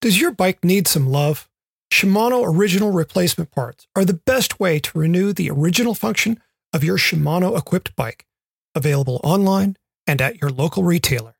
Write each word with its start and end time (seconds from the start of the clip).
Does 0.00 0.20
your 0.20 0.30
bike 0.30 0.62
need 0.64 0.86
some 0.86 1.10
love? 1.10 1.48
Shimano 1.92 2.46
original 2.46 2.92
replacement 2.92 3.50
parts 3.50 3.88
are 3.96 4.04
the 4.04 4.14
best 4.14 4.60
way 4.60 4.78
to 4.78 4.98
renew 4.98 5.32
the 5.32 5.50
original 5.50 5.92
function 5.92 6.40
of 6.72 6.84
your 6.84 6.98
Shimano 6.98 7.58
equipped 7.58 7.96
bike. 7.96 8.24
Available 8.76 9.20
online 9.24 9.76
and 10.06 10.22
at 10.22 10.40
your 10.40 10.50
local 10.50 10.84
retailer. 10.84 11.37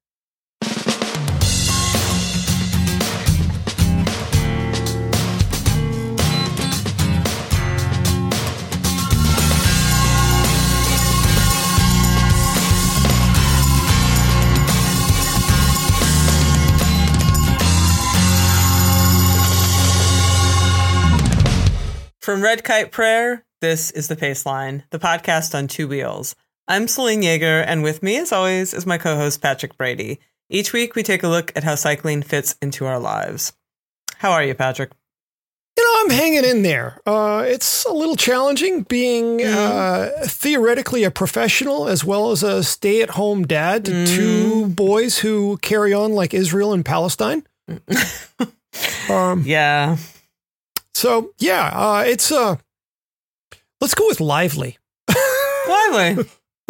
From 22.39 22.45
Red 22.45 22.63
Kite 22.63 22.93
Prayer, 22.93 23.45
this 23.61 23.91
is 23.91 24.07
the 24.07 24.15
Paceline, 24.15 24.85
the 24.91 25.01
podcast 25.01 25.57
on 25.57 25.67
two 25.67 25.89
wheels. 25.89 26.37
I'm 26.69 26.87
Selene 26.87 27.23
Yeager, 27.23 27.65
and 27.67 27.83
with 27.83 28.01
me, 28.01 28.17
as 28.17 28.31
always, 28.31 28.73
is 28.73 28.87
my 28.87 28.97
co 28.97 29.17
host 29.17 29.43
Patrick 29.43 29.77
Brady. 29.77 30.21
Each 30.49 30.73
week, 30.73 30.95
we 30.95 31.03
take 31.03 31.25
a 31.25 31.29
look 31.29 31.51
at 31.57 31.65
how 31.65 31.75
cycling 31.75 32.23
fits 32.23 32.55
into 32.63 32.87
our 32.87 33.01
lives. 33.01 33.55
How 34.19 34.31
are 34.31 34.45
you, 34.45 34.55
Patrick? 34.55 34.93
You 35.77 35.83
know, 35.85 36.01
I'm 36.05 36.11
hanging 36.17 36.45
in 36.45 36.63
there. 36.63 37.01
Uh, 37.05 37.45
it's 37.45 37.85
a 37.87 37.93
little 37.93 38.15
challenging 38.15 38.83
being 38.83 39.39
Mm-hmm. 39.41 40.23
uh, 40.23 40.25
theoretically 40.29 41.03
a 41.03 41.11
professional 41.11 41.89
as 41.89 42.05
well 42.05 42.31
as 42.31 42.45
a 42.45 42.63
stay 42.63 43.03
at 43.03 43.11
home 43.11 43.49
dad 43.49 43.85
to 43.87 43.91
Mm. 43.91 44.07
two 44.15 44.67
boys 44.69 45.19
who 45.19 45.57
carry 45.61 45.93
on 45.93 46.13
like 46.13 46.33
Israel 46.33 46.73
and 46.73 46.85
Palestine. 46.85 47.43
um, 49.11 49.43
Yeah. 49.45 49.97
So, 50.99 51.33
yeah, 51.39 51.71
uh, 51.73 52.05
it's, 52.07 52.33
uh, 52.33 52.57
let's 53.81 53.95
go 53.95 54.07
with 54.07 54.21
lively. 54.21 54.79
Lively. 55.69 56.25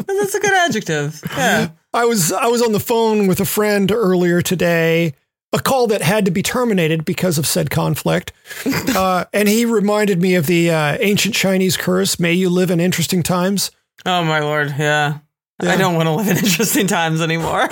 That's 0.07 0.35
a 0.35 0.41
good 0.41 0.53
adjective. 0.53 1.23
Yeah. 1.37 1.71
I 1.95 2.05
was 2.05 2.33
I 2.33 2.47
was 2.47 2.63
on 2.63 2.73
the 2.73 2.81
phone 2.81 3.27
with 3.27 3.41
a 3.41 3.45
friend 3.45 3.91
earlier 3.91 4.43
today, 4.43 5.15
a 5.53 5.59
call 5.59 5.87
that 5.89 6.03
had 6.03 6.27
to 6.27 6.31
be 6.31 6.43
terminated 6.43 7.05
because 7.05 7.39
of 7.39 7.47
said 7.47 7.71
conflict, 7.71 8.33
uh, 8.95 9.25
and 9.33 9.49
he 9.49 9.65
reminded 9.65 10.21
me 10.21 10.35
of 10.35 10.47
the 10.47 10.71
uh, 10.71 10.99
ancient 11.01 11.35
Chinese 11.35 11.77
curse: 11.77 12.21
"May 12.21 12.35
you 12.35 12.51
live 12.51 12.71
in 12.71 12.81
interesting 12.81 13.23
times." 13.23 13.71
Oh, 14.05 14.23
my 14.23 14.41
lord. 14.41 14.75
Yeah. 14.79 15.19
Yeah. 15.63 15.73
I 15.73 15.77
don't 15.77 15.97
want 15.97 16.07
to 16.07 16.13
live 16.13 16.29
in 16.29 16.37
interesting 16.45 16.87
times 16.87 17.21
anymore. 17.21 17.63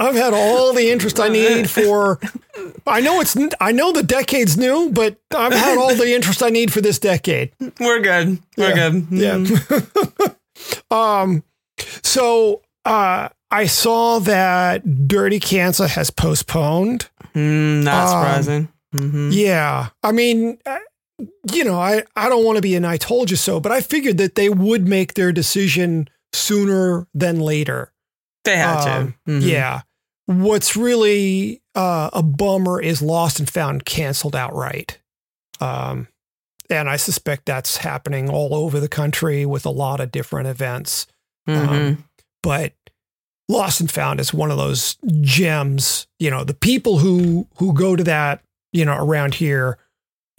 I've 0.00 0.14
had 0.16 0.32
all 0.34 0.72
the 0.72 0.90
interest 0.90 1.20
I 1.20 1.28
need 1.28 1.70
for. 1.70 2.18
I 2.86 3.00
know 3.00 3.20
it's 3.20 3.36
I 3.60 3.70
know 3.72 3.92
the 3.92 4.02
decade's 4.02 4.56
new, 4.56 4.90
but 4.90 5.16
I've 5.34 5.52
had 5.52 5.78
all 5.78 5.94
the 5.94 6.12
interest 6.14 6.42
I 6.42 6.48
need 6.48 6.72
for 6.72 6.80
this 6.80 6.98
decade. 6.98 7.52
We're 7.78 8.00
good. 8.00 8.38
We're 8.56 8.68
Yeah. 8.76 8.90
good. 8.90 9.06
Yeah. 9.10 9.34
Mhm. 9.36 10.34
um. 10.90 11.44
So 12.02 12.62
uh, 12.84 13.28
I 13.50 13.66
saw 13.66 14.18
that 14.20 15.06
Dirty 15.08 15.38
Kanza 15.40 15.88
has 15.88 16.10
postponed. 16.10 17.08
Mm, 17.34 17.84
not 17.84 18.02
Um, 18.02 18.08
surprising. 18.08 18.68
hmm 18.92 19.30
Yeah. 19.32 19.88
I 20.02 20.12
mean, 20.12 20.58
uh, 20.66 20.78
you 21.52 21.64
know, 21.64 21.78
I, 21.78 22.02
I 22.16 22.28
don't 22.28 22.44
want 22.44 22.56
to 22.56 22.62
be 22.62 22.74
an 22.74 22.84
I 22.84 22.96
told 22.96 23.30
you 23.30 23.36
so, 23.36 23.60
but 23.60 23.70
I 23.72 23.80
figured 23.80 24.18
that 24.18 24.34
they 24.34 24.48
would 24.48 24.88
make 24.88 25.14
their 25.14 25.30
decision 25.32 26.08
sooner 26.32 27.06
than 27.14 27.40
later. 27.40 27.92
They 28.44 28.56
had 28.56 28.86
Um, 28.88 29.14
to. 29.26 29.30
Mhm. 29.32 29.42
Yeah. 29.48 29.80
What's 30.26 30.76
really 30.76 31.60
uh, 31.74 32.10
a 32.12 32.22
bummer 32.22 32.80
is 32.80 33.00
Lost 33.02 33.38
and 33.38 33.48
Found 33.50 33.84
canceled 33.84 34.34
outright. 34.36 34.98
Um, 35.60 36.08
and 36.68 36.88
I 36.88 36.96
suspect 36.96 37.46
that's 37.46 37.78
happening 37.78 38.28
all 38.28 38.54
over 38.54 38.80
the 38.80 38.88
country 38.88 39.44
with 39.46 39.64
a 39.66 39.70
lot 39.70 40.00
of 40.00 40.10
different 40.12 40.48
events. 40.48 41.06
Mhm. 41.48 41.68
Um, 41.68 42.04
but 42.42 42.72
Lost 43.48 43.80
and 43.80 43.90
Found 43.90 44.20
is 44.20 44.32
one 44.34 44.50
of 44.50 44.56
those 44.56 44.96
gems. 45.20 46.06
You 46.18 46.30
know, 46.30 46.44
the 46.44 46.54
people 46.54 46.98
who 46.98 47.46
who 47.56 47.72
go 47.72 47.94
to 47.96 48.04
that, 48.04 48.42
you 48.72 48.84
know, 48.84 48.96
around 48.96 49.34
here, 49.34 49.78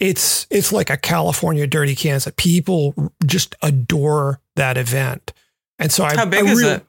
it's 0.00 0.46
it's 0.50 0.72
like 0.72 0.90
a 0.90 0.96
California 0.96 1.66
Dirty 1.66 1.94
Kanza. 1.94 2.34
People 2.36 3.12
just 3.26 3.54
adore 3.62 4.40
that 4.56 4.76
event, 4.78 5.32
and 5.78 5.90
so 5.92 6.04
I 6.04 6.14
How 6.16 6.26
big 6.26 6.44
I 6.44 6.50
is 6.50 6.58
really- 6.58 6.72
it? 6.74 6.86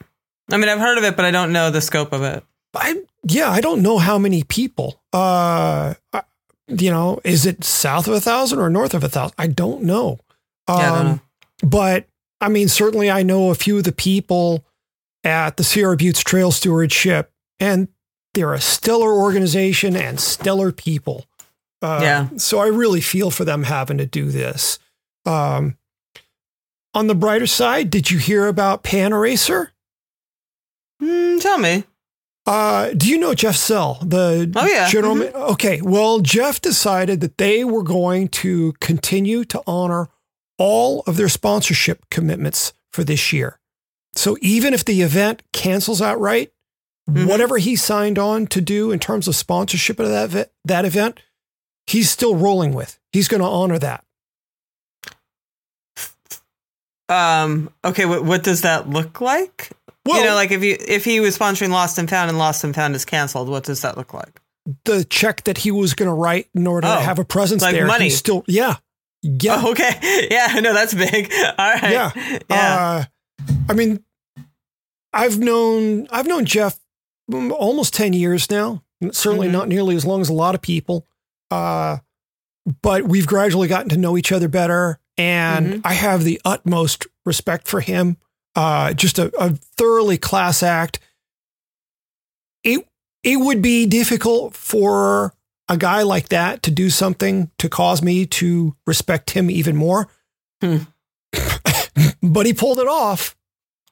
I 0.51 0.57
mean, 0.57 0.67
I've 0.69 0.79
heard 0.79 0.97
of 0.97 1.03
it, 1.05 1.15
but 1.15 1.23
I 1.25 1.31
don't 1.31 1.53
know 1.53 1.71
the 1.71 1.81
scope 1.81 2.11
of 2.13 2.21
it. 2.23 2.43
I 2.75 3.01
yeah, 3.25 3.49
I 3.49 3.61
don't 3.61 3.81
know 3.81 3.97
how 3.97 4.17
many 4.17 4.43
people. 4.43 5.01
Uh, 5.13 5.93
I- 6.11 6.23
you 6.67 6.89
know, 6.91 7.19
is 7.23 7.45
it 7.45 7.63
south 7.63 8.07
of 8.07 8.13
a 8.13 8.19
thousand 8.21 8.59
or 8.59 8.69
north 8.69 8.93
of 8.93 9.03
a 9.03 9.09
thousand? 9.09 9.35
I 9.37 9.47
don't 9.47 9.83
know. 9.83 10.19
Um, 10.67 10.79
Yeah, 10.79 10.91
I 10.91 10.95
don't 10.97 11.07
know. 11.07 11.19
But 11.63 12.07
I 12.41 12.49
mean, 12.49 12.67
certainly 12.67 13.09
I 13.11 13.23
know 13.23 13.49
a 13.51 13.55
few 13.55 13.77
of 13.77 13.83
the 13.85 13.91
people 13.91 14.65
at 15.23 15.55
the 15.57 15.63
Sierra 15.63 15.95
Buttes 15.95 16.23
Trail 16.23 16.51
Stewardship, 16.51 17.31
and 17.59 17.87
they're 18.33 18.53
a 18.53 18.59
stellar 18.61 19.13
organization 19.13 19.95
and 19.95 20.19
stellar 20.19 20.71
people. 20.73 21.25
Uh, 21.81 21.99
Yeah. 22.01 22.27
So 22.37 22.59
I 22.59 22.67
really 22.67 23.01
feel 23.01 23.29
for 23.31 23.45
them 23.45 23.63
having 23.63 23.97
to 23.99 24.05
do 24.05 24.31
this. 24.31 24.79
Um, 25.25 25.77
on 26.93 27.07
the 27.07 27.15
brighter 27.15 27.47
side, 27.47 27.89
did 27.89 28.11
you 28.11 28.17
hear 28.19 28.47
about 28.47 28.83
Panaracer? 28.83 29.69
Mm, 31.01 31.41
tell 31.41 31.57
me. 31.57 31.83
Uh, 32.45 32.91
do 32.91 33.09
you 33.09 33.17
know 33.17 33.33
Jeff 33.33 33.55
Sell, 33.55 33.99
the 34.03 34.51
Oh, 34.55 34.65
yeah. 34.67 34.89
general? 34.89 35.15
ma- 35.15 35.23
Okay, 35.53 35.81
well, 35.81 36.19
Jeff 36.19 36.59
decided 36.59 37.21
that 37.21 37.37
they 37.37 37.63
were 37.63 37.83
going 37.83 38.27
to 38.29 38.73
continue 38.81 39.45
to 39.45 39.61
honor 39.65 40.09
all 40.57 41.03
of 41.07 41.15
their 41.15 41.29
sponsorship 41.29 42.05
commitments 42.09 42.73
for 42.91 43.03
this 43.03 43.31
year. 43.31 43.59
So 44.15 44.37
even 44.41 44.73
if 44.73 44.83
the 44.85 45.01
event 45.01 45.41
cancels 45.53 46.01
outright, 46.01 46.51
Mhm. 47.09 47.27
whatever 47.27 47.57
he 47.57 47.75
signed 47.75 48.19
on 48.19 48.45
to 48.47 48.61
do 48.61 48.91
in 48.91 48.99
terms 48.99 49.27
of 49.27 49.35
sponsorship 49.35 49.99
of 49.99 50.09
that 50.09 50.51
that 50.65 50.85
event, 50.85 51.19
he's 51.87 52.09
still 52.09 52.35
rolling 52.35 52.73
with. 52.73 52.99
He's 53.11 53.27
going 53.27 53.41
to 53.41 53.47
honor 53.47 53.79
that. 53.79 54.03
Um, 57.09 57.69
okay, 57.83 58.05
what 58.05 58.23
what 58.23 58.43
does 58.43 58.61
that 58.61 58.89
look 58.89 59.19
like? 59.21 59.71
Well, 60.05 60.19
you 60.19 60.25
know, 60.25 60.35
like 60.35 60.51
if 60.51 60.63
you 60.63 60.77
if 60.79 61.05
he 61.05 61.19
was 61.19 61.37
sponsoring 61.37 61.69
Lost 61.69 61.97
and 61.97 62.09
Found 62.09 62.29
and 62.29 62.37
Lost 62.37 62.63
and 62.63 62.73
Found 62.75 62.95
is 62.95 63.05
canceled, 63.05 63.49
what 63.49 63.63
does 63.63 63.81
that 63.81 63.97
look 63.97 64.13
like? 64.13 64.39
the 64.85 65.03
check 65.03 65.43
that 65.43 65.57
he 65.57 65.71
was 65.71 65.93
going 65.93 66.07
to 66.07 66.13
write 66.13 66.47
in 66.55 66.65
order 66.65 66.87
Oh, 66.87 66.95
to 66.95 67.01
have 67.01 67.19
a 67.19 67.25
presence 67.25 67.61
like 67.61 67.73
there, 67.75 67.85
money. 67.85 68.05
he's 68.05 68.17
still 68.17 68.45
yeah, 68.47 68.77
yeah. 69.21 69.61
Oh, 69.61 69.71
okay. 69.71 70.27
Yeah, 70.31 70.57
no, 70.61 70.73
that's 70.73 70.93
big. 70.93 71.31
All 71.57 71.69
right. 71.73 71.83
Yeah. 71.91 72.11
Yeah. 72.49 73.05
Uh, 73.39 73.45
I 73.69 73.73
mean, 73.73 74.01
I've 75.11 75.37
known 75.37 76.07
I've 76.11 76.27
known 76.27 76.45
Jeff 76.45 76.79
almost 77.31 77.93
ten 77.93 78.13
years 78.13 78.49
now. 78.49 78.83
Certainly 79.11 79.49
Mhm. 79.49 79.51
not 79.51 79.67
nearly 79.67 79.95
as 79.97 80.05
long 80.05 80.21
as 80.21 80.29
a 80.29 80.33
lot 80.33 80.55
of 80.55 80.61
people, 80.61 81.05
uh, 81.51 81.97
but 82.81 83.03
we've 83.03 83.27
gradually 83.27 83.67
gotten 83.67 83.89
to 83.89 83.97
know 83.97 84.17
each 84.17 84.31
other 84.31 84.47
better, 84.47 84.97
and 85.17 85.75
Mhm. 85.75 85.81
I 85.83 85.93
have 85.93 86.23
the 86.23 86.41
utmost 86.45 87.07
respect 87.25 87.67
for 87.67 87.81
him. 87.81 88.17
Uh, 88.55 88.93
just 88.93 89.17
a, 89.19 89.31
a 89.39 89.51
thoroughly 89.77 90.17
class 90.17 90.61
act. 90.63 90.99
It 92.63 92.87
it 93.23 93.37
would 93.37 93.61
be 93.61 93.85
difficult 93.85 94.53
for 94.55 95.33
a 95.69 95.77
guy 95.77 96.03
like 96.03 96.29
that 96.29 96.61
to 96.63 96.71
do 96.71 96.89
something 96.89 97.49
to 97.57 97.69
cause 97.69 98.01
me 98.01 98.25
to 98.25 98.75
respect 98.85 99.31
him 99.31 99.49
even 99.49 99.75
more. 99.75 100.09
Hmm. 100.61 100.77
but 102.21 102.45
he 102.45 102.53
pulled 102.53 102.79
it 102.79 102.87
off. 102.87 103.35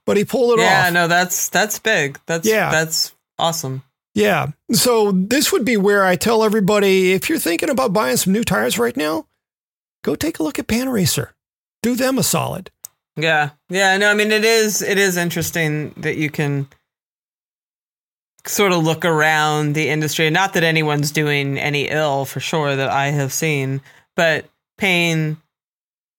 But 0.05 0.17
he 0.17 0.25
pulled 0.25 0.59
it 0.59 0.63
yeah, 0.63 0.79
off. 0.79 0.85
Yeah, 0.85 0.89
no, 0.89 1.07
that's 1.07 1.49
that's 1.49 1.79
big. 1.79 2.19
That's 2.25 2.47
Yeah. 2.47 2.71
that's 2.71 3.13
awesome. 3.39 3.83
Yeah. 4.13 4.47
So 4.73 5.11
this 5.11 5.51
would 5.53 5.63
be 5.63 5.77
where 5.77 6.03
I 6.03 6.15
tell 6.17 6.43
everybody 6.43 7.13
if 7.13 7.29
you're 7.29 7.39
thinking 7.39 7.69
about 7.69 7.93
buying 7.93 8.17
some 8.17 8.33
new 8.33 8.43
tires 8.43 8.77
right 8.77 8.97
now, 8.97 9.27
go 10.03 10.15
take 10.15 10.39
a 10.39 10.43
look 10.43 10.59
at 10.59 10.67
Panaracer. 10.67 11.29
Do 11.83 11.95
them 11.95 12.17
a 12.17 12.23
solid. 12.23 12.69
Yeah. 13.15 13.51
Yeah, 13.69 13.97
no, 13.97 14.09
I 14.09 14.13
mean 14.13 14.31
it 14.31 14.45
is 14.45 14.81
it 14.81 14.97
is 14.97 15.17
interesting 15.17 15.93
that 15.97 16.17
you 16.17 16.29
can 16.29 16.67
sort 18.45 18.71
of 18.71 18.83
look 18.83 19.05
around 19.05 19.73
the 19.75 19.89
industry. 19.89 20.29
Not 20.29 20.53
that 20.53 20.63
anyone's 20.63 21.11
doing 21.11 21.57
any 21.59 21.87
ill 21.89 22.25
for 22.25 22.39
sure 22.39 22.75
that 22.75 22.89
I 22.89 23.07
have 23.07 23.31
seen, 23.31 23.81
but 24.15 24.45
paying 24.77 25.37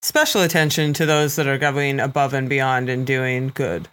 special 0.02 0.42
attention 0.42 0.92
to 0.94 1.06
those 1.06 1.36
that 1.36 1.46
are 1.46 1.58
going 1.58 1.98
above 2.00 2.34
and 2.34 2.48
beyond 2.48 2.88
and 2.88 3.06
doing 3.06 3.50
good. 3.54 3.88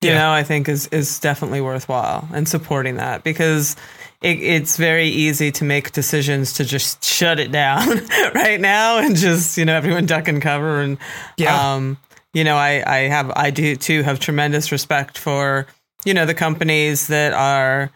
You 0.00 0.10
Yeah. 0.10 0.18
know, 0.18 0.30
I 0.32 0.42
think 0.42 0.68
is 0.68 0.86
is 0.88 1.18
definitely 1.20 1.60
worthwhile 1.60 2.28
and 2.32 2.48
supporting 2.48 2.96
that 2.96 3.22
because 3.24 3.76
it, 4.24 4.42
it's 4.42 4.76
very 4.76 5.08
easy 5.08 5.52
to 5.52 5.64
make 5.64 5.92
decisions 5.92 6.54
to 6.54 6.64
just 6.64 7.04
shut 7.04 7.38
it 7.38 7.52
down 7.52 7.86
right 8.34 8.60
now 8.60 8.98
and 8.98 9.14
just 9.16 9.56
you 9.58 9.64
know 9.64 9.74
everyone 9.76 10.06
duck 10.06 10.28
and 10.28 10.40
cover 10.42 10.80
and 10.80 10.98
Yeah. 11.36 11.74
um, 11.74 11.98
you 12.32 12.42
know, 12.42 12.56
I, 12.56 12.82
I 12.84 12.98
have, 13.08 13.30
I 13.36 13.50
do 13.50 13.76
too 13.76 14.02
have 14.02 14.18
tremendous 14.18 14.72
respect 14.72 15.18
for, 15.18 15.68
you 16.04 16.12
know, 16.14 16.26
the 16.26 16.34
companies 16.34 17.06
that 17.06 17.32
are, 17.32 17.90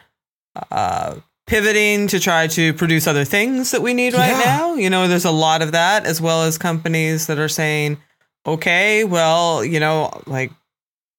uh, 0.70 1.16
pivoting 1.48 2.06
to 2.06 2.20
try 2.20 2.46
to 2.46 2.72
produce 2.74 3.08
other 3.08 3.24
things 3.24 3.72
that 3.72 3.82
we 3.82 3.94
need 3.94 4.14
right 4.14 4.30
Yeah. 4.30 4.44
now. 4.44 4.74
You 4.74 4.90
know, 4.90 5.08
there's 5.08 5.24
a 5.24 5.32
lot 5.32 5.60
of 5.60 5.72
that, 5.72 6.06
as 6.06 6.20
well 6.20 6.44
as 6.44 6.56
companies 6.56 7.26
that 7.26 7.38
are 7.40 7.48
saying, 7.48 7.98
okay, 8.46 9.02
well, 9.02 9.64
you 9.64 9.80
know, 9.80 10.10
like 10.26 10.52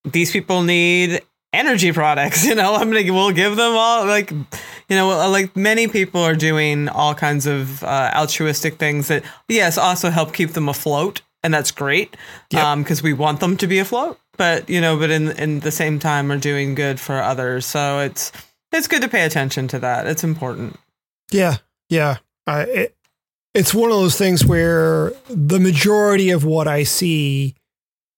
these 0.04 0.30
people 0.32 0.62
need 0.62 1.20
energy 1.52 1.92
products. 1.92 2.44
You 2.50 2.54
know, 2.54 2.74
I'm 2.74 2.90
gonna 2.90 3.12
we'll 3.12 3.32
give 3.32 3.56
them 3.56 3.72
all 3.74 4.06
like, 4.06 4.30
you 4.30 4.96
know, 4.96 5.08
like 5.30 5.54
many 5.56 5.88
people 5.88 6.20
are 6.22 6.34
doing 6.34 6.88
all 6.88 7.14
kinds 7.14 7.46
of 7.46 7.82
uh, 7.84 8.10
altruistic 8.14 8.76
things 8.78 9.08
that 9.08 9.22
yes 9.48 9.78
also 9.78 10.10
help 10.10 10.32
keep 10.32 10.50
them 10.50 10.68
afloat, 10.68 11.22
and 11.42 11.52
that's 11.54 11.70
great 11.70 12.16
Yep. 12.50 12.78
because 12.78 13.02
we 13.02 13.12
want 13.12 13.40
them 13.40 13.56
to 13.58 13.66
be 13.66 13.78
afloat. 13.78 14.18
But 14.36 14.68
you 14.70 14.80
know, 14.80 14.98
but 14.98 15.10
in 15.10 15.30
in 15.32 15.60
the 15.60 15.70
same 15.70 15.98
time 15.98 16.32
are 16.32 16.38
doing 16.38 16.74
good 16.74 16.98
for 16.98 17.20
others. 17.20 17.66
So 17.66 18.00
it's 18.00 18.32
it's 18.72 18.88
good 18.88 19.02
to 19.02 19.08
pay 19.08 19.24
attention 19.24 19.68
to 19.68 19.78
that. 19.80 20.06
It's 20.06 20.24
important. 20.24 20.76
Yeah, 21.30 21.56
yeah. 21.88 22.16
Uh, 22.46 22.64
it, 22.68 22.96
it's 23.52 23.74
one 23.74 23.90
of 23.90 23.96
those 23.98 24.16
things 24.16 24.44
where 24.44 25.12
the 25.28 25.58
majority 25.60 26.30
of 26.30 26.44
what 26.44 26.66
I 26.68 26.84
see 26.84 27.54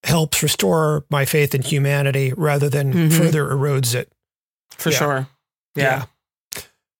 helps 0.04 0.43
restore 0.43 1.04
my 1.10 1.25
faith 1.25 1.54
in 1.54 1.62
humanity 1.62 2.32
rather 2.37 2.69
than 2.69 2.93
Mhm. 2.93 3.16
further 3.16 3.46
erodes 3.46 3.94
it. 3.94 4.10
For 4.76 4.90
Yeah. 4.90 4.99
sure. 4.99 5.28
Yeah. 5.75 6.04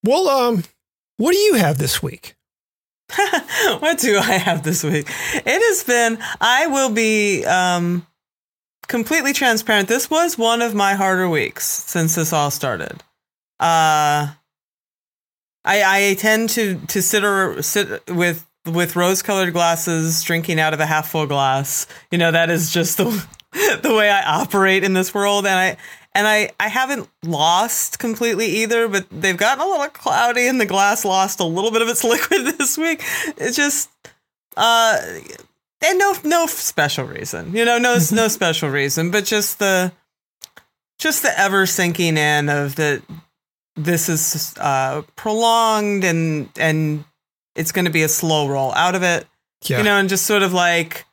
Well, 0.05 0.29
um, 0.29 0.65
what 1.17 1.33
do 1.33 1.39
you 1.39 1.55
have 1.55 1.79
this 1.79 2.03
week? 2.03 2.35
what 3.81 3.99
do 3.99 4.19
I 4.19 4.33
have 4.39 4.63
this 4.63 4.83
week? 4.83 5.07
It 5.35 5.45
has 5.47 5.85
been, 5.85 6.19
I 6.41 6.67
will 6.69 6.91
be 6.91 7.45
um, 7.45 8.07
completely 8.89 9.33
transparent. 9.33 9.89
This 9.89 10.09
was 10.09 10.39
one 10.39 10.63
of 10.63 10.75
my 10.75 10.95
harder 10.95 11.29
weeks 11.29 11.67
since 11.67 12.15
this 12.15 12.33
all 12.33 12.51
started. 12.51 13.03
Uh, 13.61 14.33
I, 15.65 16.11
I 16.11 16.15
tend 16.19 16.51
to, 16.51 16.77
to 16.89 17.03
sit, 17.03 17.23
or, 17.25 17.63
sit 17.63 18.09
with, 18.11 18.47
with 18.67 18.97
rose 18.97 19.23
colored 19.23 19.53
glasses, 19.53 20.23
drinking 20.23 20.61
out 20.61 20.75
of 20.75 20.81
a 20.81 20.87
half 20.87 21.11
full 21.11 21.27
glass. 21.27 21.87
You 22.11 22.19
know, 22.19 22.31
that 22.31 22.51
is 22.51 22.71
just 22.71 22.97
the, 22.97 23.05
the 23.83 23.95
way 23.95 24.11
I 24.11 24.41
operate 24.41 24.85
in 24.85 24.93
this 24.93 25.13
world. 25.13 25.47
And 25.47 25.59
I, 25.59 25.77
and 26.15 26.27
I, 26.27 26.51
I 26.61 26.69
haven't 26.69 27.09
lost 27.23 27.99
completely 27.99 28.47
either, 28.47 28.89
but 28.89 29.07
they've 29.11 29.37
gotten 29.37 29.65
a 29.65 29.69
little 29.69 29.89
cloudy 29.89 30.47
and 30.47 30.61
the 30.61 30.67
glass 30.67 31.05
lost 31.05 31.41
a 31.41 31.45
little 31.45 31.71
bit 31.71 31.83
of 31.83 31.89
its 31.89 32.05
liquid 32.05 32.59
this 32.59 32.77
week. 32.77 33.03
It's 33.39 33.57
just, 33.57 33.91
uh, 34.57 34.99
and 35.85 35.99
no, 35.99 36.15
no 36.23 36.47
special 36.47 37.05
reason, 37.07 37.55
you 37.57 37.65
know, 37.65 37.79
no, 37.79 37.95
no 38.13 38.29
special 38.29 38.69
reason, 38.69 39.11
but 39.11 39.25
just 39.25 39.59
the, 39.59 39.93
just 40.99 41.23
the 41.23 41.39
ever 41.39 41.67
sinking 41.67 42.17
in 42.17 42.49
of 42.49 42.77
that 42.77 43.03
this 43.75 44.09
is, 44.09 44.55
uh, 44.59 45.03
prolonged 45.17 46.05
and, 46.05 46.51
and 46.59 47.05
it's 47.55 47.73
going 47.73 47.85
to 47.85 47.91
be 47.91 48.03
a 48.03 48.09
slow 48.09 48.49
roll 48.49 48.73
out 48.75 48.95
of 48.95 49.03
it 49.03 49.27
Yeah. 49.65 49.79
you 49.79 49.85
know, 49.85 49.97
and 49.99 50.09
just 50.09 50.27
sort 50.27 50.43
of 50.43 50.53
like 50.53 51.05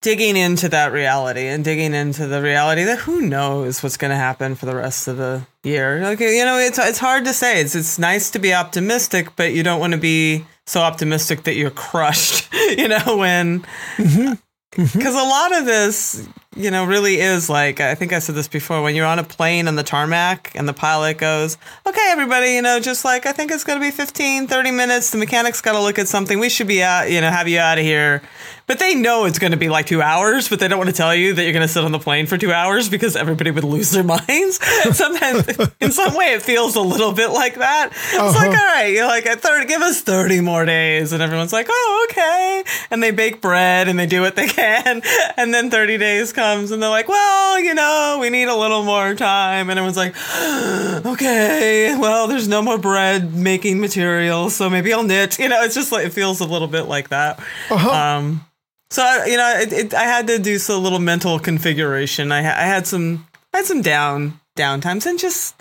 digging 0.00 0.36
into 0.36 0.68
that 0.68 0.92
reality 0.92 1.46
and 1.46 1.64
digging 1.64 1.92
into 1.92 2.26
the 2.28 2.40
reality 2.40 2.84
that 2.84 3.00
who 3.00 3.20
knows 3.20 3.82
what's 3.82 3.96
going 3.96 4.10
to 4.12 4.16
happen 4.16 4.54
for 4.54 4.66
the 4.66 4.74
rest 4.74 5.08
of 5.08 5.16
the 5.16 5.44
year. 5.64 6.00
Like 6.02 6.20
you 6.20 6.44
know, 6.44 6.58
it's 6.58 6.78
it's 6.78 6.98
hard 6.98 7.24
to 7.24 7.32
say. 7.32 7.60
It's 7.60 7.74
it's 7.74 7.98
nice 7.98 8.30
to 8.30 8.38
be 8.38 8.54
optimistic, 8.54 9.34
but 9.36 9.52
you 9.54 9.62
don't 9.62 9.80
want 9.80 9.94
to 9.94 9.98
be 9.98 10.44
so 10.66 10.80
optimistic 10.80 11.44
that 11.44 11.54
you're 11.54 11.70
crushed. 11.70 12.48
You 12.68 12.86
know, 12.88 13.16
when 13.16 13.60
mm-hmm. 13.96 14.34
Mm-hmm. 14.34 14.98
because 14.98 15.14
a 15.14 15.26
lot 15.26 15.56
of 15.58 15.64
this, 15.64 16.28
you 16.56 16.70
know, 16.70 16.84
really 16.84 17.20
is 17.20 17.48
like 17.48 17.80
I 17.80 17.94
think 17.94 18.12
I 18.12 18.18
said 18.18 18.34
this 18.34 18.48
before. 18.48 18.82
When 18.82 18.94
you're 18.94 19.06
on 19.06 19.18
a 19.18 19.24
plane 19.24 19.68
on 19.68 19.76
the 19.76 19.82
tarmac 19.82 20.52
and 20.54 20.68
the 20.68 20.72
pilot 20.72 21.18
goes, 21.18 21.58
"Okay, 21.86 22.08
everybody, 22.10 22.54
you 22.54 22.62
know, 22.62 22.80
just 22.80 23.04
like 23.04 23.26
I 23.26 23.32
think 23.32 23.52
it's 23.52 23.64
going 23.64 23.78
to 23.78 23.84
be 23.84 23.90
15, 23.90 24.46
30 24.46 24.70
minutes. 24.70 25.10
The 25.10 25.18
mechanic's 25.18 25.60
got 25.60 25.72
to 25.72 25.80
look 25.80 25.98
at 25.98 26.08
something. 26.08 26.38
We 26.38 26.48
should 26.48 26.68
be 26.68 26.82
out, 26.82 27.10
you 27.10 27.20
know, 27.20 27.30
have 27.30 27.48
you 27.48 27.58
out 27.58 27.78
of 27.78 27.84
here." 27.84 28.22
But 28.68 28.78
they 28.78 28.94
know 28.94 29.24
it's 29.24 29.38
going 29.38 29.52
to 29.52 29.56
be 29.56 29.70
like 29.70 29.86
two 29.86 30.02
hours, 30.02 30.50
but 30.50 30.60
they 30.60 30.68
don't 30.68 30.76
want 30.76 30.90
to 30.90 30.94
tell 30.94 31.14
you 31.14 31.32
that 31.32 31.42
you're 31.42 31.54
going 31.54 31.66
to 31.66 31.72
sit 31.72 31.82
on 31.84 31.90
the 31.90 31.98
plane 31.98 32.26
for 32.26 32.36
two 32.36 32.52
hours 32.52 32.90
because 32.90 33.16
everybody 33.16 33.50
would 33.50 33.64
lose 33.64 33.90
their 33.90 34.04
minds. 34.04 34.60
Sometimes, 34.94 35.48
in 35.80 35.90
some 35.90 36.14
way, 36.14 36.34
it 36.34 36.42
feels 36.42 36.76
a 36.76 36.82
little 36.82 37.12
bit 37.12 37.28
like 37.28 37.54
that. 37.54 37.88
It's 37.92 38.14
like, 38.14 38.50
uh-huh. 38.50 38.60
all 38.60 38.74
right, 38.74 38.92
you're 38.92 39.06
like, 39.06 39.24
at 39.24 39.40
30, 39.40 39.66
give 39.66 39.80
us 39.80 40.02
30 40.02 40.42
more 40.42 40.66
days. 40.66 41.14
And 41.14 41.22
everyone's 41.22 41.52
like, 41.54 41.66
oh, 41.70 42.08
okay. 42.10 42.62
And 42.90 43.02
they 43.02 43.10
bake 43.10 43.40
bread 43.40 43.88
and 43.88 43.98
they 43.98 44.04
do 44.04 44.20
what 44.20 44.36
they 44.36 44.46
can. 44.48 45.00
And 45.38 45.54
then 45.54 45.70
30 45.70 45.96
days 45.96 46.34
comes 46.38 46.70
and 46.70 46.80
they're 46.80 46.88
like, 46.88 47.08
well, 47.08 47.58
you 47.58 47.74
know, 47.74 48.18
we 48.20 48.30
need 48.30 48.46
a 48.46 48.54
little 48.54 48.84
more 48.84 49.14
time. 49.14 49.70
And 49.70 49.78
everyone's 49.78 49.96
like, 49.96 50.14
okay, 51.06 51.96
well, 51.98 52.28
there's 52.28 52.46
no 52.46 52.62
more 52.62 52.78
bread 52.78 53.34
making 53.34 53.80
material. 53.80 54.48
So 54.48 54.70
maybe 54.70 54.92
I'll 54.92 55.02
knit. 55.02 55.38
You 55.38 55.48
know, 55.48 55.62
it's 55.62 55.74
just 55.74 55.90
like, 55.90 56.06
it 56.06 56.12
feels 56.12 56.40
a 56.40 56.44
little 56.44 56.68
bit 56.68 56.82
like 56.82 57.08
that. 57.08 57.40
Uh-huh. 57.70 57.90
Um, 57.90 58.44
so 58.90 59.02
I, 59.02 59.26
you 59.26 59.36
know, 59.36 59.54
it, 59.58 59.72
it, 59.72 59.94
I 59.94 60.04
had 60.04 60.28
to 60.28 60.38
do 60.38 60.58
some 60.58 60.82
little 60.82 61.00
mental 61.00 61.40
configuration. 61.40 62.30
I, 62.30 62.38
I 62.38 62.66
had 62.66 62.86
some, 62.86 63.26
I 63.52 63.58
had 63.58 63.66
some 63.66 63.82
down 63.82 64.40
down 64.54 64.80
times, 64.80 65.06
and 65.06 65.18
just, 65.18 65.54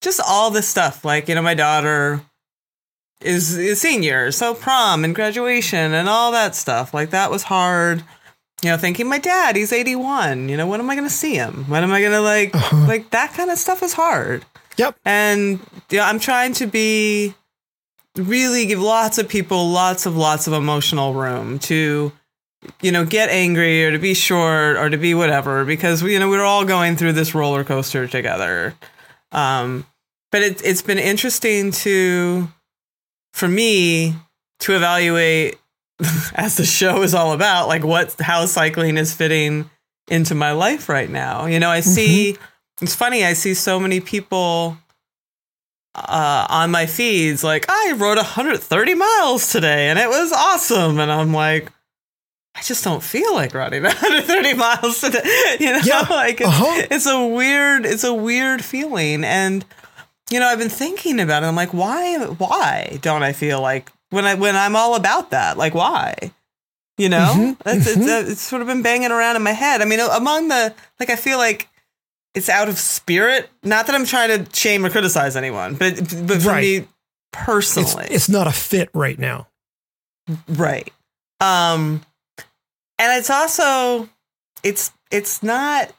just 0.00 0.20
all 0.26 0.50
this 0.50 0.68
stuff. 0.68 1.04
Like 1.04 1.28
you 1.28 1.34
know, 1.34 1.42
my 1.42 1.54
daughter 1.54 2.22
is 3.20 3.56
a 3.58 3.74
senior, 3.74 4.30
so 4.30 4.54
prom 4.54 5.04
and 5.04 5.14
graduation 5.14 5.92
and 5.92 6.08
all 6.08 6.32
that 6.32 6.54
stuff. 6.54 6.94
Like 6.94 7.10
that 7.10 7.30
was 7.30 7.42
hard. 7.44 8.04
You 8.62 8.70
know, 8.70 8.76
thinking 8.76 9.08
my 9.08 9.18
dad, 9.18 9.56
he's 9.56 9.72
eighty 9.72 9.94
one. 9.94 10.48
You 10.48 10.56
know, 10.56 10.66
when 10.66 10.80
am 10.80 10.90
I 10.90 10.94
going 10.94 11.08
to 11.08 11.14
see 11.14 11.34
him? 11.34 11.64
When 11.68 11.82
am 11.82 11.92
I 11.92 12.00
going 12.00 12.12
to 12.12 12.20
like, 12.20 12.54
like 12.72 13.10
that 13.10 13.34
kind 13.34 13.50
of 13.50 13.58
stuff 13.58 13.82
is 13.82 13.92
hard. 13.92 14.44
Yep. 14.76 14.96
And 15.04 15.60
yeah, 15.90 16.08
I'm 16.08 16.18
trying 16.18 16.54
to 16.54 16.66
be 16.66 17.34
really 18.16 18.66
give 18.66 18.80
lots 18.80 19.18
of 19.18 19.28
people 19.28 19.70
lots 19.70 20.06
of 20.06 20.16
lots 20.16 20.46
of 20.46 20.52
emotional 20.52 21.14
room 21.14 21.58
to 21.58 22.12
you 22.82 22.90
know 22.90 23.04
get 23.04 23.28
angry 23.28 23.84
or 23.84 23.92
to 23.92 23.98
be 23.98 24.14
short 24.14 24.76
or 24.76 24.90
to 24.90 24.96
be 24.96 25.14
whatever 25.14 25.64
because 25.64 26.02
we 26.02 26.14
you 26.14 26.18
know 26.18 26.28
we're 26.28 26.44
all 26.44 26.64
going 26.64 26.96
through 26.96 27.12
this 27.12 27.34
roller 27.34 27.62
coaster 27.62 28.08
together 28.08 28.74
um 29.30 29.86
but 30.32 30.42
it, 30.42 30.60
it's 30.64 30.82
been 30.82 30.98
interesting 30.98 31.70
to 31.70 32.48
for 33.32 33.46
me 33.46 34.14
to 34.58 34.74
evaluate 34.74 35.56
as 36.34 36.56
the 36.56 36.64
show 36.64 37.02
is 37.02 37.14
all 37.14 37.32
about 37.32 37.68
like 37.68 37.84
what 37.84 38.14
how 38.20 38.46
cycling 38.46 38.96
is 38.96 39.12
fitting 39.12 39.68
into 40.08 40.34
my 40.34 40.52
life 40.52 40.88
right 40.88 41.10
now 41.10 41.46
you 41.46 41.58
know 41.58 41.68
i 41.70 41.80
see 41.80 42.36
it's 42.80 42.94
funny 42.94 43.24
i 43.24 43.32
see 43.32 43.52
so 43.54 43.78
many 43.80 44.00
people 44.00 44.76
uh, 45.94 46.46
on 46.48 46.70
my 46.70 46.86
feeds 46.86 47.42
like 47.42 47.66
I 47.68 47.92
rode 47.96 48.18
130 48.18 48.94
miles 48.94 49.50
today 49.50 49.88
and 49.88 49.98
it 49.98 50.08
was 50.08 50.30
awesome, 50.32 51.00
and 51.00 51.10
I'm 51.10 51.32
like, 51.32 51.72
I 52.54 52.62
just 52.62 52.84
don't 52.84 53.02
feel 53.02 53.34
like 53.34 53.52
riding 53.52 53.82
130 53.84 54.54
miles 54.54 55.00
today. 55.00 55.22
You 55.60 55.72
know, 55.72 55.80
Yeah. 55.82 56.06
like 56.08 56.40
it's, 56.40 56.48
Uh-huh. 56.48 56.82
it's 56.90 57.06
a 57.06 57.26
weird, 57.26 57.84
it's 57.84 58.04
a 58.04 58.14
weird 58.14 58.64
feeling, 58.64 59.24
and 59.24 59.64
you 60.30 60.38
know, 60.38 60.46
I've 60.46 60.58
been 60.58 60.68
thinking 60.68 61.18
about 61.18 61.42
it. 61.42 61.46
I'm 61.46 61.56
like, 61.56 61.74
why, 61.74 62.18
why 62.26 62.98
don't 63.02 63.24
I 63.24 63.32
feel 63.32 63.60
like 63.60 63.90
when 64.10 64.24
I 64.24 64.34
when 64.34 64.56
I'm 64.56 64.76
all 64.76 64.94
about 64.94 65.30
that, 65.30 65.56
like 65.58 65.74
why? 65.74 66.14
You 66.96 67.08
know, 67.08 67.34
Mhm, 67.36 67.56
it's, 67.64 67.86
it's, 67.86 68.08
uh, 68.08 68.24
it's 68.26 68.40
sort 68.40 68.60
of 68.60 68.66
been 68.66 68.82
banging 68.82 69.12
around 69.12 69.36
in 69.36 69.42
my 69.42 69.52
head. 69.52 69.82
I 69.82 69.84
mean, 69.84 70.00
among 70.00 70.48
the 70.48 70.74
like, 70.98 71.10
I 71.10 71.16
feel 71.16 71.38
like 71.38 71.68
it's 72.34 72.48
out 72.48 72.68
of 72.68 72.76
spirit. 72.78 73.48
Not 73.62 73.86
that 73.86 73.94
I'm 73.94 74.04
trying 74.04 74.44
to 74.44 74.52
shame 74.56 74.84
or 74.84 74.90
criticize 74.90 75.36
anyone, 75.36 75.74
but 75.76 75.96
but 76.26 76.42
for 76.42 76.48
Right. 76.48 76.62
me 76.62 76.76
It's, 76.78 76.88
personally, 77.32 78.06
it's 78.10 78.28
not 78.28 78.46
a 78.48 78.52
fit 78.52 78.90
right 78.94 79.18
now. 79.18 79.46
right. 80.48 80.92
Um, 81.40 82.02
and 82.98 83.18
it's 83.18 83.30
also 83.30 84.08
it's 84.64 84.90
it's 85.12 85.42
not 85.42 85.92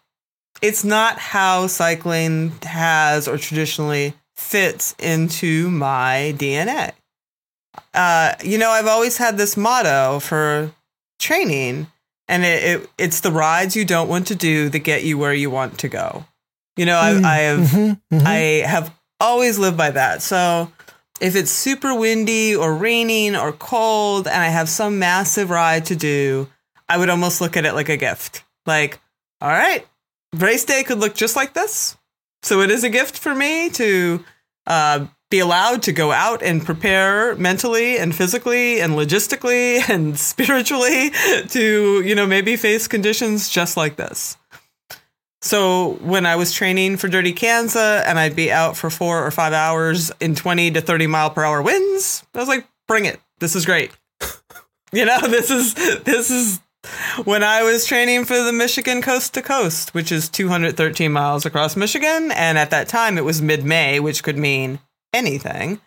it's 0.62 0.84
not 0.84 1.18
how 1.18 1.68
cycling 1.68 2.51
has 2.63 3.28
or 3.28 3.38
traditionally 3.38 4.13
fits 4.36 4.96
into 5.00 5.70
my 5.70 6.34
DNA. 6.38 6.92
Uh, 7.94 8.34
you 8.44 8.58
know, 8.58 8.70
I've 8.70 8.88
always 8.88 9.18
had 9.18 9.38
this 9.38 9.56
motto 9.58 10.20
for 10.20 10.72
training, 11.20 11.88
and 12.28 12.44
it, 12.44 12.64
it 12.64 12.90
it's 12.98 13.20
the 13.22 13.32
rides 13.32 13.76
you 13.76 13.86
don't 13.86 14.08
want 14.10 14.28
to 14.28 14.36
do 14.36 14.70
that 14.70 14.80
get 14.80 15.04
you 15.04 15.18
where 15.18 15.34
you 15.34 15.50
want 15.50 15.80
to 15.80 15.88
go. 15.90 16.26
You 16.78 16.86
know, 16.86 16.98
I, 16.98 17.20
I 17.24 17.38
have 17.40 17.60
Mhm, 17.60 18.02
mhm. 18.14 18.26
I 18.26 18.68
have 18.68 18.94
always 19.20 19.60
lived 19.60 19.78
by 19.78 19.92
that. 19.92 20.22
So 20.22 20.72
if 21.20 21.36
it's 21.36 21.52
super 21.52 21.94
windy 21.94 22.56
or 22.56 22.74
raining 22.76 23.36
or 23.36 23.52
cold 23.52 24.28
and 24.28 24.42
I 24.42 24.48
have 24.48 24.70
some 24.70 24.98
massive 25.00 25.50
ride 25.50 25.86
to 25.88 25.96
do, 25.96 26.48
I 26.88 26.98
would 26.98 27.10
almost 27.10 27.42
look 27.42 27.58
at 27.58 27.66
it 27.66 27.74
like 27.74 27.90
a 27.90 27.98
gift. 27.98 28.44
Like, 28.66 29.00
all 29.42 29.50
right, 29.50 29.86
race 30.36 30.64
day 30.66 30.84
could 30.84 31.00
look 31.00 31.16
just 31.16 31.36
like 31.36 31.54
this. 31.54 31.98
So 32.44 32.62
it 32.62 32.72
is 32.72 32.84
a 32.86 32.90
gift 32.90 33.18
for 33.18 33.36
me 33.36 33.70
to 33.72 34.24
uh, 34.66 35.06
be 35.29 35.39
allowed 35.39 35.83
to 35.83 35.91
go 35.91 36.12
out 36.12 36.41
and 36.41 36.65
prepare 36.65 37.36
mentally 37.36 37.98
and 37.98 38.15
physically 38.15 38.79
and 38.81 38.93
logistically 38.93 39.88
and 39.89 40.17
spiritually 40.17 41.09
to, 41.50 42.01
you 42.01 42.15
know, 42.15 42.25
maybe 42.25 42.55
face 42.55 42.88
conditions 42.88 43.50
just 43.50 43.77
like 43.77 43.95
this. 43.95 44.38
So 45.41 45.93
when 46.01 46.25
I 46.25 46.36
was 46.36 46.51
training 46.51 46.98
for 46.98 47.07
Dirty 47.07 47.33
Kanza 47.33 48.03
and 48.05 48.19
I'd 48.19 48.36
be 48.36 48.51
out 48.51 48.75
for 48.75 48.89
four 48.89 49.25
or 49.25 49.31
five 49.31 49.53
hours 49.53 50.12
in 50.19 50.36
20 50.36 50.71
to 50.71 50.81
30 50.81 51.07
mile 51.07 51.29
per 51.29 51.43
hour 51.43 51.62
winds, 51.62 52.25
I 52.36 52.39
was 52.39 52.50
like, 52.50 52.67
bring 52.88 53.05
it. 53.05 53.21
This 53.39 53.55
is 53.55 53.65
great. 53.65 53.91
you 54.91 55.05
know, 55.05 55.19
this 55.21 55.50
is, 55.50 55.75
this 56.03 56.29
is 56.29 56.59
when 57.24 57.43
I 57.43 57.63
was 57.63 57.86
training 57.86 58.25
for 58.25 58.41
the 58.43 58.51
Michigan 58.51 59.01
Coast 59.01 59.33
to 59.36 59.41
Coast, 59.41 59.93
which 59.93 60.12
is 60.12 60.27
213 60.27 61.12
miles 61.12 61.45
across 61.45 61.77
Michigan. 61.77 62.31
And 62.31 62.57
at 62.57 62.71
that 62.71 62.89
time 62.89 63.17
it 63.17 63.24
was 63.24 63.41
mid 63.41 63.63
May, 63.63 64.01
which 64.01 64.24
could 64.24 64.38
mean 64.38 64.79
anything. 65.13 65.80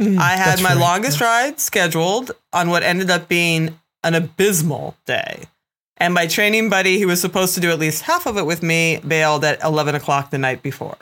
Mm, 0.00 0.18
I 0.18 0.36
had 0.36 0.62
my 0.62 0.70
right, 0.70 0.78
longest 0.78 1.20
ride 1.20 1.60
scheduled 1.60 2.32
on 2.52 2.70
what 2.70 2.82
ended 2.82 3.10
up 3.10 3.28
being 3.28 3.78
an 4.02 4.14
abysmal 4.14 4.96
day. 5.06 5.44
And 5.98 6.14
my 6.14 6.26
training 6.26 6.68
buddy, 6.68 6.98
who 6.98 7.06
was 7.06 7.20
supposed 7.20 7.54
to 7.54 7.60
do 7.60 7.70
at 7.70 7.78
least 7.78 8.02
half 8.02 8.26
of 8.26 8.36
it 8.36 8.46
with 8.46 8.62
me, 8.62 8.98
bailed 9.06 9.44
at 9.44 9.62
11 9.62 9.94
o'clock 9.94 10.30
the 10.30 10.38
night 10.38 10.62
before. 10.62 10.96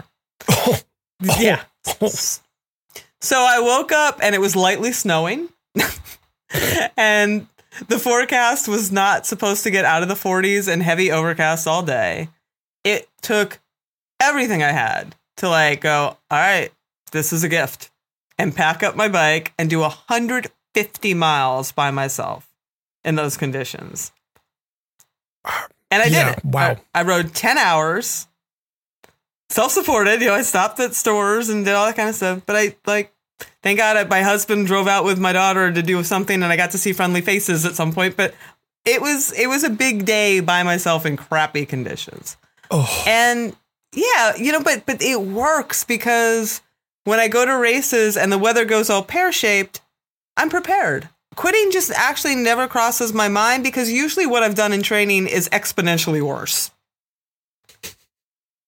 Yeah. 1.23 1.63
Yeah. 1.83 2.09
So 3.23 3.37
I 3.37 3.61
woke 3.61 3.93
up 3.93 4.19
and 4.23 4.35
it 4.35 4.41
was 4.41 4.57
lightly 4.57 4.93
snowing. 4.93 5.51
and 6.97 7.47
the 7.89 7.99
forecast 7.99 8.67
was 8.67 8.91
not 8.91 9.27
supposed 9.27 9.63
to 9.65 9.71
get 9.71 9.85
out 9.85 10.03
of 10.03 10.09
the 10.09 10.15
40s 10.15 10.69
and 10.73 10.83
heavy 10.83 11.11
overcast 11.11 11.67
all 11.67 11.83
day. 11.83 12.29
It 12.83 13.09
took 13.21 13.61
everything 14.21 14.63
I 14.63 14.73
had 14.73 15.15
to 15.37 15.49
like 15.49 15.83
go, 15.83 16.17
all 16.31 16.39
right, 16.39 16.71
this 17.11 17.33
is 17.33 17.45
a 17.45 17.49
gift 17.49 17.91
and 18.39 18.55
pack 18.55 18.83
up 18.83 18.97
my 18.97 19.09
bike 19.09 19.53
and 19.59 19.69
do 19.71 19.81
150 19.81 21.15
miles 21.15 21.73
by 21.73 21.91
myself 21.91 22.49
in 23.05 23.15
those 23.15 23.37
conditions. 23.37 24.13
And 25.91 26.03
I 26.03 26.05
did 26.05 26.13
Yeah, 26.13 26.31
it. 26.33 26.45
wow. 26.45 26.77
I, 26.95 27.01
I 27.01 27.03
rode 27.03 27.35
10 27.35 27.59
hours, 27.59 28.29
self 29.49 29.73
supported. 29.73 30.21
You 30.21 30.29
know, 30.29 30.35
I 30.35 30.43
stopped 30.43 30.79
at 30.81 30.95
stores 30.95 31.49
and 31.49 31.65
did 31.65 31.75
all 31.75 31.87
that 31.87 31.97
kind 31.97 32.09
of 32.09 32.15
stuff. 32.15 32.43
But 32.47 32.57
I, 32.57 32.77
like, 32.87 33.13
thank 33.63 33.79
God 33.79 33.97
I, 33.97 34.05
my 34.05 34.23
husband 34.23 34.67
drove 34.67 34.87
out 34.87 35.05
with 35.05 35.19
my 35.19 35.33
daughter 35.33 35.73
to 35.73 35.83
do 35.83 36.03
something 36.05 36.43
and 36.43 36.53
I 36.53 36.57
got 36.57 36.71
to 36.73 36.79
see 36.79 36.93
friendly 36.93 37.21
faces 37.23 37.65
at 37.65 37.75
some 37.75 37.93
point. 37.93 38.17
But 38.17 38.35
it 38.85 39.01
was, 39.01 39.33
it 39.33 39.49
was 39.49 39.65
a 39.65 39.71
big 39.71 40.05
day 40.07 40.41
by 40.41 40.63
myself 40.63 41.05
in 41.07 41.17
crappy 41.17 41.67
conditions. 41.67 42.37
Oh, 42.71 43.03
And 43.07 43.57
yeah, 43.93 44.37
you 44.37 44.53
know, 44.53 44.63
but 44.63 44.87
but 44.87 45.03
it 45.03 45.21
works 45.21 45.83
because 45.83 46.61
when 47.05 47.21
I 47.21 47.29
go 47.29 47.45
to 47.45 47.57
races 47.57 48.17
and 48.17 48.33
the 48.33 48.39
weather 48.39 48.65
goes 48.65 48.91
all 48.91 49.03
pear 49.03 49.33
shaped, 49.33 49.81
I'm 50.37 50.51
prepared. 50.51 51.09
Quitting 51.37 51.71
just 51.71 51.91
actually 51.93 52.35
never 52.35 52.67
crosses 52.67 53.13
my 53.13 53.29
mind 53.29 53.63
because 53.63 53.91
usually 53.91 54.27
what 54.27 54.43
I've 54.43 54.55
done 54.55 54.73
in 54.73 54.83
training 54.83 55.27
is 55.27 55.49
exponentially 55.51 56.23
worse. 56.23 56.71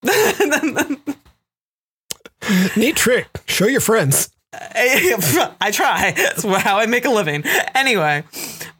neat 2.76 2.96
trick. 2.96 3.26
Show 3.46 3.66
your 3.66 3.80
friends. 3.80 4.30
I 4.52 5.70
try. 5.72 6.12
That's 6.12 6.44
how 6.44 6.78
I 6.78 6.86
make 6.86 7.04
a 7.04 7.10
living. 7.10 7.44
Anyway, 7.74 8.24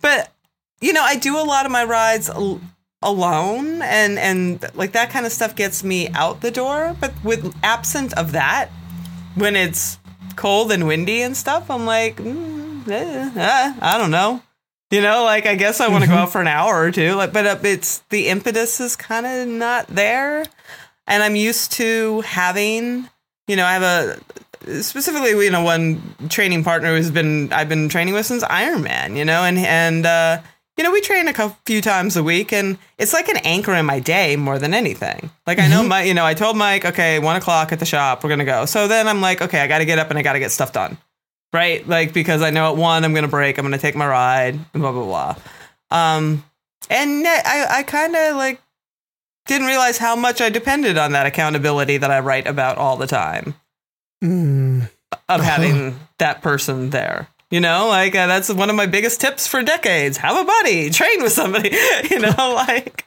but 0.01 0.33
you 0.81 0.93
know, 0.93 1.03
I 1.03 1.17
do 1.17 1.39
a 1.39 1.45
lot 1.45 1.65
of 1.65 1.73
my 1.73 1.85
rides 1.85 2.29
al- 2.29 2.61
alone, 3.03 3.81
and 3.83 4.19
and 4.19 4.65
like 4.75 4.93
that 4.93 5.11
kind 5.11 5.25
of 5.25 5.33
stuff 5.33 5.57
gets 5.57 5.83
me 5.83 6.09
out 6.11 6.41
the 6.41 6.51
door. 6.51 6.97
But 7.01 7.13
with 7.25 7.55
absent 7.63 8.13
of 8.15 8.33
that, 8.33 8.69
when 9.35 9.57
it's 9.57 9.99
cold 10.37 10.73
and 10.73 10.87
windy 10.87 11.23
and 11.23 11.37
stuff, 11.37 11.71
I'm 11.71 11.87
like, 11.87 12.17
mm, 12.17 12.89
eh, 12.89 13.31
uh, 13.37 13.75
I 13.81 13.99
don't 13.99 14.11
know. 14.11 14.43
You 14.91 15.01
know, 15.01 15.25
like 15.25 15.47
I 15.47 15.55
guess 15.55 15.81
I 15.81 15.89
want 15.89 16.05
to 16.05 16.11
go 16.11 16.17
out 16.17 16.33
for 16.33 16.41
an 16.41 16.47
hour 16.47 16.83
or 16.83 16.91
two. 16.91 17.15
Like, 17.15 17.33
but 17.33 17.47
uh, 17.47 17.59
it's 17.63 18.01
the 18.11 18.29
impetus 18.29 18.79
is 18.79 18.95
kind 18.95 19.25
of 19.25 19.49
not 19.49 19.87
there, 19.87 20.45
and 21.07 21.23
I'm 21.23 21.37
used 21.37 21.73
to 21.73 22.21
having. 22.23 23.09
You 23.49 23.57
know, 23.57 23.65
I 23.65 23.73
have 23.73 23.83
a 23.83 24.83
specifically, 24.83 25.31
you 25.45 25.51
know, 25.51 25.63
one 25.63 26.03
training 26.29 26.63
partner 26.65 26.95
who's 26.95 27.11
been 27.11 27.53
I've 27.53 27.69
been 27.69 27.89
training 27.89 28.15
with 28.15 28.27
since 28.27 28.45
Ironman, 28.45 29.17
you 29.17 29.25
know, 29.25 29.45
and 29.45 29.59
and 29.59 30.07
uh, 30.07 30.43
you 30.77 30.85
know 30.85 30.91
we 30.91 31.01
train 31.01 31.29
a 31.29 31.33
couple, 31.33 31.57
few 31.67 31.81
times 31.81 32.17
a 32.17 32.23
week, 32.23 32.53
and 32.53 32.79
it's 32.99 33.13
like 33.13 33.29
an 33.29 33.39
anchor 33.39 33.73
in 33.75 33.85
my 33.87 34.01
day 34.01 34.37
more 34.37 34.59
than 34.59 34.73
anything. 34.75 35.31
Like 35.47 35.59
I 35.59 35.69
know 35.69 35.83
my, 35.83 36.03
you 36.03 36.15
know, 36.15 36.25
I 36.25 36.35
told 36.35 36.57
Mike, 36.57 36.85
okay, 36.85 37.19
one 37.19 37.37
o'clock 37.37 37.73
at 37.73 37.79
the 37.79 37.87
shop, 37.87 38.23
we're 38.25 38.31
gonna 38.31 38.45
go. 38.45 38.65
So 38.67 38.89
then 38.89 39.07
I'm 39.09 39.21
like, 39.21 39.43
okay, 39.43 39.61
I 39.61 39.67
got 39.67 39.79
to 39.79 39.85
get 39.85 39.99
up 39.99 40.11
and 40.11 40.19
I 40.19 40.23
got 40.23 40.33
to 40.35 40.39
get 40.39 40.51
stuff 40.51 40.73
done, 40.73 40.97
right? 41.53 41.87
Like 41.87 42.13
because 42.13 42.43
I 42.43 42.51
know 42.51 42.71
at 42.71 42.77
one 42.77 43.05
I'm 43.05 43.13
gonna 43.15 43.29
break, 43.29 43.59
I'm 43.59 43.65
gonna 43.65 43.79
take 43.79 43.95
my 43.97 44.07
ride, 44.07 44.55
and 44.55 44.83
blah 44.83 44.93
blah 44.93 45.05
blah. 45.05 45.37
Um, 45.91 46.45
and 46.91 47.27
I 47.27 47.67
I 47.79 47.83
kind 47.83 48.17
of 48.17 48.37
like 48.37 48.61
didn't 49.47 49.67
realize 49.67 49.99
how 49.99 50.17
much 50.17 50.41
I 50.41 50.49
depended 50.51 50.97
on 50.97 51.13
that 51.13 51.27
accountability 51.27 51.97
that 51.99 52.11
I 52.11 52.21
write 52.21 52.47
about 52.47 52.79
all 52.79 52.97
the 52.97 53.07
time 53.09 53.55
Mm, 54.23 54.89
of 55.29 55.41
having 55.45 55.99
that 56.19 56.43
person 56.43 56.91
there. 56.91 57.29
You 57.53 57.61
know, 57.61 57.87
like 57.89 58.15
uh, 58.15 58.27
that's 58.27 58.51
one 58.51 58.71
of 58.71 58.77
my 58.77 58.87
biggest 58.87 59.21
tips 59.21 59.47
for 59.47 59.63
decades. 59.63 60.17
Have 60.17 60.39
a 60.39 60.45
buddy, 60.45 60.89
train 60.89 61.23
with 61.23 61.33
somebody. 61.33 61.71
You 62.11 62.19
know, 62.19 62.35
like 62.39 63.05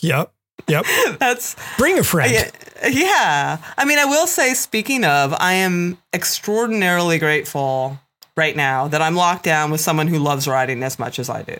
yep. 0.00 0.32
Yep. 0.68 0.86
that's 1.18 1.56
Bring 1.78 1.98
a 1.98 2.04
friend. 2.04 2.32
yeah, 2.32 2.88
yeah. 2.88 3.58
I 3.76 3.84
mean, 3.84 3.98
I 3.98 4.04
will 4.04 4.26
say, 4.28 4.54
speaking 4.54 5.04
of, 5.04 5.34
I 5.38 5.54
am 5.54 5.98
extraordinarily 6.12 7.18
grateful 7.18 7.98
right 8.36 8.54
now 8.54 8.86
that 8.86 9.02
I'm 9.02 9.16
locked 9.16 9.42
down 9.44 9.72
with 9.72 9.80
someone 9.80 10.06
who 10.06 10.18
loves 10.18 10.46
riding 10.46 10.82
as 10.84 10.98
much 10.98 11.18
as 11.18 11.28
I 11.28 11.42
do. 11.42 11.56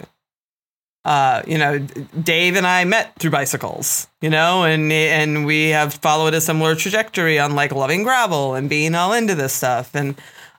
Uh, 1.05 1.43
you 1.47 1.59
know, 1.59 1.79
Dave 1.79 2.55
and 2.55 2.67
I 2.67 2.85
met 2.85 3.19
through 3.19 3.31
bicycles, 3.31 4.07
you 4.21 4.31
know, 4.31 4.63
and 4.65 4.93
and 4.93 5.45
we 5.45 5.71
have 5.71 5.95
followed 5.95 6.35
a 6.35 6.41
similar 6.41 6.77
trajectory 6.77 7.39
on 7.41 7.57
like 7.57 7.73
loving 7.73 8.05
gravel 8.05 8.55
and 8.55 8.69
being 8.69 8.95
all 8.95 9.13
into 9.13 9.35
this 9.35 9.55
stuff. 9.55 9.95
And 9.95 10.15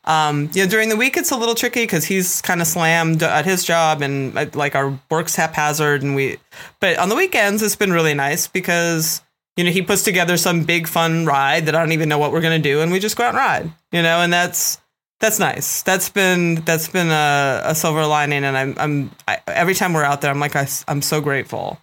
um, 0.10 0.50
you 0.54 0.64
know, 0.64 0.70
during 0.70 0.90
the 0.90 0.98
week 0.98 1.16
it's 1.18 1.32
a 1.32 1.38
little 1.38 1.56
tricky 1.56 1.84
because 1.84 2.04
he's 2.04 2.42
kind 2.42 2.62
of 2.62 2.68
slammed 2.68 3.22
at 3.24 3.46
his 3.46 3.64
job 3.64 4.02
and 4.02 4.34
like 4.56 4.76
our 4.76 5.00
work's 5.10 5.36
haphazard. 5.36 6.02
And 6.02 6.16
we, 6.16 6.38
but 6.82 6.98
on 6.98 7.10
the 7.10 7.16
weekends 7.16 7.62
it's 7.62 7.76
been 7.76 7.94
really 7.94 8.16
nice 8.16 8.48
because 8.48 9.22
you 9.56 9.64
know 9.64 9.72
he 9.72 9.82
puts 9.82 10.04
together 10.04 10.36
some 10.38 10.64
big 10.64 10.88
fun 10.88 11.26
ride 11.26 11.68
that 11.68 11.76
I 11.76 11.80
don't 11.80 11.92
even 11.92 12.10
know 12.10 12.18
what 12.18 12.32
we're 12.32 12.42
gonna 12.42 12.60
do, 12.60 12.82
and 12.82 12.92
we 12.92 13.00
just 13.00 13.16
go 13.18 13.24
out 13.24 13.30
and 13.30 13.38
ride, 13.38 13.72
you 13.92 14.02
know, 14.02 14.20
and 14.22 14.34
that's 14.34 14.80
that's 15.20 15.38
nice. 15.38 15.82
That's 15.84 16.10
been 16.10 16.56
that's 16.66 16.88
been 16.88 17.10
a, 17.10 17.62
a 17.66 17.76
silver 17.76 18.06
lining, 18.06 18.44
and 18.46 18.58
I'm 18.58 18.74
I'm 18.78 19.12
I, 19.28 19.40
every 19.48 19.76
time 19.76 19.94
we're 19.94 20.04
out 20.06 20.22
there, 20.22 20.32
I'm 20.32 20.40
like 20.40 20.56
I, 20.56 20.68
am 20.88 21.02
so 21.02 21.20
grateful 21.22 21.78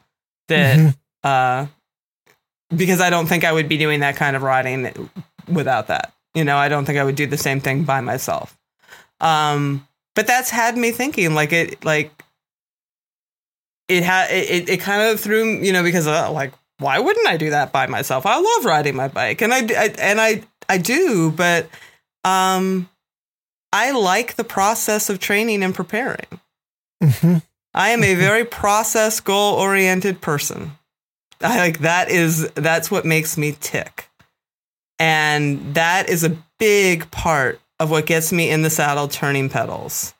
that 0.48 0.78
Mhm. 0.78 0.96
uh, 1.22 1.66
because 2.74 3.00
I 3.00 3.10
don't 3.10 3.26
think 3.26 3.44
I 3.44 3.52
would 3.52 3.68
be 3.68 3.76
doing 3.76 4.00
that 4.00 4.16
kind 4.16 4.34
of 4.34 4.42
riding 4.42 5.10
without 5.46 5.88
that. 5.88 6.12
You 6.36 6.44
know, 6.44 6.56
I 6.58 6.68
don't 6.68 6.84
think 6.84 6.98
I 6.98 7.04
would 7.04 7.16
do 7.16 7.26
the 7.26 7.38
same 7.38 7.60
thing 7.60 7.84
by 7.84 8.00
myself. 8.02 8.56
Um, 9.20 9.88
but 10.14 10.26
that's 10.26 10.50
had 10.50 10.76
me 10.76 10.90
thinking, 10.92 11.34
like 11.34 11.52
it, 11.52 11.82
like 11.84 12.12
it 13.88 14.02
had 14.02 14.30
it, 14.30 14.68
it 14.68 14.80
kind 14.80 15.02
of 15.02 15.18
threw 15.18 15.60
you 15.62 15.72
know 15.72 15.82
because 15.82 16.06
uh, 16.06 16.30
like 16.30 16.52
why 16.78 16.98
wouldn't 16.98 17.26
I 17.26 17.36
do 17.38 17.50
that 17.50 17.72
by 17.72 17.86
myself? 17.86 18.26
I 18.26 18.38
love 18.38 18.64
riding 18.64 18.94
my 18.96 19.08
bike, 19.08 19.40
and 19.40 19.52
I, 19.54 19.60
I 19.60 19.94
and 19.98 20.20
I 20.20 20.42
I 20.68 20.78
do, 20.78 21.30
but 21.30 21.68
um, 22.24 22.88
I 23.72 23.92
like 23.92 24.34
the 24.34 24.44
process 24.44 25.08
of 25.08 25.18
training 25.18 25.62
and 25.62 25.74
preparing. 25.74 26.40
Mhm. 27.02 27.42
I 27.72 27.90
am 27.90 28.02
a 28.02 28.14
very 28.14 28.44
process 28.44 29.20
goal 29.20 29.54
oriented 29.54 30.20
person. 30.20 30.72
I 31.40 31.58
like 31.58 31.78
that 31.80 32.10
is 32.10 32.50
that's 32.52 32.90
what 32.90 33.04
makes 33.04 33.36
me 33.38 33.56
tick. 33.58 34.08
And 34.98 35.74
that 35.74 36.08
is 36.08 36.24
a 36.24 36.36
big 36.58 37.10
part 37.10 37.60
of 37.78 37.90
what 37.90 38.06
gets 38.06 38.32
me 38.32 38.50
in 38.50 38.62
the 38.62 38.70
saddle 38.70 39.08
turning 39.08 39.48
pedals. 39.48 40.14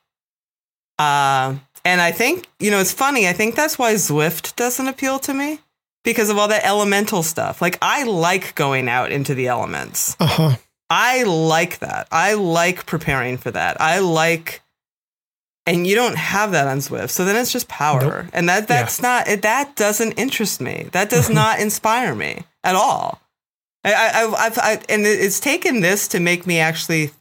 Uh, 0.99 1.55
and 1.83 2.01
I 2.01 2.11
think, 2.11 2.47
you 2.59 2.69
know, 2.71 2.79
it's 2.79 2.91
funny. 2.91 3.27
I 3.27 3.33
think 3.33 3.55
that's 3.55 3.79
why 3.79 3.93
Zwift 3.95 4.55
doesn't 4.55 4.87
appeal 4.87 5.19
to 5.19 5.33
me 5.33 5.59
because 6.03 6.29
of 6.29 6.37
all 6.37 6.47
that 6.49 6.65
elemental 6.65 7.23
stuff. 7.23 7.61
Like, 7.61 7.77
I 7.81 8.03
like 8.03 8.55
going 8.55 8.89
out 8.89 9.11
into 9.11 9.33
the 9.33 9.47
elements. 9.47 10.15
Uh-huh. 10.19 10.57
I 10.89 11.23
like 11.23 11.79
that. 11.79 12.07
I 12.11 12.33
like 12.35 12.85
preparing 12.85 13.37
for 13.37 13.51
that. 13.51 13.79
I 13.81 13.99
like, 13.99 14.61
and 15.65 15.85
you 15.85 15.95
don't 15.95 16.15
have 16.15 16.51
that 16.51 16.67
on 16.67 16.77
Zwift, 16.77 17.09
so 17.09 17.25
then 17.25 17.35
it's 17.35 17.51
just 17.51 17.67
power, 17.67 18.23
Nope. 18.23 18.31
and 18.33 18.47
that 18.47 18.69
that's 18.69 19.01
not 19.01 19.27
it, 19.27 19.41
that 19.41 19.75
doesn't 19.75 20.13
interest 20.13 20.61
me. 20.61 20.87
That 20.93 21.09
does 21.09 21.29
not 21.41 21.59
inspire 21.59 22.15
me 22.15 22.43
at 22.63 22.75
all. 22.75 23.19
I, 23.83 23.93
I, 23.93 24.23
I've, 24.23 24.33
I've, 24.33 24.57
I, 24.57 24.81
and 24.89 25.05
it's 25.05 25.39
taken 25.39 25.81
this 25.81 26.07
to 26.09 26.19
make 26.19 26.45
me 26.45 26.59
actually 26.59 27.11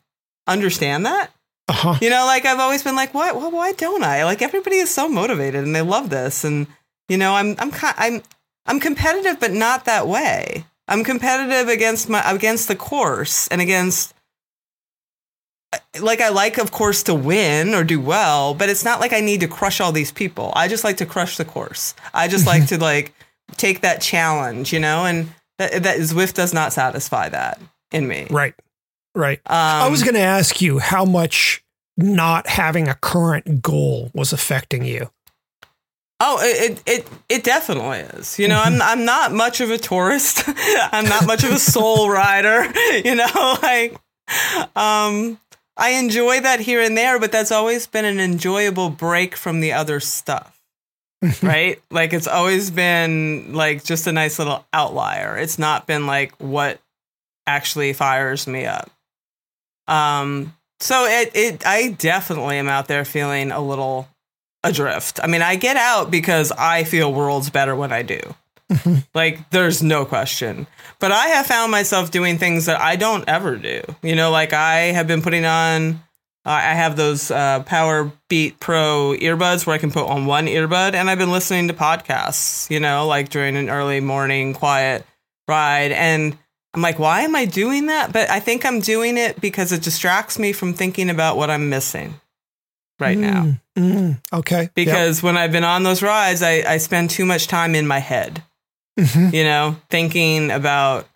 understand 0.47 1.07
that. 1.07 1.31
Uh-huh. 1.69 1.97
You 2.01 2.11
know, 2.11 2.25
like 2.27 2.45
I've 2.47 2.61
always 2.61 2.83
been 2.83 2.97
like, 2.97 3.13
what? 3.13 3.35
Well, 3.35 3.51
why 3.51 3.73
don't 3.73 4.05
I? 4.05 4.25
Like 4.25 4.43
everybody 4.43 4.77
is 4.77 4.93
so 4.93 5.09
motivated 5.09 5.65
and 5.65 5.75
they 5.75 5.83
love 5.83 6.11
this, 6.11 6.45
and 6.45 6.67
you 7.09 7.17
know, 7.17 7.35
I'm 7.35 7.57
I'm 7.59 7.73
I'm 7.83 8.23
I'm 8.67 8.81
competitive, 8.81 9.41
but 9.41 9.53
not 9.53 9.85
that 9.85 10.07
way. 10.07 10.65
I'm 10.89 11.03
competitive 11.03 11.69
against 11.69 12.09
my 12.09 12.23
against 12.31 12.69
the 12.69 12.77
course 12.77 13.49
and 13.49 13.61
against 13.61 14.15
like 16.01 16.21
I 16.21 16.29
like, 16.29 16.59
of 16.59 16.71
course, 16.71 17.03
to 17.05 17.15
win 17.15 17.75
or 17.75 17.85
do 17.85 18.01
well, 18.01 18.55
but 18.55 18.69
it's 18.69 18.85
not 18.85 19.01
like 19.01 19.13
I 19.13 19.21
need 19.21 19.41
to 19.41 19.49
crush 19.49 19.81
all 19.81 19.93
these 19.93 20.13
people. 20.13 20.53
I 20.55 20.69
just 20.69 20.85
like 20.85 20.99
to 20.99 21.07
crush 21.07 21.37
the 21.37 21.45
course. 21.45 21.95
I 22.15 22.29
just 22.29 22.47
like 22.47 22.67
to 22.69 22.79
like 22.79 23.13
take 23.57 23.81
that 23.81 24.01
challenge, 24.01 24.73
you 24.73 24.81
know, 24.81 25.05
and 25.05 25.29
That, 25.59 25.83
that 25.85 25.99
Zwift 26.01 26.35
does 26.35 26.53
not 26.53 26.73
satisfy 26.73 27.29
that 27.31 27.61
in 27.93 28.07
me. 28.07 28.27
Right. 28.31 28.55
Right. 29.15 29.41
Um, 29.47 29.57
I 29.57 29.89
was 29.89 30.03
going 30.03 30.15
to 30.15 30.21
ask 30.21 30.61
you 30.61 30.79
how 30.79 31.05
much 31.05 31.65
not 31.97 32.47
having 32.47 32.89
a 32.89 32.95
current 32.95 33.63
goal 33.63 34.11
was 34.15 34.33
affecting 34.33 34.85
you. 34.85 35.11
Oh, 36.19 36.39
it, 36.43 36.71
it 36.71 36.83
it 36.87 37.09
it 37.29 37.45
definitely 37.45 37.99
is. 37.99 38.39
You 38.39 38.49
know, 38.49 38.59
I'm 38.59 38.81
I'm 38.81 39.05
not 39.05 39.33
much 39.33 39.61
of 39.61 39.71
a 39.71 39.77
tourist. 39.77 40.45
I'm 40.49 41.05
not 41.05 41.27
much 41.27 41.45
of 41.45 41.51
a 41.51 41.59
soul 41.59 42.11
rider. 42.11 42.73
You 43.05 43.15
know, 43.15 43.59
like 43.63 43.93
um 44.75 45.39
I 45.77 45.91
enjoy 45.91 46.41
that 46.41 46.61
here 46.61 46.81
and 46.81 46.97
there, 46.97 47.21
but 47.21 47.33
that's 47.33 47.53
always 47.53 47.87
been 47.87 48.07
an 48.07 48.19
enjoyable 48.19 48.89
break 48.89 49.37
from 49.37 49.61
the 49.61 49.73
other 49.73 50.01
stuff. 50.01 50.56
Right? 51.43 51.81
Like 51.91 52.13
it's 52.13 52.27
always 52.27 52.71
been 52.71 53.53
like 53.55 53.85
just 53.85 54.07
a 54.07 54.13
nice 54.13 54.39
little 54.39 54.65
outlier. 54.73 55.37
It's 55.37 55.59
not 55.59 55.87
been 55.87 56.07
like 56.07 56.35
what 56.39 56.81
actually 57.47 57.93
fires 57.93 58.47
me 58.47 58.67
up. 58.67 58.91
Um 59.89 60.55
so 60.81 61.07
it 61.07 61.31
it 61.35 61.67
I 61.67 61.91
definitely 61.91 62.57
am 62.57 62.69
out 62.69 62.89
there 62.89 63.05
feeling 63.05 63.51
a 63.51 63.61
little 63.61 64.09
adrift. 64.63 65.21
I 65.23 65.27
mean, 65.27 65.43
I 65.43 65.57
get 65.57 65.77
out 65.77 66.11
because 66.11 66.53
I 66.53 66.85
feel 66.85 67.13
worlds 67.13 67.51
better 67.51 67.75
when 67.75 67.93
I 67.93 68.03
do. 68.03 68.21
like 69.15 69.49
there's 69.51 69.83
no 69.83 70.05
question. 70.05 70.67
But 70.99 71.13
I 71.13 71.29
have 71.29 71.47
found 71.47 71.71
myself 71.71 72.11
doing 72.11 72.39
things 72.39 72.67
that 72.67 72.81
I 72.81 72.97
don't 72.97 73.29
ever 73.29 73.57
do. 73.57 73.83
You 74.03 74.17
know, 74.17 74.31
like 74.31 74.53
I 74.53 74.93
have 74.93 75.07
been 75.07 75.23
putting 75.23 75.45
on 75.45 76.03
I 76.53 76.75
have 76.75 76.97
those 76.97 77.31
uh, 77.31 77.63
Power 77.65 78.13
Beat 78.29 78.61
Pro 78.61 79.15
earbuds 79.19 79.67
where 79.67 79.75
I 79.75 79.79
can 79.79 79.91
put 79.91 80.07
on 80.07 80.27
one 80.27 80.47
earbud, 80.47 80.95
and 80.95 81.11
I've 81.11 81.19
been 81.19 81.33
listening 81.33 81.69
to 81.69 81.75
podcasts, 81.75 82.71
you 82.71 82.79
know, 82.81 83.07
like 83.07 83.29
during 83.31 83.57
an 83.57 83.69
early 83.69 84.01
morning 84.01 84.55
quiet 84.55 85.05
ride. 85.49 85.93
And 85.93 86.39
I'm 86.73 86.83
like, 86.83 86.99
why 86.99 87.23
am 87.23 87.35
I 87.35 87.47
doing 87.47 87.87
that? 87.87 88.13
But 88.13 88.31
I 88.31 88.39
think 88.41 88.65
I'm 88.65 88.81
doing 88.81 89.17
it 89.19 89.41
because 89.41 89.73
it 89.73 89.83
distracts 89.83 90.39
me 90.39 90.53
from 90.53 90.73
thinking 90.73 91.11
about 91.11 91.37
what 91.37 91.51
I'm 91.51 91.69
missing 91.69 92.15
right 93.01 93.19
now. 93.19 93.43
Mm, 93.43 93.61
mm, 93.77 94.23
okay. 94.33 94.69
Because 94.75 95.23
when 95.23 95.37
I've 95.37 95.53
been 95.53 95.65
on 95.65 95.83
those 95.83 96.03
rides, 96.03 96.43
I, 96.43 96.63
I 96.67 96.77
spend 96.79 97.11
too 97.11 97.25
much 97.27 97.47
time 97.49 97.75
in 97.75 97.87
my 97.87 97.99
head, 97.99 98.43
Mhm. 98.99 99.33
you 99.35 99.45
know, 99.45 99.77
thinking 99.91 100.51
about 100.51 101.09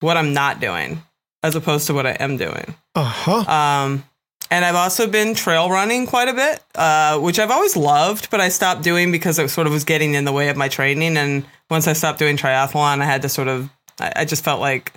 what 0.00 0.16
I'm 0.16 0.32
not 0.34 0.60
doing 0.60 1.02
as 1.42 1.56
opposed 1.56 1.86
to 1.88 1.94
what 1.94 2.06
I 2.06 2.12
am 2.12 2.36
doing. 2.36 2.74
Uh 2.94 3.02
huh. 3.04 3.50
Um, 3.50 4.04
and 4.52 4.66
I've 4.66 4.74
also 4.74 5.06
been 5.06 5.34
trail 5.34 5.70
running 5.70 6.06
quite 6.06 6.28
a 6.28 6.34
bit, 6.34 6.62
uh, 6.74 7.18
which 7.18 7.38
I've 7.38 7.50
always 7.50 7.74
loved, 7.74 8.28
but 8.28 8.38
I 8.38 8.50
stopped 8.50 8.82
doing 8.82 9.10
because 9.10 9.38
it 9.38 9.48
sort 9.48 9.66
of 9.66 9.72
was 9.72 9.84
getting 9.84 10.12
in 10.12 10.26
the 10.26 10.32
way 10.32 10.50
of 10.50 10.58
my 10.58 10.68
training. 10.68 11.16
And 11.16 11.46
once 11.70 11.88
I 11.88 11.94
stopped 11.94 12.18
doing 12.18 12.36
triathlon, 12.36 13.00
I 13.00 13.06
had 13.06 13.22
to 13.22 13.30
sort 13.30 13.48
of, 13.48 13.70
I, 13.98 14.12
I 14.14 14.24
just 14.26 14.44
felt 14.44 14.60
like 14.60 14.92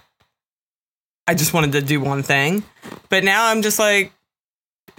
I 1.26 1.36
just 1.36 1.54
wanted 1.54 1.72
to 1.72 1.82
do 1.82 2.02
one 2.02 2.22
thing. 2.22 2.66
But 3.08 3.24
now 3.24 3.48
I'm 3.48 3.62
just 3.62 3.80
like, 3.80 4.12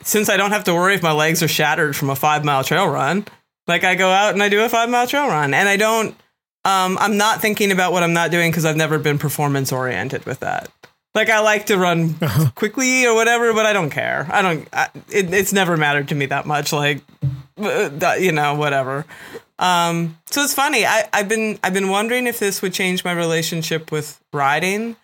since 0.02 0.30
I 0.30 0.38
don't 0.38 0.52
have 0.52 0.64
to 0.64 0.75
worry 0.75 0.94
if 0.94 1.02
my 1.02 1.12
legs 1.12 1.42
are 1.42 1.48
shattered 1.48 1.94
from 1.94 2.08
a 2.08 2.16
five 2.16 2.42
mile 2.42 2.64
trail 2.64 2.88
run, 2.88 3.26
like 3.66 3.84
I 3.84 3.94
go 3.94 4.08
out 4.08 4.32
and 4.32 4.42
I 4.42 4.48
do 4.48 4.64
a 4.64 4.70
five 4.70 4.88
mile 4.88 5.06
trail 5.06 5.28
run. 5.28 5.52
And 5.52 5.68
I 5.68 5.76
don't, 5.76 6.16
um, 6.64 6.96
I'm 6.98 7.18
not 7.18 7.42
thinking 7.42 7.72
about 7.72 7.92
what 7.92 8.02
I'm 8.02 8.14
not 8.14 8.30
doing 8.30 8.52
because 8.52 8.64
I've 8.64 8.75
never 8.75 8.98
been 8.98 9.18
performance 9.18 9.70
oriented 9.70 10.25
with 10.25 10.40
that. 10.40 10.70
Like 11.16 11.30
I 11.30 11.40
like 11.40 11.66
to 11.66 11.78
run 11.78 12.14
Uh-huh. 12.20 12.50
quickly 12.54 13.06
or 13.06 13.14
whatever, 13.14 13.52
but 13.54 13.66
I 13.66 13.73
don't 13.73 13.90
care. 13.90 14.28
I 14.30 14.42
don't. 14.42 14.68
I, 14.73 14.88
it, 15.08 15.32
it's 15.35 15.52
never 15.52 15.76
mattered 15.76 16.08
to 16.08 16.14
me 16.14 16.26
that 16.26 16.46
much. 16.46 16.73
Like, 16.73 17.00
uh, 17.58 18.16
you 18.20 18.30
know, 18.32 18.54
whatever. 18.54 19.06
Um, 19.58 20.18
so 20.26 20.42
it's 20.42 20.52
funny. 20.54 20.85
I, 20.85 21.08
I've 21.14 21.28
been 21.28 21.58
I've 21.64 21.73
been 21.73 21.88
wondering 21.88 22.26
if 22.26 22.38
this 22.38 22.61
would 22.62 22.75
change 22.75 23.02
my 23.02 23.12
relationship 23.12 23.90
with 23.90 24.20
riding. 24.32 24.96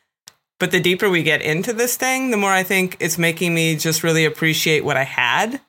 But 0.60 0.70
the 0.70 0.78
deeper 0.80 1.10
we 1.10 1.22
get 1.24 1.42
into 1.42 1.72
this 1.72 1.96
thing, 1.96 2.30
the 2.30 2.36
more 2.36 2.52
I 2.52 2.62
think 2.62 2.96
it's 3.00 3.18
making 3.18 3.52
me 3.54 3.74
just 3.74 4.04
really 4.04 4.24
appreciate 4.26 4.84
what 4.84 4.96
I 4.96 5.02
had, 5.04 5.60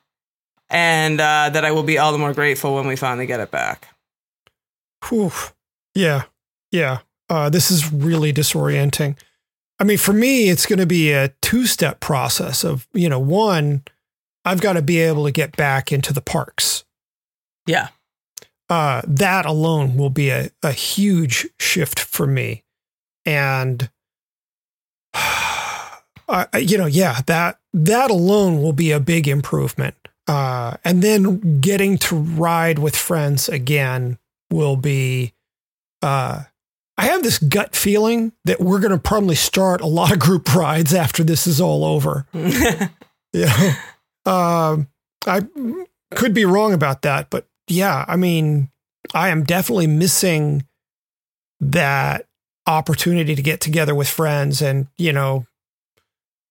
and 0.70 1.18
uh, 1.20 1.50
that 1.52 1.64
I 1.64 1.72
will 1.72 1.82
be 1.82 1.98
all 1.98 2.12
the 2.12 2.18
more 2.18 2.32
grateful 2.34 2.74
when 2.76 2.86
we 2.86 2.94
finally 2.96 3.26
get 3.26 3.40
it 3.40 3.50
back. 3.50 3.88
Whew. 5.08 5.32
Yeah. 5.94 6.24
Yeah. 6.70 6.98
Uh, 7.28 7.48
this 7.50 7.70
is 7.70 7.92
really 7.92 8.32
disorienting. 8.32 9.16
I 9.78 9.84
mean, 9.84 9.98
for 9.98 10.12
me, 10.12 10.48
it's 10.48 10.66
going 10.66 10.78
to 10.78 10.86
be 10.86 11.12
a 11.12 11.28
two 11.42 11.66
step 11.66 12.00
process 12.00 12.64
of, 12.64 12.86
you 12.92 13.08
know, 13.08 13.18
one, 13.18 13.82
I've 14.44 14.60
got 14.60 14.74
to 14.74 14.82
be 14.82 15.00
able 15.00 15.24
to 15.24 15.32
get 15.32 15.56
back 15.56 15.90
into 15.90 16.12
the 16.12 16.20
parks. 16.20 16.84
Yeah. 17.66 17.88
Uh, 18.68 19.02
that 19.06 19.46
alone 19.46 19.96
will 19.96 20.10
be 20.10 20.30
a, 20.30 20.50
a 20.62 20.72
huge 20.72 21.48
shift 21.58 21.98
for 21.98 22.26
me. 22.26 22.62
And, 23.26 23.90
uh, 25.14 26.46
you 26.58 26.78
know, 26.78 26.86
yeah, 26.86 27.20
that, 27.26 27.58
that 27.72 28.10
alone 28.10 28.62
will 28.62 28.72
be 28.72 28.92
a 28.92 29.00
big 29.00 29.26
improvement. 29.26 29.96
Uh, 30.26 30.76
and 30.84 31.02
then 31.02 31.60
getting 31.60 31.98
to 31.98 32.16
ride 32.16 32.78
with 32.78 32.96
friends 32.96 33.48
again 33.48 34.18
will 34.50 34.76
be, 34.76 35.34
uh, 36.00 36.44
I 36.96 37.06
have 37.06 37.22
this 37.22 37.38
gut 37.38 37.74
feeling 37.74 38.32
that 38.44 38.60
we're 38.60 38.78
going 38.78 38.92
to 38.92 38.98
probably 38.98 39.34
start 39.34 39.80
a 39.80 39.86
lot 39.86 40.12
of 40.12 40.18
group 40.20 40.54
rides 40.54 40.94
after 40.94 41.24
this 41.24 41.46
is 41.46 41.60
all 41.60 41.84
over. 41.84 42.26
Yeah. 43.32 43.74
Um, 44.26 44.86
I 45.26 45.42
could 46.14 46.34
be 46.34 46.44
wrong 46.44 46.72
about 46.72 47.02
that, 47.02 47.30
but 47.30 47.48
yeah, 47.66 48.04
I 48.06 48.14
mean, 48.14 48.70
I 49.12 49.30
am 49.30 49.42
definitely 49.42 49.88
missing 49.88 50.64
that 51.60 52.26
opportunity 52.68 53.34
to 53.34 53.42
get 53.42 53.60
together 53.60 53.92
with 53.92 54.08
friends 54.08 54.62
and, 54.62 54.86
you 54.96 55.12
know, 55.12 55.46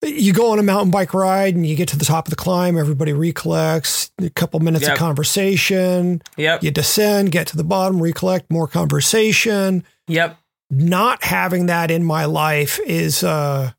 you 0.04 0.34
go 0.34 0.52
on 0.52 0.60
a 0.60 0.64
mountain 0.64 0.92
bike 0.92 1.14
ride 1.14 1.56
and 1.56 1.66
you 1.66 1.78
get 1.78 1.88
to 1.88 1.98
the 1.98 2.04
top 2.04 2.28
of 2.28 2.32
the 2.32 2.36
climb, 2.36 2.78
everybody 2.78 3.14
recollects, 3.14 4.12
a 4.22 4.30
couple 4.30 4.60
minutes 4.60 4.84
Yep. 4.84 4.92
of 4.94 5.00
conversation, 5.00 6.22
yep. 6.36 6.62
you 6.62 6.70
descend, 6.72 7.32
get 7.32 7.48
to 7.48 7.56
the 7.56 7.64
bottom, 7.64 8.04
recollect, 8.04 8.52
more 8.52 8.68
conversation. 8.68 9.86
Yep. 10.08 10.38
Not 10.70 11.24
having 11.24 11.68
that 11.68 11.92
in 11.92 12.04
my 12.04 12.26
life 12.26 12.80
is 12.86 13.24
uh 13.24 13.72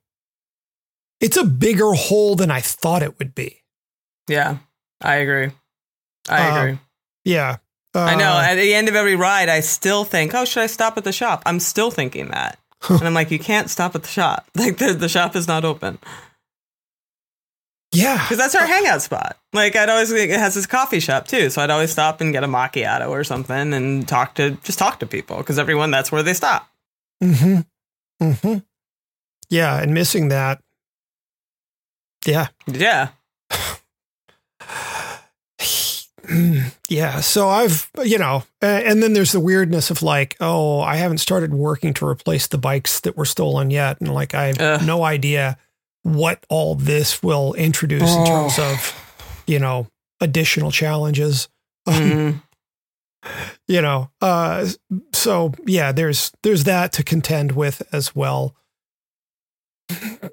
it's 1.21 1.37
a 1.37 1.45
bigger 1.45 1.93
hole 1.93 2.37
than 2.37 2.51
I 2.51 2.61
thought 2.61 3.03
it 3.03 3.19
would 3.19 3.35
be. 3.35 3.63
Yeah. 4.29 4.59
I 5.01 5.17
agree. 5.17 5.51
I 6.29 6.49
Uh, 6.51 6.59
agree. 6.61 6.79
Yeah. 7.25 7.57
Uh, 7.95 8.01
I 8.01 8.15
know. 8.17 8.39
At 8.39 8.57
the 8.57 8.75
end 8.75 8.89
of 8.89 8.95
every 8.97 9.15
ride, 9.17 9.49
I 9.49 9.61
still 9.61 10.05
think, 10.05 10.35
"Oh, 10.35 10.45
should 10.45 10.63
I 10.63 10.67
stop 10.67 10.97
at 10.99 11.05
the 11.05 11.13
shop?" 11.13 11.43
I'm 11.47 11.61
still 11.61 11.91
thinking 11.93 12.29
that, 12.29 12.59
and 12.89 13.03
I'm 13.03 13.15
like, 13.15 13.31
"You 13.31 13.39
can't 13.39 13.71
stop 13.71 13.95
at 13.95 14.03
the 14.03 14.09
shop. 14.09 14.49
Like 14.57 14.79
the 14.79 14.95
the 14.95 15.09
shop 15.09 15.37
is 15.37 15.47
not 15.47 15.65
open 15.65 15.99
Yeah. 17.95 18.19
because 18.23 18.39
that's 18.39 18.55
our 18.55 18.67
hangout 18.67 19.03
spot. 19.03 19.39
Like 19.53 19.77
I'd 19.77 19.89
always 19.89 20.11
it 20.11 20.31
has 20.31 20.55
this 20.55 20.67
coffee 20.67 21.01
shop 21.01 21.29
too, 21.29 21.51
so 21.51 21.63
I'd 21.63 21.71
always 21.71 21.91
stop 21.91 22.21
and 22.21 22.33
get 22.33 22.45
a 22.45 22.49
macchiato 22.49 23.09
or 23.11 23.25
something 23.25 23.73
and 23.73 24.07
talk 24.07 24.35
to 24.37 24.53
just 24.65 24.79
talk 24.79 25.01
to 25.01 25.07
people 25.07 25.39
because 25.39 25.59
everyone 25.59 25.91
that's 25.91 26.11
where 26.11 26.23
they 26.23 26.35
stop. 26.35 26.69
Mm-hmm. 27.23 27.61
Mm-hmm. 28.23 28.59
Yeah, 29.51 29.81
and 29.81 29.95
missing 29.95 30.29
that. 30.29 30.61
Yeah. 32.27 32.49
Yeah. 32.67 33.09
yeah. 36.89 37.21
So 37.21 37.49
I've, 37.49 37.91
you 38.03 38.19
know, 38.19 38.45
and 38.61 39.03
then 39.03 39.13
there's 39.13 39.33
the 39.33 39.41
weirdness 39.41 39.91
of 39.91 40.03
like, 40.03 40.37
oh, 40.41 40.81
I 40.81 40.97
haven't 40.97 41.19
started 41.19 41.53
working 41.53 41.93
to 41.95 42.07
replace 42.07 42.47
the 42.47 42.59
bikes 42.59 43.01
that 43.01 43.17
were 43.17 43.25
stolen 43.25 43.71
yet. 43.71 44.01
And 44.01 44.13
like, 44.13 44.35
I 44.35 44.47
have 44.47 44.61
Ugh. 44.61 44.87
no 44.87 45.05
idea 45.05 45.59
what 46.05 46.45
all 46.49 46.75
this 46.77 47.23
will 47.23 47.53
introduce 47.55 48.15
in 48.15 48.25
terms 48.27 48.59
Oh. 48.59 48.73
of, 48.73 49.43
you 49.47 49.59
know, 49.59 49.89
additional 50.21 50.71
challenges. 50.71 51.49
Mhm. 51.89 52.41
you 53.67 53.81
know, 53.83 54.11
uh, 54.21 54.67
so 55.13 55.53
yeah, 55.67 55.93
there's, 55.93 56.31
there's 56.43 56.65
that 56.65 56.93
to 56.93 57.03
contend 57.03 57.53
with 57.53 57.83
as 57.93 58.15
well. 58.15 58.55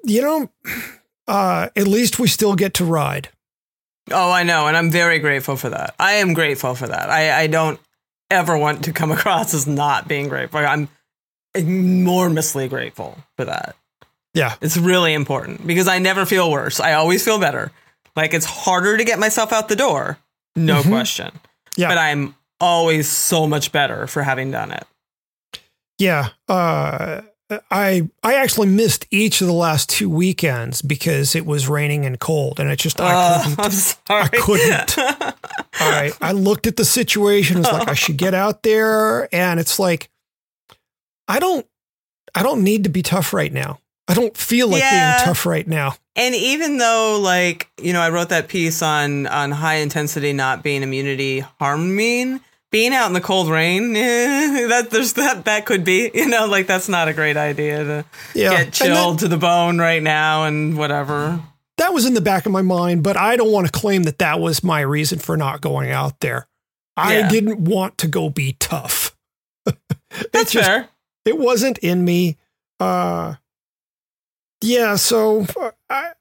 You 0.04 0.22
know, 0.22 0.50
uh, 1.28 1.68
at 1.76 1.86
least 1.86 2.18
we 2.18 2.28
still 2.28 2.54
get 2.54 2.74
to 2.74 2.84
ride. 2.84 3.28
Oh, 4.10 4.30
I 4.32 4.42
know, 4.42 4.66
and 4.66 4.76
I'm 4.76 4.90
very 4.90 5.18
grateful 5.20 5.56
for 5.56 5.68
that. 5.70 5.94
I 5.98 6.14
am 6.14 6.32
grateful 6.34 6.74
for 6.74 6.86
that. 6.88 7.08
I, 7.10 7.42
I 7.42 7.46
don't 7.46 7.78
ever 8.30 8.56
want 8.58 8.84
to 8.84 8.92
come 8.92 9.12
across 9.18 9.52
as 9.54 9.66
not 9.66 10.08
being 10.08 10.28
grateful. 10.28 10.60
I'm 10.60 10.88
enormously 11.54 12.68
grateful 12.68 13.18
for 13.36 13.44
that. 13.44 13.76
Yeah. 14.34 14.54
It's 14.60 14.76
really 14.76 15.12
important 15.14 15.66
because 15.66 15.88
I 15.88 15.98
never 15.98 16.24
feel 16.24 16.50
worse. 16.50 16.80
I 16.80 16.94
always 16.94 17.24
feel 17.24 17.38
better. 17.38 17.70
Like 18.16 18.34
it's 18.34 18.46
harder 18.46 18.96
to 18.96 19.04
get 19.04 19.18
myself 19.18 19.52
out 19.52 19.68
the 19.68 19.76
door, 19.76 20.18
no 20.56 20.82
Mhm. 20.82 20.88
question. 20.88 21.30
Yeah. 21.76 21.88
But 21.88 21.98
I'm 21.98 22.34
always 22.60 23.08
so 23.08 23.46
much 23.46 23.72
better 23.72 24.06
for 24.06 24.22
having 24.22 24.50
done 24.50 24.70
it. 24.72 24.86
Yeah. 25.98 26.30
Uh, 26.48 27.22
I 27.70 28.08
I 28.22 28.34
actually 28.34 28.68
missed 28.68 29.06
each 29.10 29.40
of 29.42 29.46
the 29.46 29.52
last 29.52 29.90
two 29.90 30.08
weekends 30.08 30.80
because 30.80 31.34
it 31.34 31.44
was 31.44 31.68
raining 31.68 32.06
and 32.06 32.18
cold, 32.18 32.58
and 32.58 32.70
it 32.70 32.78
just 32.78 32.98
I 33.00 33.12
Uh, 33.14 33.42
couldn't. 33.42 33.60
I'm 33.60 33.70
sorry. 33.70 34.28
couldn't. 34.40 34.94
I 35.80 36.12
I 36.20 36.32
looked 36.32 36.66
at 36.66 36.76
the 36.76 36.84
situation. 36.86 37.58
It 37.58 37.60
was 37.60 37.72
like 37.72 37.88
I 37.88 37.94
should 37.94 38.16
get 38.16 38.32
out 38.32 38.62
there, 38.62 39.28
and 39.34 39.60
it's 39.60 39.78
like 39.78 40.08
I 41.28 41.38
don't 41.38 41.66
I 42.34 42.42
don't 42.42 42.64
need 42.64 42.84
to 42.84 42.90
be 42.90 43.02
tough 43.02 43.34
right 43.34 43.52
now. 43.52 43.78
I 44.08 44.14
don't 44.14 44.36
feel 44.36 44.68
like 44.68 44.80
Yeah. 44.82 45.16
being 45.16 45.26
tough 45.26 45.46
right 45.46 45.66
now. 45.66 45.94
And 46.16 46.34
even 46.34 46.78
though, 46.78 47.18
like, 47.22 47.68
you 47.80 47.92
know, 47.92 48.00
I 48.00 48.10
wrote 48.10 48.28
that 48.30 48.48
piece 48.48 48.82
on 48.82 49.26
on 49.26 49.50
high 49.50 49.76
intensity 49.76 50.32
not 50.32 50.62
being 50.62 50.82
immunity 50.82 51.40
harmed 51.60 51.90
me, 51.94 52.38
being 52.70 52.92
out 52.92 53.06
in 53.06 53.12
the 53.12 53.20
cold 53.20 53.48
rain, 53.48 53.94
eh, 53.96 54.66
that 54.68 54.90
there's 54.90 55.14
that 55.14 55.44
that 55.46 55.64
could 55.66 55.84
be, 55.84 56.10
you 56.12 56.28
know, 56.28 56.46
like 56.46 56.66
that's 56.66 56.88
not 56.88 57.08
a 57.08 57.12
great 57.12 57.36
idea 57.36 57.84
to 57.84 58.04
Yeah. 58.34 58.50
get 58.50 58.60
And 58.60 58.66
that- 58.68 58.72
chilled 58.74 59.18
to 59.20 59.28
the 59.28 59.38
bone 59.38 59.78
right 59.78 60.02
now 60.02 60.44
and 60.44 60.76
whatever. 60.76 61.40
that 61.78 61.92
was 61.94 62.04
in 62.04 62.14
the 62.14 62.20
back 62.20 62.44
of 62.46 62.52
my 62.52 62.62
mind, 62.62 63.02
but 63.02 63.16
I 63.16 63.34
don't 63.36 63.50
want 63.50 63.66
to 63.66 63.72
claim 63.72 64.02
that 64.04 64.18
that 64.18 64.38
was 64.40 64.62
my 64.62 64.80
reason 64.80 65.18
for 65.18 65.36
not 65.36 65.60
going 65.62 65.90
out 65.90 66.20
there. 66.20 66.46
I 66.96 67.18
Yeah. 67.18 67.28
didn't 67.28 67.60
want 67.60 67.96
to 67.98 68.06
go 68.08 68.28
be 68.28 68.56
tough. 68.60 69.16
That's 69.66 69.78
it's 70.34 70.52
just, 70.52 70.66
fair. 70.68 70.88
it 71.24 71.38
wasn't 71.38 71.78
in 71.78 72.04
me. 72.04 72.36
Uh, 72.78 73.34
yeah, 74.62 74.96
so 74.96 75.46
uh, 75.60 75.70
I, 75.90 76.12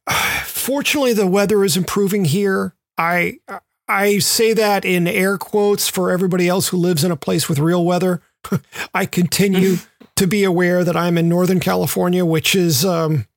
fortunately, 0.46 1.14
the 1.14 1.28
weather 1.28 1.64
is 1.64 1.78
improving 1.78 2.26
here. 2.26 2.76
I 2.98 3.40
I 3.88 4.20
say 4.20 4.54
that 4.54 4.86
in 4.86 5.08
air 5.08 5.38
quotes 5.38 5.88
for 5.88 6.12
everybody 6.12 6.48
else 6.48 6.70
who 6.70 6.78
lives 6.78 7.04
in 7.04 7.12
a 7.12 7.18
place 7.18 7.48
with 7.48 7.60
real 7.60 7.86
weather. 7.86 8.22
I 8.94 9.06
continue 9.06 9.78
to 10.16 10.28
be 10.28 10.44
aware 10.44 10.84
that 10.84 10.96
I'm 10.96 11.18
in 11.18 11.30
Northern 11.30 11.60
California, 11.60 12.26
which 12.26 12.56
is 12.56 12.84
um, 12.84 13.28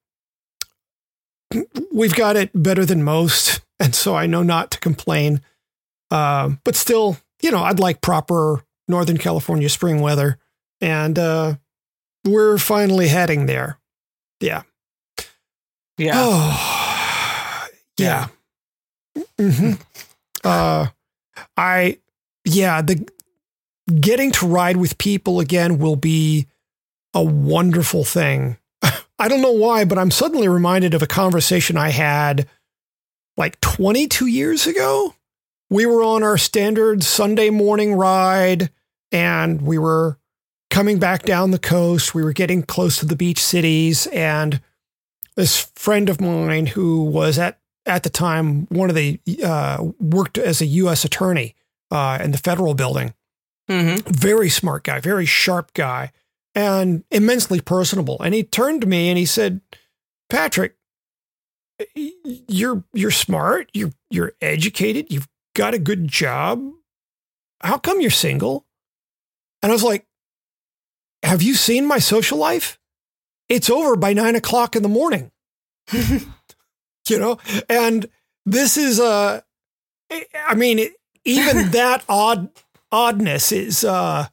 we've 1.93 2.15
got 2.15 2.37
it 2.37 2.51
better 2.55 2.85
than 2.85 3.03
most, 3.03 3.61
and 3.81 3.95
so 3.95 4.15
I 4.15 4.27
know 4.27 4.43
not 4.43 4.71
to 4.73 4.81
complain. 4.81 5.43
Um, 6.11 6.61
but 6.65 6.77
still, 6.77 7.19
you 7.43 7.51
know, 7.51 7.63
I'd 7.63 7.81
like 7.81 8.01
proper 8.01 8.65
Northern 8.87 9.19
California 9.19 9.69
spring 9.69 10.01
weather, 10.01 10.39
and 10.81 11.19
uh, 11.19 11.55
we're 12.25 12.59
finally 12.59 13.09
heading 13.09 13.47
there. 13.47 13.79
Yeah. 14.41 14.63
Yeah. 15.99 16.13
Oh, 16.17 17.69
yeah. 17.99 18.29
hmm 19.39 19.73
Uh, 20.43 20.89
I, 21.57 21.99
yeah, 22.45 22.83
the 22.83 23.07
getting 24.01 24.33
to 24.33 24.47
ride 24.47 24.77
with 24.77 24.99
people 24.99 25.41
again 25.41 25.79
will 25.79 25.97
be 25.97 26.47
a 27.15 27.23
wonderful 27.23 28.05
thing. 28.05 28.57
I 29.19 29.29
don't 29.29 29.43
know 29.43 29.53
why, 29.53 29.85
but 29.85 29.99
I'm 29.99 30.11
suddenly 30.11 30.49
reminded 30.49 30.95
of 30.95 31.03
a 31.03 31.07
conversation 31.07 31.77
I 31.77 31.91
had 31.91 32.49
like 33.37 33.61
22 33.61 34.27
years 34.27 34.67
ago. 34.67 35.15
We 35.71 35.87
were 35.87 36.03
on 36.03 36.23
our 36.23 36.39
standard 36.39 37.03
Sunday 37.03 37.51
morning 37.51 37.95
ride 37.95 38.71
and 39.11 39.63
we 39.63 39.79
were 39.79 40.19
coming 40.71 40.99
back 40.99 41.23
down 41.23 41.51
the 41.53 41.59
coast. 41.59 42.15
We 42.15 42.23
were 42.23 42.33
getting 42.33 42.63
close 42.63 42.99
to 42.99 43.07
the 43.07 43.17
beach 43.17 43.43
cities 43.43 44.07
and 44.09 44.61
this 45.37 45.71
friend 45.75 46.09
of 46.09 46.21
mine 46.21 46.67
who 46.67 47.03
was 47.05 47.39
at 47.39 47.59
at 47.87 48.03
the 48.03 48.11
time 48.11 48.67
one 48.71 48.89
of 48.89 48.97
the 48.97 49.21
uh, 49.45 49.85
worked 50.01 50.39
as 50.39 50.61
a 50.61 50.67
U.S. 50.67 51.05
attorney 51.05 51.55
uh, 51.91 52.19
in 52.23 52.31
the 52.31 52.39
federal 52.39 52.75
building. 52.75 53.15
hmm 53.69 53.97
Very 54.07 54.49
smart 54.49 54.85
guy, 54.85 55.01
very 55.01 55.27
sharp 55.27 55.73
guy, 55.75 56.13
and 56.55 57.05
immensely 57.11 57.61
personable. 57.61 58.21
And 58.23 58.35
he 58.35 58.43
turned 58.43 58.81
to 58.83 58.87
me 58.87 59.09
and 59.09 59.19
he 59.19 59.27
said, 59.27 59.61
"Patrick, 60.31 60.77
you're 61.95 62.85
you're 62.93 63.11
smart. 63.11 63.71
You're 63.75 63.93
you're 64.11 64.33
educated. 64.41 65.13
You've 65.13 65.29
got 65.55 65.75
a 65.75 65.79
good 65.79 66.09
job. 66.09 66.63
How 67.61 67.79
come 67.79 68.01
you're 68.01 68.11
single?" 68.11 68.67
And 69.63 69.71
I 69.71 69.75
was 69.75 69.83
like, 69.85 70.07
"Have 71.23 71.43
you 71.43 71.55
seen 71.55 71.87
my 71.87 71.99
social 71.99 72.39
life? 72.39 72.79
It's 73.49 73.71
over 73.71 73.97
by 73.97 74.13
nine 74.13 74.35
o'clock 74.37 74.77
in 74.77 74.83
the 74.83 74.89
morning." 74.89 75.31
you 77.09 77.19
know 77.19 77.39
and 77.69 78.07
this 78.47 78.77
is 78.79 78.99
uh 78.99 79.41
i 80.47 80.55
mean 80.55 80.89
even 81.25 81.71
that 81.73 82.03
odd 82.09 82.49
oddness 82.91 83.53
is 83.53 83.85
uh 83.85 84.27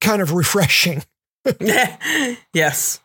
kind 0.00 0.22
of 0.22 0.32
refreshing 0.32 1.02
yes. 2.54 3.00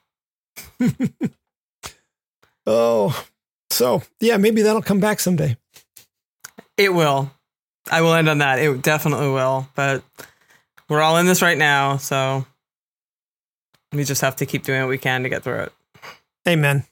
oh 2.67 3.25
so 3.71 4.01
yeah 4.19 4.38
maybe 4.38 4.62
that'll 4.62 4.82
come 4.82 4.99
back 4.99 5.19
someday 5.19 5.58
It 6.77 6.93
will. 6.93 7.32
I 7.89 8.01
will 8.01 8.13
end 8.13 8.30
on 8.30 8.39
that. 8.39 8.60
It 8.60 8.82
definitely 8.82 9.30
will. 9.30 9.67
But 9.75 10.04
we're 10.89 11.01
all 11.01 11.17
in 11.17 11.25
this 11.25 11.41
right 11.41 11.58
now, 11.58 11.97
so 11.97 12.45
we 13.91 14.04
just 14.04 14.21
have 14.21 14.36
to 14.36 14.45
keep 14.45 14.63
doing 14.63 14.82
what 14.82 14.89
we 14.89 14.97
can 14.97 15.23
to 15.23 15.30
get 15.30 15.43
through 15.43 15.60
it. 15.60 15.73
amen 16.47 16.86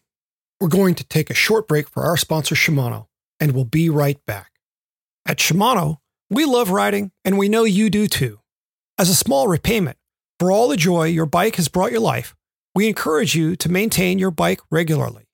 we're 0.60 0.68
going 0.68 0.96
to 0.96 1.04
take 1.04 1.30
a 1.30 1.34
short 1.34 1.68
break 1.68 1.88
for 1.88 2.04
our 2.04 2.18
sponsor 2.18 2.56
shimano 2.56 3.08
and 3.40 3.52
we'll 3.52 3.66
be 3.66 3.90
right 3.90 4.24
back 4.26 4.52
at 5.26 5.38
shimano 5.38 5.98
we 6.30 6.46
love 6.46 6.70
riding 6.70 7.12
and 7.24 7.38
we 7.38 7.50
know 7.50 7.64
you 7.64 7.90
do 7.90 8.08
too 8.08 8.40
as 8.98 9.10
a 9.10 9.16
small 9.16 9.48
repayment 9.48 9.98
for 10.40 10.52
all 10.52 10.68
the 10.68 10.78
joy 10.78 11.06
your 11.06 11.26
bike 11.26 11.56
has 11.56 11.68
brought 11.68 11.92
your 11.92 12.02
life 12.02 12.36
we 12.76 12.88
encourage 12.88 13.36
you 13.36 13.56
to 13.56 13.70
maintain 13.70 14.20
your 14.20 14.32
bike 14.32 14.62
regularly 14.70 15.30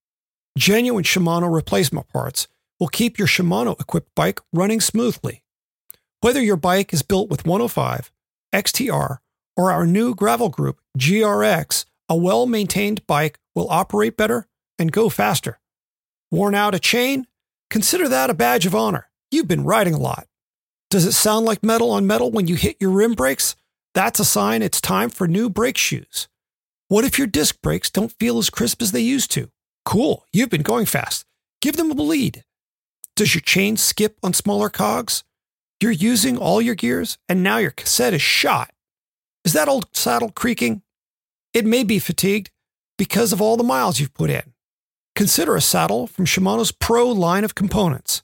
Genuine 0.58 1.04
Shimano 1.04 1.54
replacement 1.54 2.08
parts 2.08 2.48
will 2.80 2.88
keep 2.88 3.20
your 3.20 3.28
Shimano 3.28 3.80
equipped 3.80 4.16
bike 4.16 4.40
running 4.54 4.80
smoothly. 4.80 5.44
Whether 6.22 6.42
your 6.42 6.56
bike 6.56 6.94
is 6.94 7.02
built 7.02 7.30
with 7.30 7.46
105, 7.46 8.10
XTR, 8.54 9.18
or 9.56 9.72
our 9.72 9.86
new 9.86 10.16
gravel 10.16 10.50
group, 10.50 10.80
GRX, 10.98 11.86
a 12.10 12.16
well 12.16 12.46
maintained 12.46 13.06
bike 13.08 13.40
will 13.54 13.70
operate 13.70 14.18
better 14.18 14.48
and 14.78 14.92
go 14.92 15.10
faster. 15.10 15.60
Worn 16.32 16.56
out 16.56 16.76
a 16.76 16.80
chain? 16.80 17.28
Consider 17.70 18.08
that 18.10 18.30
a 18.30 18.34
badge 18.34 18.66
of 18.66 18.76
honor. 18.76 19.10
You've 19.32 19.48
been 19.48 19.64
riding 19.64 19.94
a 19.94 20.00
lot. 20.00 20.28
Does 20.90 21.06
it 21.06 21.14
sound 21.14 21.46
like 21.46 21.64
metal 21.64 21.92
on 21.92 22.06
metal 22.06 22.32
when 22.32 22.48
you 22.48 22.56
hit 22.56 22.78
your 22.80 22.92
rim 22.92 23.14
brakes? 23.14 23.56
That's 23.94 24.20
a 24.20 24.26
sign 24.26 24.62
it's 24.62 24.82
time 24.82 25.10
for 25.10 25.28
new 25.28 25.50
brake 25.50 25.78
shoes. 25.78 26.28
What 26.88 27.06
if 27.06 27.18
your 27.18 27.28
disc 27.28 27.62
brakes 27.62 27.90
don't 27.90 28.14
feel 28.20 28.38
as 28.38 28.50
crisp 28.50 28.82
as 28.82 28.92
they 28.92 29.02
used 29.02 29.32
to? 29.32 29.50
Cool, 29.86 30.26
you've 30.32 30.50
been 30.50 30.62
going 30.62 30.86
fast. 30.86 31.26
Give 31.62 31.78
them 31.78 31.92
a 31.92 31.96
bleed. 31.96 32.44
Does 33.16 33.34
your 33.34 33.42
chain 33.42 33.78
skip 33.78 34.18
on 34.22 34.34
smaller 34.34 34.70
cogs? 34.70 35.24
You're 35.82 35.92
using 35.92 36.38
all 36.38 36.62
your 36.62 36.76
gears 36.76 37.18
and 37.30 37.42
now 37.42 37.58
your 37.58 37.72
cassette 37.72 38.14
is 38.14 38.22
shot. 38.22 38.72
Is 39.46 39.54
that 39.54 39.68
old 39.68 39.96
saddle 39.96 40.32
creaking? 40.32 40.82
It 41.54 41.66
may 41.66 41.84
be 41.84 42.00
fatigued 42.00 42.50
because 42.98 43.32
of 43.32 43.42
all 43.42 43.58
the 43.58 43.64
miles 43.64 44.00
you've 44.00 44.14
put 44.14 44.32
in. 44.32 44.54
Consider 45.16 45.56
a 45.56 45.62
saddle 45.62 46.08
from 46.08 46.26
Shimano's 46.26 46.72
Pro 46.72 47.08
line 47.08 47.44
of 47.44 47.54
components. 47.54 48.24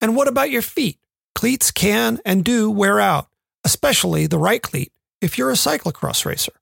And 0.00 0.16
what 0.16 0.26
about 0.26 0.50
your 0.50 0.62
feet? 0.62 0.98
Cleats 1.34 1.70
can 1.70 2.18
and 2.24 2.42
do 2.42 2.70
wear 2.70 2.98
out, 2.98 3.28
especially 3.62 4.26
the 4.26 4.38
right 4.38 4.62
cleat 4.62 4.90
if 5.20 5.36
you're 5.36 5.50
a 5.50 5.54
cyclocross 5.54 6.24
racer. 6.24 6.52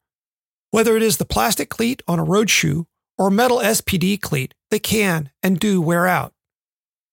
Whether 0.72 0.96
it 0.96 1.02
is 1.02 1.18
the 1.18 1.24
plastic 1.24 1.68
cleat 1.70 2.02
on 2.08 2.18
a 2.18 2.24
road 2.24 2.50
shoe 2.50 2.86
or 3.16 3.30
metal 3.30 3.58
SPD 3.58 4.20
cleat, 4.20 4.52
they 4.70 4.78
can 4.80 5.30
and 5.42 5.60
do 5.60 5.80
wear 5.80 6.08
out. 6.08 6.34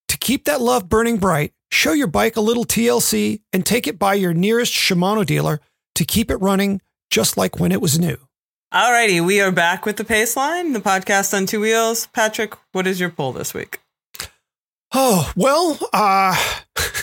To 0.08 0.17
keep 0.17 0.45
that 0.45 0.62
love 0.62 0.89
burning 0.89 1.17
bright, 1.17 1.54
show 1.71 1.91
your 1.91 2.08
bike 2.08 2.36
a 2.36 2.41
little 2.41 2.65
TLC 2.65 3.41
and 3.54 3.63
take 3.63 3.86
it 3.86 3.99
by 3.99 4.15
your 4.15 4.34
nearest 4.34 4.73
Shimano 4.73 5.25
dealer 5.25 5.60
to 5.99 6.05
keep 6.05 6.31
it 6.31 6.38
running 6.38 6.81
just 7.12 7.38
like 7.38 7.59
when 7.59 7.71
it 7.71 7.81
was 7.81 7.99
new. 7.99 8.17
Alrighty, 8.73 9.25
we 9.25 9.41
are 9.41 9.51
back 9.51 9.85
with 9.85 9.97
the 9.97 10.05
Paceline, 10.05 10.73
the 10.73 10.79
podcast 10.79 11.35
on 11.35 11.45
two 11.45 11.59
wheels. 11.59 12.07
Patrick, 12.07 12.53
what 12.71 12.88
is 12.88 12.99
your 12.99 13.09
pull 13.09 13.33
this 13.33 13.53
week? 13.53 13.79
Oh, 14.93 15.31
well, 15.35 15.77
uh, 15.91 16.35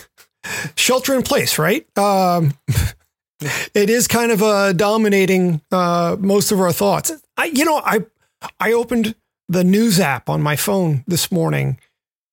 shelter 0.76 1.14
in 1.14 1.22
place, 1.22 1.58
right? 1.58 1.86
Um, 1.98 2.54
it 3.74 3.90
is 3.90 4.08
kind 4.08 4.32
of 4.32 4.42
uh, 4.42 4.72
dominating 4.72 5.60
uh, 5.70 6.16
most 6.18 6.52
of 6.52 6.60
our 6.60 6.72
thoughts. 6.72 7.12
I, 7.36 7.46
you 7.46 7.64
know, 7.64 7.82
I, 7.84 8.06
I 8.58 8.72
opened 8.72 9.14
the 9.48 9.64
news 9.64 10.00
app 10.00 10.30
on 10.30 10.40
my 10.40 10.56
phone 10.56 11.04
this 11.06 11.30
morning 11.30 11.78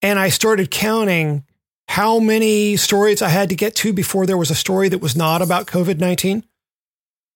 and 0.01 0.17
I 0.17 0.29
started 0.29 0.71
counting 0.71 1.43
how 1.89 2.19
many 2.19 2.77
stories 2.77 3.21
I 3.21 3.29
had 3.29 3.49
to 3.49 3.55
get 3.55 3.75
to 3.77 3.91
before 3.91 4.25
there 4.25 4.37
was 4.37 4.49
a 4.49 4.55
story 4.55 4.89
that 4.89 4.99
was 4.99 5.15
not 5.15 5.41
about 5.41 5.67
COVID 5.67 5.99
19. 5.99 6.43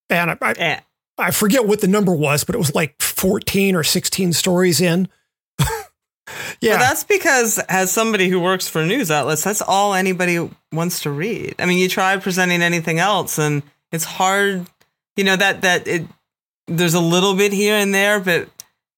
And 0.10 0.32
I, 0.32 0.38
I, 0.42 0.52
Eh, 0.58 0.80
I 1.18 1.32
forget 1.32 1.66
what 1.66 1.82
the 1.82 1.88
number 1.88 2.14
was, 2.14 2.44
but 2.44 2.56
it 2.56 2.60
was 2.60 2.76
like 2.76 3.02
14 3.02 3.76
or 3.76 3.84
16 3.84 4.34
stories 4.34 4.80
in. 4.82 5.08
yeah. 5.60 6.72
Well, 6.72 6.80
that's 6.80 7.04
because 7.04 7.60
as 7.70 7.92
somebody 7.92 8.30
who 8.30 8.40
works 8.40 8.68
for 8.68 8.86
news 8.86 9.10
outlets, 9.12 9.44
that's 9.44 9.62
all 9.62 9.94
anybody 9.94 10.50
wants 10.72 11.02
to 11.02 11.12
read. 11.12 11.56
I 11.60 11.66
mean, 11.66 11.78
you 11.78 11.90
try 11.90 12.18
presenting 12.18 12.62
anything 12.62 13.00
else, 13.00 13.38
and 13.40 13.64
it's 13.92 14.04
hard. 14.04 14.68
You 15.16 15.24
know 15.24 15.36
that 15.36 15.62
that 15.62 15.88
it. 15.88 16.06
There's 16.68 16.94
a 16.94 17.00
little 17.00 17.34
bit 17.36 17.54
here 17.54 17.76
and 17.76 17.96
there, 17.96 18.20
but 18.20 18.50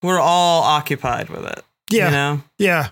we're 0.02 0.20
all 0.20 0.64
occupied 0.64 1.30
with 1.30 1.46
it. 1.46 1.64
yeah. 1.92 2.06
You 2.06 2.12
know. 2.12 2.44
Yeah. 2.58 2.88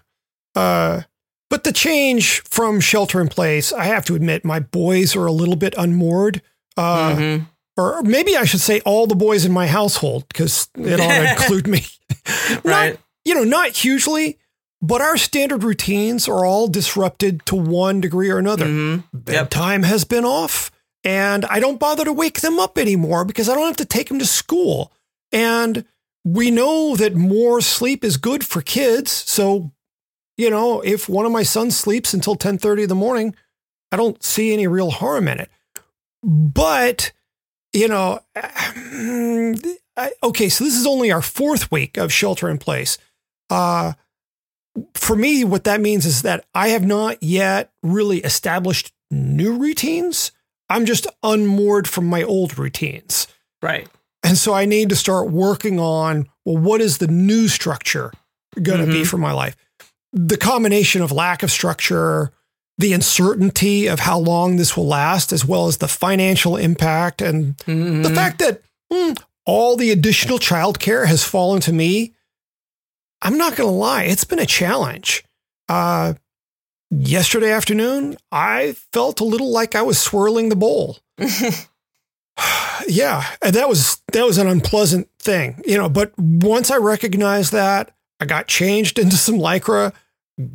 Uh, 0.55 1.01
but 1.49 1.63
the 1.63 1.71
change 1.73 2.41
from 2.43 2.79
shelter 2.79 3.19
in 3.19 3.27
place, 3.27 3.73
I 3.73 3.85
have 3.85 4.05
to 4.05 4.15
admit, 4.15 4.45
my 4.45 4.59
boys 4.59 5.15
are 5.15 5.25
a 5.25 5.31
little 5.31 5.55
bit 5.55 5.73
unmoored. 5.77 6.41
Uh, 6.77 7.15
Mhm. 7.15 7.47
Or 7.77 8.01
maybe 8.03 8.35
I 8.35 8.45
should 8.45 8.59
say 8.61 8.81
all 8.81 9.07
the 9.07 9.15
boys 9.15 9.45
in 9.45 9.51
my 9.51 9.67
household 9.67 10.27
because 10.27 10.67
it 10.75 10.99
ought 10.99 11.07
to 11.07 11.31
include 11.31 11.67
me. 11.67 11.85
right. 12.63 12.93
Not, 12.93 12.97
you 13.23 13.35
know, 13.35 13.43
not 13.43 13.69
hugely, 13.71 14.39
but 14.81 15.01
our 15.01 15.17
standard 15.17 15.63
routines 15.63 16.27
are 16.27 16.45
all 16.45 16.67
disrupted 16.67 17.45
to 17.45 17.55
one 17.55 18.01
degree 18.01 18.29
or 18.29 18.37
another. 18.39 18.65
Mhm. 18.65 19.03
Yep. 19.13 19.23
Bedtime 19.25 19.83
has 19.83 20.03
been 20.03 20.25
off, 20.25 20.71
and 21.03 21.45
I 21.45 21.59
don't 21.59 21.79
bother 21.79 22.03
to 22.05 22.13
wake 22.13 22.41
them 22.41 22.59
up 22.59 22.77
anymore 22.77 23.23
because 23.25 23.47
I 23.49 23.55
don't 23.55 23.67
have 23.67 23.77
to 23.77 23.85
take 23.85 24.07
them 24.09 24.19
to 24.19 24.25
school. 24.25 24.91
And 25.31 25.85
we 26.23 26.51
know 26.51 26.95
that 26.95 27.15
more 27.15 27.61
sleep 27.61 28.03
is 28.03 28.17
good 28.17 28.45
for 28.45 28.61
kids. 28.61 29.11
So, 29.11 29.71
you 30.37 30.49
know, 30.49 30.81
if 30.81 31.07
one 31.09 31.25
of 31.25 31.31
my 31.31 31.43
sons 31.43 31.77
sleeps 31.77 32.13
until 32.13 32.35
10:30 32.35 32.83
in 32.83 32.89
the 32.89 32.95
morning, 32.95 33.35
I 33.91 33.97
don't 33.97 34.21
see 34.23 34.51
any 34.53 34.67
real 34.67 34.91
harm 34.91 35.27
in 35.27 35.39
it. 35.39 35.49
But, 36.23 37.11
you 37.77 37.87
know, 37.87 38.19
I, 38.35 40.11
okay, 40.23 40.49
so 40.49 40.63
this 40.63 40.75
is 40.75 40.85
only 40.87 41.11
our 41.11 41.21
fourth 41.21 41.71
week 41.71 41.97
of 41.97 42.11
shelter 42.11 42.49
in 42.49 42.57
place. 42.57 42.97
Uh, 43.49 43.93
for 44.93 45.15
me, 45.15 45.43
what 45.43 45.63
that 45.65 45.79
means 45.81 46.05
is 46.05 46.21
that 46.23 46.45
I 46.53 46.69
have 46.69 46.85
not 46.85 47.21
yet 47.21 47.71
really 47.83 48.19
established 48.19 48.91
new 49.11 49.57
routines. 49.57 50.31
I'm 50.69 50.85
just 50.85 51.07
unmoored 51.23 51.87
from 51.87 52.05
my 52.07 52.23
old 52.23 52.57
routines. 52.57 53.27
Right. 53.61 53.87
And 54.23 54.37
so 54.37 54.53
I 54.53 54.65
need 54.65 54.89
to 54.89 54.95
start 54.95 55.31
working 55.31 55.79
on 55.79 56.27
well, 56.45 56.57
what 56.57 56.81
is 56.81 56.97
the 56.97 57.07
new 57.07 57.47
structure 57.47 58.11
going 58.61 58.79
to 58.85 58.91
be 58.91 59.01
Mhm. 59.01 59.07
for 59.07 59.17
my 59.17 59.31
life? 59.31 59.55
The 60.13 60.37
combination 60.37 61.01
of 61.01 61.11
lack 61.11 61.43
of 61.43 61.51
structure, 61.51 62.31
the 62.77 62.93
uncertainty 62.93 63.87
of 63.87 63.99
how 64.01 64.19
long 64.19 64.57
this 64.57 64.77
will 64.77 64.87
last, 64.87 65.33
as 65.33 65.43
well 65.43 65.67
as 65.67 65.77
the 65.77 65.87
financial 65.87 66.55
impact 66.57 67.21
and 67.21 67.57
the 67.65 67.73
Mhm. 67.73 68.15
fact 68.15 68.39
that 68.39 68.61
hmm, 68.93 69.13
all 69.45 69.75
the 69.75 69.91
additional 69.91 70.39
childcare 70.39 71.07
has 71.07 71.23
fallen 71.23 71.59
to 71.61 71.73
me, 71.73 72.13
I'm 73.21 73.37
not 73.37 73.55
going 73.55 73.67
to 73.69 73.75
lie, 73.75 74.03
it's 74.03 74.23
been 74.23 74.39
a 74.39 74.45
challenge. 74.45 75.23
Uh, 75.67 76.13
yesterday 76.91 77.51
afternoon, 77.51 78.15
I 78.31 78.75
felt 78.93 79.19
a 79.19 79.25
little 79.25 79.51
like 79.51 79.75
I 79.75 79.81
was 79.81 79.99
swirling 79.99 80.49
the 80.49 80.55
bowl. 80.55 80.99
yeah, 82.87 83.25
and 83.41 83.53
that 83.55 83.67
was 83.67 84.01
that 84.13 84.23
was 84.25 84.37
an 84.37 84.47
unpleasant 84.47 85.09
thing, 85.19 85.61
you 85.65 85.77
know. 85.77 85.89
But 85.89 86.13
once 86.17 86.69
I 86.71 86.77
recognized 86.77 87.51
that, 87.51 87.91
I 88.19 88.25
got 88.25 88.47
changed 88.47 88.99
into 88.99 89.17
some 89.17 89.35
lycra, 89.35 89.93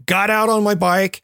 got 0.07 0.31
out 0.31 0.49
on 0.49 0.63
my 0.63 0.75
bike, 0.75 1.23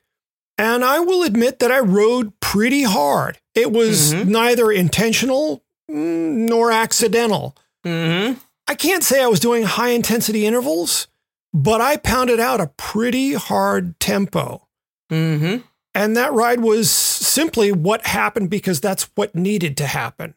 and 0.59 0.85
I 0.85 0.99
will 1.01 1.23
admit 1.23 1.61
that 1.61 1.71
I 1.73 1.79
rode 1.79 2.39
pretty 2.41 2.83
hard. 2.83 3.39
It 3.55 3.73
was 3.73 4.13
Mhm. 4.13 4.27
neither 4.27 4.71
intentional 4.73 5.63
mm, 5.91 6.49
nor 6.49 6.71
accidental. 6.71 7.57
Mhm. 7.87 8.39
I 8.67 8.75
can't 8.75 9.03
say 9.03 9.23
I 9.23 9.27
was 9.29 9.41
doing 9.41 9.63
high 9.63 9.91
intensity 9.91 10.45
intervals, 10.45 11.07
but 11.55 11.81
I 11.81 11.97
pounded 11.97 12.39
out 12.41 12.61
a 12.61 12.67
pretty 12.77 13.33
hard 13.33 13.99
tempo. 13.99 14.69
Mhm. 15.11 15.63
And 15.95 16.15
that 16.17 16.33
ride 16.35 16.61
was 16.61 16.91
simply 16.91 17.73
what 17.73 18.07
happened 18.07 18.51
because 18.51 18.81
that's 18.81 19.05
what 19.15 19.35
needed 19.35 19.79
to 19.79 19.87
happen. 19.87 20.35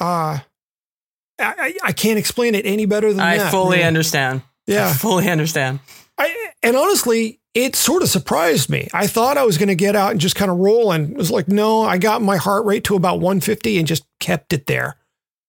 Uh, 0.00 0.38
I, 1.38 1.54
I, 1.58 1.74
I 1.84 1.92
can't 1.92 2.18
explain 2.18 2.54
it 2.54 2.64
any 2.64 2.86
better 2.86 3.12
than 3.12 3.20
I 3.20 3.36
that. 3.36 3.48
I 3.48 3.50
fully 3.50 3.76
really. 3.76 3.84
understand. 3.86 4.40
I 4.68 4.72
Yeah. 4.72 4.92
fully 4.94 5.28
understand. 5.28 5.80
I, 6.16 6.34
and 6.62 6.76
honestly, 6.76 7.38
it 7.64 7.76
sort 7.76 8.02
of 8.02 8.08
surprised 8.08 8.68
me. 8.68 8.88
I 8.92 9.06
thought 9.06 9.36
I 9.38 9.44
was 9.44 9.58
going 9.58 9.68
to 9.68 9.74
get 9.74 9.96
out 9.96 10.12
and 10.12 10.20
just 10.20 10.36
kind 10.36 10.50
of 10.50 10.58
roll, 10.58 10.92
and 10.92 11.10
it 11.10 11.16
was 11.16 11.30
like, 11.30 11.48
no, 11.48 11.82
I 11.82 11.98
got 11.98 12.22
my 12.22 12.36
heart 12.36 12.64
rate 12.64 12.84
to 12.84 12.94
about 12.96 13.20
150 13.20 13.78
and 13.78 13.86
just 13.86 14.04
kept 14.20 14.52
it 14.52 14.66
there. 14.66 14.96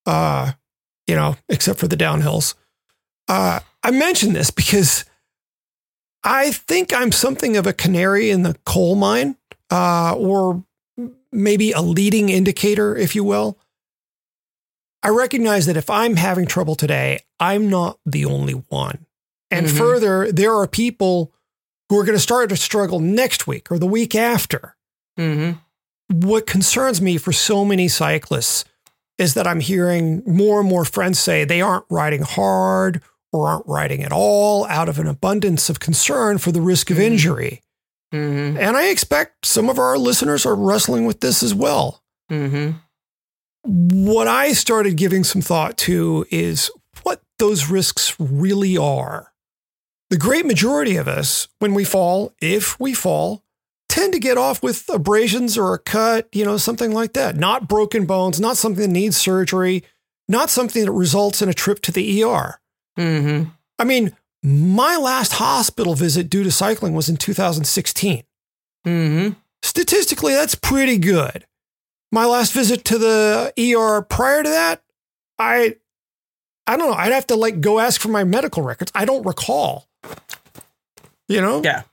Uh, 0.06 0.54
you 1.08 1.16
know, 1.16 1.36
except 1.50 1.80
for 1.80 1.88
the 1.88 1.98
downhills. 1.98 2.56
Uh, 3.28 3.60
I 3.84 3.92
mention 3.92 4.34
this 4.34 4.50
because 4.52 5.06
I 6.24 6.52
think 6.52 6.94
I'm 6.94 7.12
something 7.12 7.58
of 7.58 7.66
a 7.68 7.74
canary 7.74 8.30
in 8.30 8.44
the 8.44 8.56
coal 8.66 8.96
mine, 8.96 9.38
uh, 9.72 10.16
or 10.18 10.64
maybe 11.32 11.72
a 11.72 11.82
leading 11.82 12.30
indicator, 12.30 12.96
if 12.96 13.16
you 13.16 13.24
will. 13.24 13.58
I 15.04 15.10
recognize 15.10 15.66
that 15.68 15.78
if 15.78 15.90
I'm 15.90 16.16
having 16.18 16.46
trouble 16.46 16.76
today, 16.76 17.20
I'm 17.40 17.70
not 17.70 18.00
the 18.06 18.26
only 18.26 18.54
one. 18.54 19.06
And 19.52 19.68
Mhm. 19.68 19.78
further, 19.78 20.32
there 20.32 20.54
are 20.56 20.68
people 20.68 21.34
who 21.90 21.98
are 22.00 22.04
going 22.06 22.16
to 22.18 22.22
start 22.22 22.50
to 22.50 22.56
struggle 22.56 23.00
next 23.00 23.48
week 23.48 23.72
or 23.72 23.80
the 23.80 23.88
week 23.88 24.16
after. 24.16 24.76
hmm 25.18 25.52
What 26.12 26.46
concerns 26.48 27.02
me 27.02 27.18
for 27.18 27.32
so 27.32 27.66
many 27.66 27.88
cyclists 27.88 28.66
is 29.18 29.34
that 29.34 29.48
I'm 29.48 29.60
hearing 29.60 30.24
more 30.26 30.60
and 30.62 30.70
more 30.70 30.86
friends 30.86 31.20
say 31.20 31.44
they 31.44 31.62
aren't 31.62 31.86
riding 31.90 32.22
hard 32.22 33.02
or 33.34 33.48
aren't 33.48 33.68
riding 33.68 34.02
at 34.04 34.12
all 34.12 34.66
out 34.68 34.88
of 34.90 34.98
an 34.98 35.08
abundance 35.08 35.70
of 35.70 35.80
concern 35.80 36.38
for 36.38 36.52
the 36.52 36.62
risk 36.62 36.90
of 36.90 36.98
Mhm. 36.98 37.04
injury. 37.04 37.62
hmm 38.12 38.58
And 38.58 38.76
I 38.78 38.88
expect 38.88 39.46
some 39.46 39.70
of 39.70 39.78
our 39.78 39.98
listeners 39.98 40.46
are 40.46 40.56
wrestling 40.56 41.06
with 41.06 41.20
this 41.22 41.44
as 41.44 41.54
well. 41.54 42.02
hmm 42.30 42.72
What 43.64 44.28
I 44.28 44.54
started 44.54 44.96
giving 44.96 45.24
some 45.24 45.42
thought 45.42 45.78
to 45.80 46.26
is 46.32 46.72
what 47.04 47.22
those 47.40 47.68
risks 47.70 48.16
really 48.20 48.78
are. 48.78 49.29
The 50.10 50.18
great 50.18 50.46
majority 50.46 50.96
of 50.96 51.08
us, 51.08 51.48
when 51.60 51.74
we 51.74 51.84
fall, 51.84 52.34
if 52.42 52.80
we 52.80 52.94
fall, 52.94 53.44
tend 53.88 54.14
to 54.14 54.20
get 54.20 54.38
off 54.38 54.64
with 54.64 54.90
abrasions 54.90 55.58
or 55.58 55.74
a 55.74 55.80
cut, 55.80 56.28
you 56.32 56.46
know, 56.46 56.58
something 56.58 56.92
like 56.92 57.14
that. 57.14 57.36
Not 57.36 57.68
broken 57.68 58.06
bones, 58.06 58.40
not 58.40 58.58
something 58.58 58.82
that 58.82 58.88
needs 58.88 59.18
surgery, 59.18 59.84
not 60.28 60.50
something 60.50 60.86
that 60.86 60.92
results 60.92 61.42
in 61.42 61.50
a 61.50 61.54
trip 61.54 61.82
to 61.82 61.92
the 61.92 62.24
ER. 62.24 62.60
hmm 62.96 63.44
I 63.78 63.84
mean, 63.84 64.16
my 64.44 64.98
last 64.98 65.34
hospital 65.34 65.96
visit 65.96 66.30
due 66.30 66.44
to 66.44 66.52
cycling 66.52 66.94
was 66.94 67.10
in 67.10 67.18
2016. 67.18 68.24
hmm 68.86 69.30
Statistically, 69.62 70.34
that's 70.34 70.56
pretty 70.56 70.98
good. 70.98 71.46
My 72.12 72.26
last 72.26 72.54
visit 72.54 72.86
to 72.86 72.98
the 72.98 73.54
ER 73.60 74.02
prior 74.02 74.42
to 74.42 74.50
that, 74.50 74.82
I 75.38 75.76
I 76.66 76.78
don't 76.78 76.90
know, 76.90 76.96
I'd 76.98 77.12
have 77.12 77.28
to 77.28 77.36
like 77.36 77.62
go 77.62 77.80
ask 77.80 78.00
for 78.00 78.08
my 78.10 78.24
medical 78.24 78.64
records. 78.64 78.92
I 78.96 79.06
don't 79.06 79.26
recall. 79.26 79.89
You 81.30 81.40
know? 81.42 81.62
Yeah. 81.64 81.84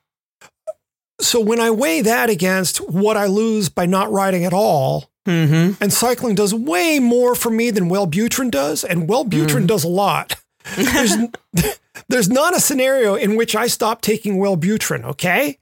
So 1.21 1.41
when 1.41 1.61
I 1.61 1.71
weigh 1.71 2.03
that 2.03 2.29
against 2.29 2.79
what 2.79 3.17
I 3.17 3.27
lose 3.27 3.69
by 3.69 3.87
not 3.87 4.11
riding 4.11 4.45
at 4.45 4.53
all, 4.53 5.11
hmm 5.25 5.73
and 5.81 5.93
cycling 5.93 6.35
does 6.35 6.55
way 6.55 6.99
more 7.01 7.35
for 7.35 7.51
me 7.51 7.71
than 7.71 7.89
Wellbutrin 7.89 8.51
does, 8.51 8.85
and 8.85 9.09
Wellbutrin 9.09 9.63
Mm. 9.65 9.67
does 9.67 9.85
a 9.85 9.89
lot. 9.89 10.37
There's, 10.77 11.15
there's 12.09 12.29
not 12.29 12.57
a 12.57 12.61
scenario 12.61 13.15
in 13.15 13.37
which 13.37 13.55
I 13.57 13.67
stop 13.67 14.03
taking 14.03 14.37
Wellbutrin, 14.39 15.05
okay? 15.05 15.59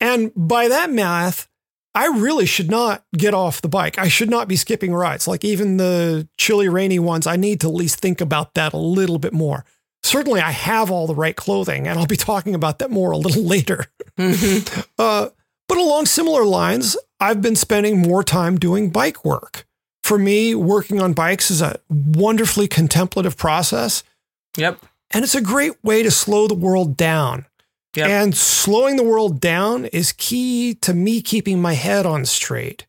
And 0.00 0.32
by 0.36 0.68
that 0.68 0.90
math, 0.90 1.48
I 1.94 2.06
really 2.06 2.46
should 2.46 2.70
not 2.70 3.04
get 3.16 3.34
off 3.34 3.60
the 3.62 3.68
bike. 3.68 3.98
I 3.98 4.08
should 4.08 4.30
not 4.30 4.48
be 4.48 4.56
skipping 4.56 4.94
rides. 4.94 5.28
Like 5.28 5.44
even 5.44 5.76
the 5.76 6.26
chilly, 6.38 6.68
rainy 6.68 6.98
ones, 6.98 7.26
I 7.26 7.36
need 7.36 7.60
to 7.60 7.68
at 7.68 7.74
least 7.74 8.00
think 8.00 8.20
about 8.20 8.54
that 8.54 8.72
a 8.72 8.78
little 8.78 9.18
bit 9.18 9.32
more. 9.34 9.64
Certainly, 10.02 10.40
I 10.40 10.50
have 10.50 10.90
all 10.90 11.06
the 11.06 11.14
right 11.14 11.36
clothing, 11.36 11.86
and 11.86 11.98
I'll 11.98 12.06
be 12.06 12.16
talking 12.30 12.54
about 12.54 12.78
that 12.80 12.90
more 12.90 13.12
a 13.12 13.16
little 13.18 13.44
later. 13.44 13.86
hmm 14.16 14.58
Uh, 14.98 15.28
but 15.68 15.78
along 15.78 16.06
similar 16.06 16.44
lines, 16.44 16.96
I've 17.20 17.40
been 17.40 17.56
spending 17.56 17.98
more 18.02 18.22
time 18.24 18.58
doing 18.58 18.90
bike 18.90 19.24
work. 19.24 19.66
For 20.02 20.18
me, 20.18 20.54
working 20.54 21.00
on 21.00 21.12
bikes 21.12 21.50
is 21.50 21.62
a 21.62 21.78
wonderfully 21.88 22.66
contemplative 22.68 23.36
process, 23.36 24.02
Yep. 24.56 24.80
and 25.12 25.24
it's 25.24 25.36
a 25.36 25.40
great 25.40 25.72
way 25.84 26.02
to 26.02 26.10
slow 26.10 26.48
the 26.48 26.54
world 26.54 26.96
down. 26.96 27.46
Yep. 27.94 28.08
And 28.08 28.36
slowing 28.36 28.96
the 28.96 29.02
world 29.04 29.38
down 29.40 29.84
is 29.86 30.12
key 30.12 30.74
to 30.80 30.92
me 30.92 31.22
keeping 31.22 31.62
my 31.62 31.74
head 31.74 32.04
on 32.06 32.24
straight. 32.24 32.86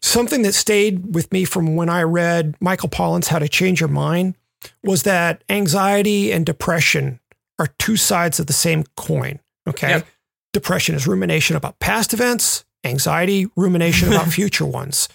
Something 0.00 0.42
that 0.42 0.54
stayed 0.54 1.14
with 1.14 1.32
me 1.32 1.44
from 1.44 1.76
when 1.76 1.88
I 1.88 2.02
read 2.02 2.56
Michael 2.60 2.88
Pollan's 2.88 3.28
How 3.28 3.38
to 3.38 3.48
Change 3.48 3.80
Your 3.80 3.88
Mind 3.88 4.34
was 4.82 5.02
that 5.04 5.42
anxiety 5.48 6.32
and 6.32 6.44
depression 6.46 7.20
are 7.58 7.68
two 7.78 7.96
sides 7.96 8.40
of 8.40 8.46
the 8.46 8.52
same 8.52 8.84
coin. 8.96 9.38
Okay. 9.68 9.88
Yep. 9.90 10.06
Depression 10.52 10.94
is 10.94 11.06
rumination 11.06 11.56
about 11.56 11.78
past 11.78 12.12
events, 12.12 12.64
anxiety, 12.84 13.46
rumination 13.56 14.08
about 14.12 14.28
future 14.32 14.66
ones. 14.66 15.08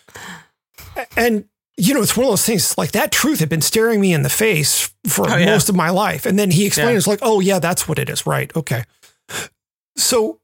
And, 1.16 1.46
you 1.78 1.94
know, 1.94 2.02
it's 2.02 2.18
one 2.18 2.26
of 2.26 2.32
those 2.32 2.46
things 2.46 2.78
like 2.78 2.92
that 2.92 3.12
truth 3.12 3.40
had 3.40 3.50
been 3.50 3.62
staring 3.62 4.02
me 4.02 4.14
in 4.14 4.24
the 4.24 4.30
face 4.30 4.94
for 5.08 5.30
Oh, 5.30 5.36
yeah. 5.38 5.46
most 5.46 5.70
of 5.70 5.76
my 5.76 5.90
life. 5.90 6.26
And 6.26 6.38
then 6.38 6.52
he 6.52 6.66
explained 6.66 6.92
Yeah. 6.92 6.98
it's 6.98 7.08
like, 7.08 7.20
oh, 7.22 7.40
yeah, 7.40 7.60
that's 7.60 7.88
what 7.88 8.00
it 8.00 8.10
is. 8.10 8.26
Right. 8.26 8.54
Okay. 8.56 8.84
So 9.96 10.40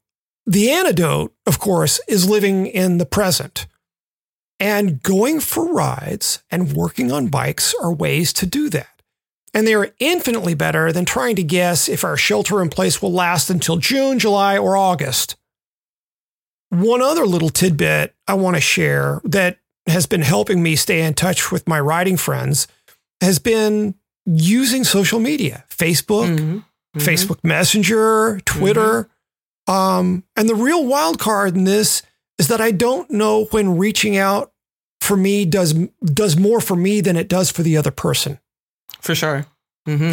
the 0.46 0.70
antidote, 0.70 1.34
of 1.46 1.58
course, 1.58 2.00
is 2.08 2.28
living 2.28 2.66
in 2.66 2.98
the 2.98 3.06
present. 3.06 3.66
And 4.58 5.02
going 5.02 5.40
for 5.40 5.70
rides 5.70 6.42
and 6.50 6.72
working 6.72 7.12
on 7.12 7.26
bikes 7.28 7.74
are 7.82 7.92
ways 7.92 8.32
to 8.34 8.46
do 8.46 8.70
that. 8.70 8.88
And 9.56 9.66
they 9.66 9.72
are 9.72 9.94
infinitely 10.00 10.52
better 10.52 10.92
than 10.92 11.06
trying 11.06 11.34
to 11.36 11.42
guess 11.42 11.88
if 11.88 12.04
our 12.04 12.18
shelter 12.18 12.60
in 12.60 12.68
place 12.68 13.00
will 13.00 13.10
last 13.10 13.48
until 13.48 13.78
June, 13.78 14.18
July, 14.18 14.58
or 14.58 14.76
August. 14.76 15.36
One 16.68 17.00
other 17.00 17.24
little 17.24 17.48
tidbit 17.48 18.14
I 18.28 18.34
want 18.34 18.56
to 18.56 18.60
share 18.60 19.22
that 19.24 19.56
has 19.86 20.04
been 20.04 20.20
helping 20.20 20.62
me 20.62 20.76
stay 20.76 21.00
in 21.00 21.14
touch 21.14 21.50
with 21.50 21.66
my 21.66 21.80
writing 21.80 22.18
friends 22.18 22.68
has 23.22 23.38
been 23.38 23.94
using 24.26 24.84
social 24.84 25.20
media, 25.20 25.64
Facebook, 25.70 26.28
Mhm. 26.28 26.64
Mhm. 26.94 27.02
Facebook 27.02 27.38
Messenger, 27.42 28.42
Twitter. 28.44 29.08
Um, 29.66 30.24
and 30.36 30.50
the 30.50 30.54
real 30.54 30.84
wild 30.84 31.18
card 31.18 31.56
in 31.56 31.64
this 31.64 32.02
is 32.38 32.48
that 32.48 32.60
I 32.60 32.72
don't 32.72 33.10
know 33.10 33.44
when 33.52 33.78
reaching 33.78 34.18
out 34.18 34.52
for 35.00 35.16
me 35.16 35.46
does 35.46 35.72
does 36.04 36.36
more 36.36 36.60
for 36.60 36.76
me 36.76 37.00
than 37.00 37.16
it 37.16 37.28
does 37.28 37.50
for 37.50 37.62
the 37.62 37.78
other 37.78 37.90
person. 37.90 38.38
For 39.00 39.14
sure. 39.14 39.46
hmm 39.86 40.12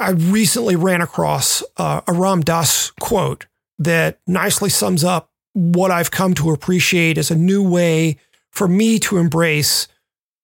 I 0.00 0.10
recently 0.10 0.76
ran 0.76 1.00
across 1.00 1.62
uh, 1.76 2.02
a 2.06 2.12
Ram 2.12 2.40
Dass 2.40 2.92
quote 3.00 3.46
that 3.80 4.20
nicely 4.28 4.70
sums 4.70 5.02
up 5.02 5.30
what 5.54 5.90
I've 5.90 6.12
come 6.12 6.34
to 6.34 6.52
appreciate 6.52 7.18
as 7.18 7.32
a 7.32 7.36
new 7.36 7.68
way 7.68 8.16
for 8.52 8.68
me 8.68 9.00
to 9.00 9.16
embrace 9.18 9.88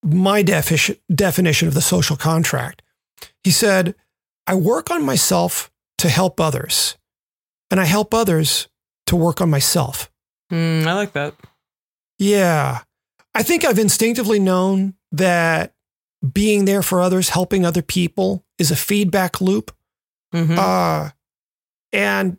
my 0.02 0.42
defi- 0.42 1.00
definition 1.14 1.68
of 1.68 1.74
the 1.74 1.80
social 1.80 2.16
contract. 2.16 2.82
He 3.44 3.52
said, 3.52 3.94
I 4.46 4.56
work 4.56 4.90
on 4.90 5.04
myself 5.04 5.70
to 5.98 6.08
help 6.08 6.40
others, 6.40 6.96
and 7.70 7.80
I 7.80 7.84
help 7.84 8.12
others 8.12 8.68
to 9.06 9.14
work 9.16 9.40
on 9.40 9.50
myself. 9.50 10.10
Mm, 10.52 10.84
I 10.84 10.94
like 10.94 11.12
that. 11.12 11.34
Yeah. 12.18 12.80
I 13.34 13.42
think 13.42 13.64
I've 13.64 13.78
instinctively 13.78 14.38
known 14.38 14.94
that 15.12 15.73
being 16.32 16.64
there 16.64 16.82
for 16.82 17.00
others, 17.00 17.30
helping 17.30 17.64
other 17.66 17.82
people 17.82 18.44
is 18.58 18.70
a 18.70 18.76
feedback 18.76 19.40
loop 19.40 19.72
hmm 20.32 20.58
uh, 20.58 21.10
and 21.92 22.38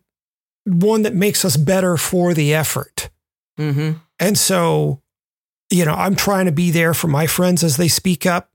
one 0.65 1.03
that 1.03 1.13
makes 1.13 1.45
us 1.45 1.55
better 1.55 1.95
for 1.97 2.33
the 2.33 2.53
effort. 2.53 3.09
hmm 3.57 3.93
And 4.19 4.37
so, 4.37 5.01
you 5.69 5.85
know, 5.85 5.93
I'm 5.93 6.15
trying 6.15 6.45
to 6.45 6.51
be 6.51 6.71
there 6.71 6.93
for 6.93 7.07
my 7.07 7.27
friends 7.27 7.63
as 7.63 7.77
they 7.77 7.87
speak 7.87 8.25
up. 8.25 8.49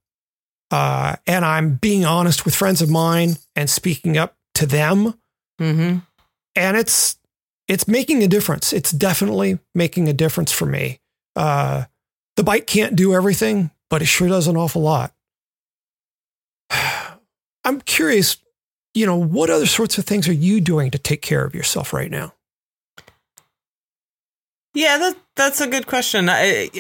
Uh, 0.71 1.17
and 1.27 1.45
I'm 1.45 1.75
being 1.75 2.05
honest 2.05 2.45
with 2.45 2.55
friends 2.55 2.83
of 2.83 2.91
mine 2.91 3.37
and 3.57 3.69
speaking 3.69 4.17
up 4.17 4.37
to 4.55 4.67
them. 4.67 5.15
hmm 5.59 5.99
And 6.55 6.77
it's, 6.77 7.17
it's 7.67 7.89
making 7.89 8.23
a 8.23 8.29
difference. 8.29 8.73
It's 8.73 8.91
definitely 8.91 9.59
making 9.75 10.09
a 10.09 10.13
difference 10.13 10.53
for 10.53 10.67
me. 10.67 11.01
Uh, 11.37 11.85
the 12.37 12.43
bike 12.45 12.67
can't 12.67 12.97
do 12.97 13.15
everything, 13.15 13.71
but 13.89 14.03
it 14.03 14.07
sure 14.07 14.29
does 14.29 14.49
an 14.49 14.57
awful 14.57 14.83
lot. 14.83 15.13
I'm 17.65 17.81
curious, 17.81 18.37
you 18.95 19.07
know, 19.07 19.17
what 19.17 19.51
other 19.51 19.67
sorts 19.67 19.99
of 19.99 20.05
things 20.05 20.29
are 20.29 20.33
you 20.33 20.61
doing 20.61 20.91
to 20.91 20.99
take 20.99 21.23
care 21.23 21.45
of 21.45 21.55
yourself 21.55 21.93
right 21.93 22.11
now? 22.11 22.35
Yeah, 24.75 24.99
that 24.99 25.17
that's 25.37 25.61
a 25.61 25.67
good 25.67 25.87
question. 25.87 26.29
I, 26.29 26.71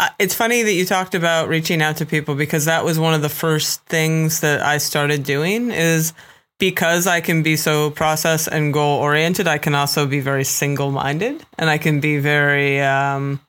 I, 0.00 0.10
it's 0.18 0.34
funny 0.34 0.62
that 0.62 0.72
you 0.72 0.84
talked 0.84 1.14
about 1.14 1.48
reaching 1.48 1.82
out 1.82 1.96
to 1.98 2.06
people 2.06 2.34
because 2.34 2.64
that 2.64 2.84
was 2.84 2.98
one 2.98 3.14
of 3.14 3.22
the 3.22 3.28
first 3.28 3.84
things 3.86 4.40
that 4.40 4.60
I 4.60 4.78
started 4.78 5.22
doing 5.22 5.70
is 5.70 6.12
because 6.58 7.06
I 7.06 7.20
can 7.20 7.42
be 7.42 7.56
so 7.56 7.90
process 7.90 8.48
and 8.48 8.72
goal 8.72 8.98
oriented, 8.98 9.46
I 9.46 9.58
can 9.58 9.74
also 9.74 10.06
be 10.06 10.20
very 10.20 10.44
single 10.44 10.90
minded 10.90 11.44
and 11.56 11.70
I 11.70 11.78
can 11.78 12.00
be 12.00 12.18
very 12.18 12.80
um, 12.80 13.40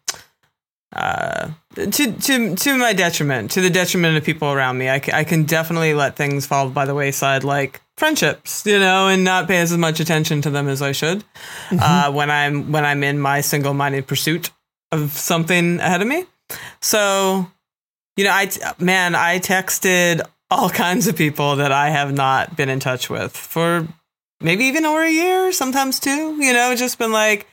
uh, 0.94 1.50
to 1.76 1.88
to 1.88 2.56
to 2.56 2.78
my 2.78 2.94
detriment, 2.94 3.52
to 3.52 3.62
the 3.62 3.70
detriment 3.70 4.18
of 4.18 4.24
people 4.24 4.52
around 4.52 4.78
me. 4.78 4.90
I, 4.90 5.02
I 5.14 5.24
can 5.24 5.44
definitely 5.44 5.94
let 5.94 6.16
things 6.16 6.46
fall 6.46 6.70
by 6.70 6.86
the 6.86 6.96
wayside, 6.96 7.44
like 7.44 7.82
friendships, 7.98 8.66
you 8.66 8.80
know, 8.80 9.08
and 9.08 9.24
not 9.24 9.48
pay 9.48 9.58
as 9.58 9.76
much 9.78 10.00
attention 10.00 10.42
to 10.42 10.50
them 10.50 10.68
as 10.68 10.82
I 10.82 10.94
should 10.94 11.24
uh, 11.72 12.12
when 12.12 12.32
I'm 12.32 12.72
when 12.72 12.86
I'm 12.86 13.04
in 13.04 13.20
my 13.20 13.42
single 13.42 13.74
minded 13.74 14.08
pursuit 14.08 14.52
of 14.92 15.12
something 15.12 15.80
ahead 15.80 16.02
of 16.02 16.08
me. 16.08 16.26
So, 16.82 17.48
you 18.18 18.24
know, 18.24 18.32
I 18.34 18.48
t- 18.48 18.62
man, 18.80 19.14
I 19.14 19.40
texted 19.40 20.22
all 20.50 20.70
kinds 20.86 21.08
of 21.08 21.16
people 21.16 21.58
that 21.58 21.72
I 21.72 21.90
have 21.90 22.14
not 22.14 22.56
been 22.56 22.70
in 22.70 22.80
touch 22.80 23.10
with 23.10 23.36
for 23.36 23.88
maybe 24.42 24.66
even 24.66 24.86
over 24.86 25.04
a 25.04 25.12
year, 25.12 25.52
sometimes 25.52 26.00
two. 26.00 26.42
You 26.44 26.54
know, 26.54 26.74
just 26.76 26.98
been 26.98 27.12
like, 27.12 27.48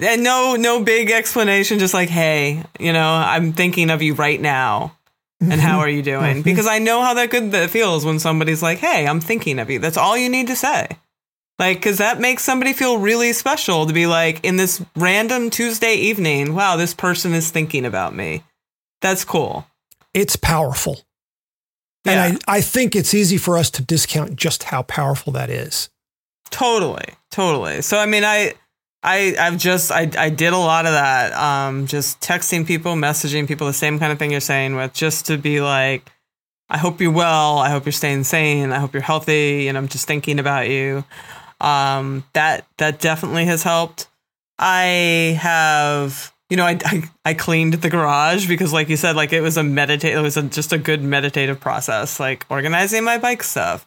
and 0.00 0.22
no, 0.22 0.56
no 0.56 0.82
big 0.84 1.10
explanation, 1.10 1.78
just 1.78 1.94
like, 1.94 2.08
hey, 2.08 2.62
you 2.78 2.92
know, 2.92 3.12
I'm 3.12 3.52
thinking 3.52 3.90
of 3.90 4.02
you 4.02 4.14
right 4.14 4.40
now. 4.40 4.96
And 5.40 5.58
how 5.60 5.78
are 5.78 5.88
you 5.88 6.02
doing? 6.02 6.42
Because 6.44 6.66
I 6.66 6.78
know 6.80 7.00
how 7.02 7.14
that 7.14 7.30
good 7.30 7.52
that 7.52 7.70
feels 7.70 8.04
when 8.04 8.18
somebody's 8.18 8.62
like, 8.62 8.76
"Hey, 8.76 9.06
I'm 9.06 9.20
thinking 9.22 9.58
of 9.58 9.70
you." 9.70 9.78
That's 9.78 9.96
all 9.96 10.14
you 10.14 10.28
need 10.28 10.48
to 10.48 10.56
say. 10.56 10.86
Like, 11.58 11.78
because 11.78 11.96
that 11.96 12.20
makes 12.20 12.42
somebody 12.42 12.74
feel 12.74 12.98
really 12.98 13.32
special 13.32 13.86
to 13.86 13.92
be 13.94 14.06
like, 14.06 14.44
in 14.44 14.56
this 14.56 14.82
random 14.96 15.48
Tuesday 15.48 15.94
evening, 15.94 16.54
wow, 16.54 16.76
this 16.76 16.92
person 16.92 17.32
is 17.32 17.50
thinking 17.50 17.86
about 17.86 18.14
me. 18.14 18.42
That's 19.00 19.24
cool. 19.24 19.66
It's 20.12 20.36
powerful. 20.36 21.00
Yeah, 22.04 22.26
And 22.26 22.38
I, 22.46 22.56
I 22.56 22.60
think 22.62 22.94
it's 22.96 23.12
easy 23.14 23.36
for 23.38 23.56
us 23.58 23.70
to 23.72 23.82
discount 23.82 24.36
just 24.36 24.64
how 24.64 24.82
powerful 24.82 25.32
that 25.34 25.48
is. 25.50 25.88
totally, 26.50 27.14
totally. 27.30 27.82
So, 27.82 27.98
I 27.98 28.06
mean, 28.06 28.24
I, 28.24 28.54
I, 29.02 29.34
I've 29.38 29.56
just, 29.56 29.90
I, 29.90 30.10
I 30.18 30.28
did 30.28 30.52
a 30.52 30.58
lot 30.58 30.86
of 30.86 30.92
that. 30.92 31.32
Um, 31.32 31.86
just 31.86 32.20
texting 32.20 32.66
people, 32.66 32.94
messaging 32.94 33.48
people, 33.48 33.66
the 33.66 33.72
same 33.72 33.98
kind 33.98 34.12
of 34.12 34.18
thing 34.18 34.30
you're 34.30 34.40
saying 34.40 34.76
with, 34.76 34.92
just 34.92 35.26
to 35.26 35.38
be 35.38 35.60
like, 35.60 36.10
I 36.68 36.78
hope 36.78 37.00
you're 37.00 37.10
well. 37.10 37.58
I 37.58 37.70
hope 37.70 37.84
you're 37.84 37.92
staying 37.92 38.24
sane. 38.24 38.72
I 38.72 38.78
hope 38.78 38.92
you're 38.92 39.02
healthy. 39.02 39.68
And 39.68 39.76
I'm 39.76 39.88
just 39.88 40.06
thinking 40.06 40.38
about 40.38 40.68
you. 40.68 41.04
Um, 41.60 42.24
that 42.32 42.64
that 42.78 43.00
definitely 43.00 43.44
has 43.46 43.62
helped. 43.62 44.08
I 44.58 45.38
have, 45.40 46.32
you 46.48 46.56
know, 46.56 46.64
I, 46.64 46.78
I 46.84 47.02
I 47.24 47.34
cleaned 47.34 47.74
the 47.74 47.90
garage 47.90 48.48
because, 48.48 48.72
like 48.72 48.88
you 48.88 48.96
said, 48.96 49.16
like 49.16 49.32
it 49.32 49.40
was 49.40 49.56
a 49.56 49.62
meditate. 49.62 50.14
It 50.14 50.20
was 50.20 50.36
a, 50.36 50.42
just 50.42 50.72
a 50.72 50.78
good 50.78 51.02
meditative 51.02 51.60
process, 51.60 52.20
like 52.20 52.46
organizing 52.48 53.04
my 53.04 53.18
bike 53.18 53.42
stuff. 53.42 53.86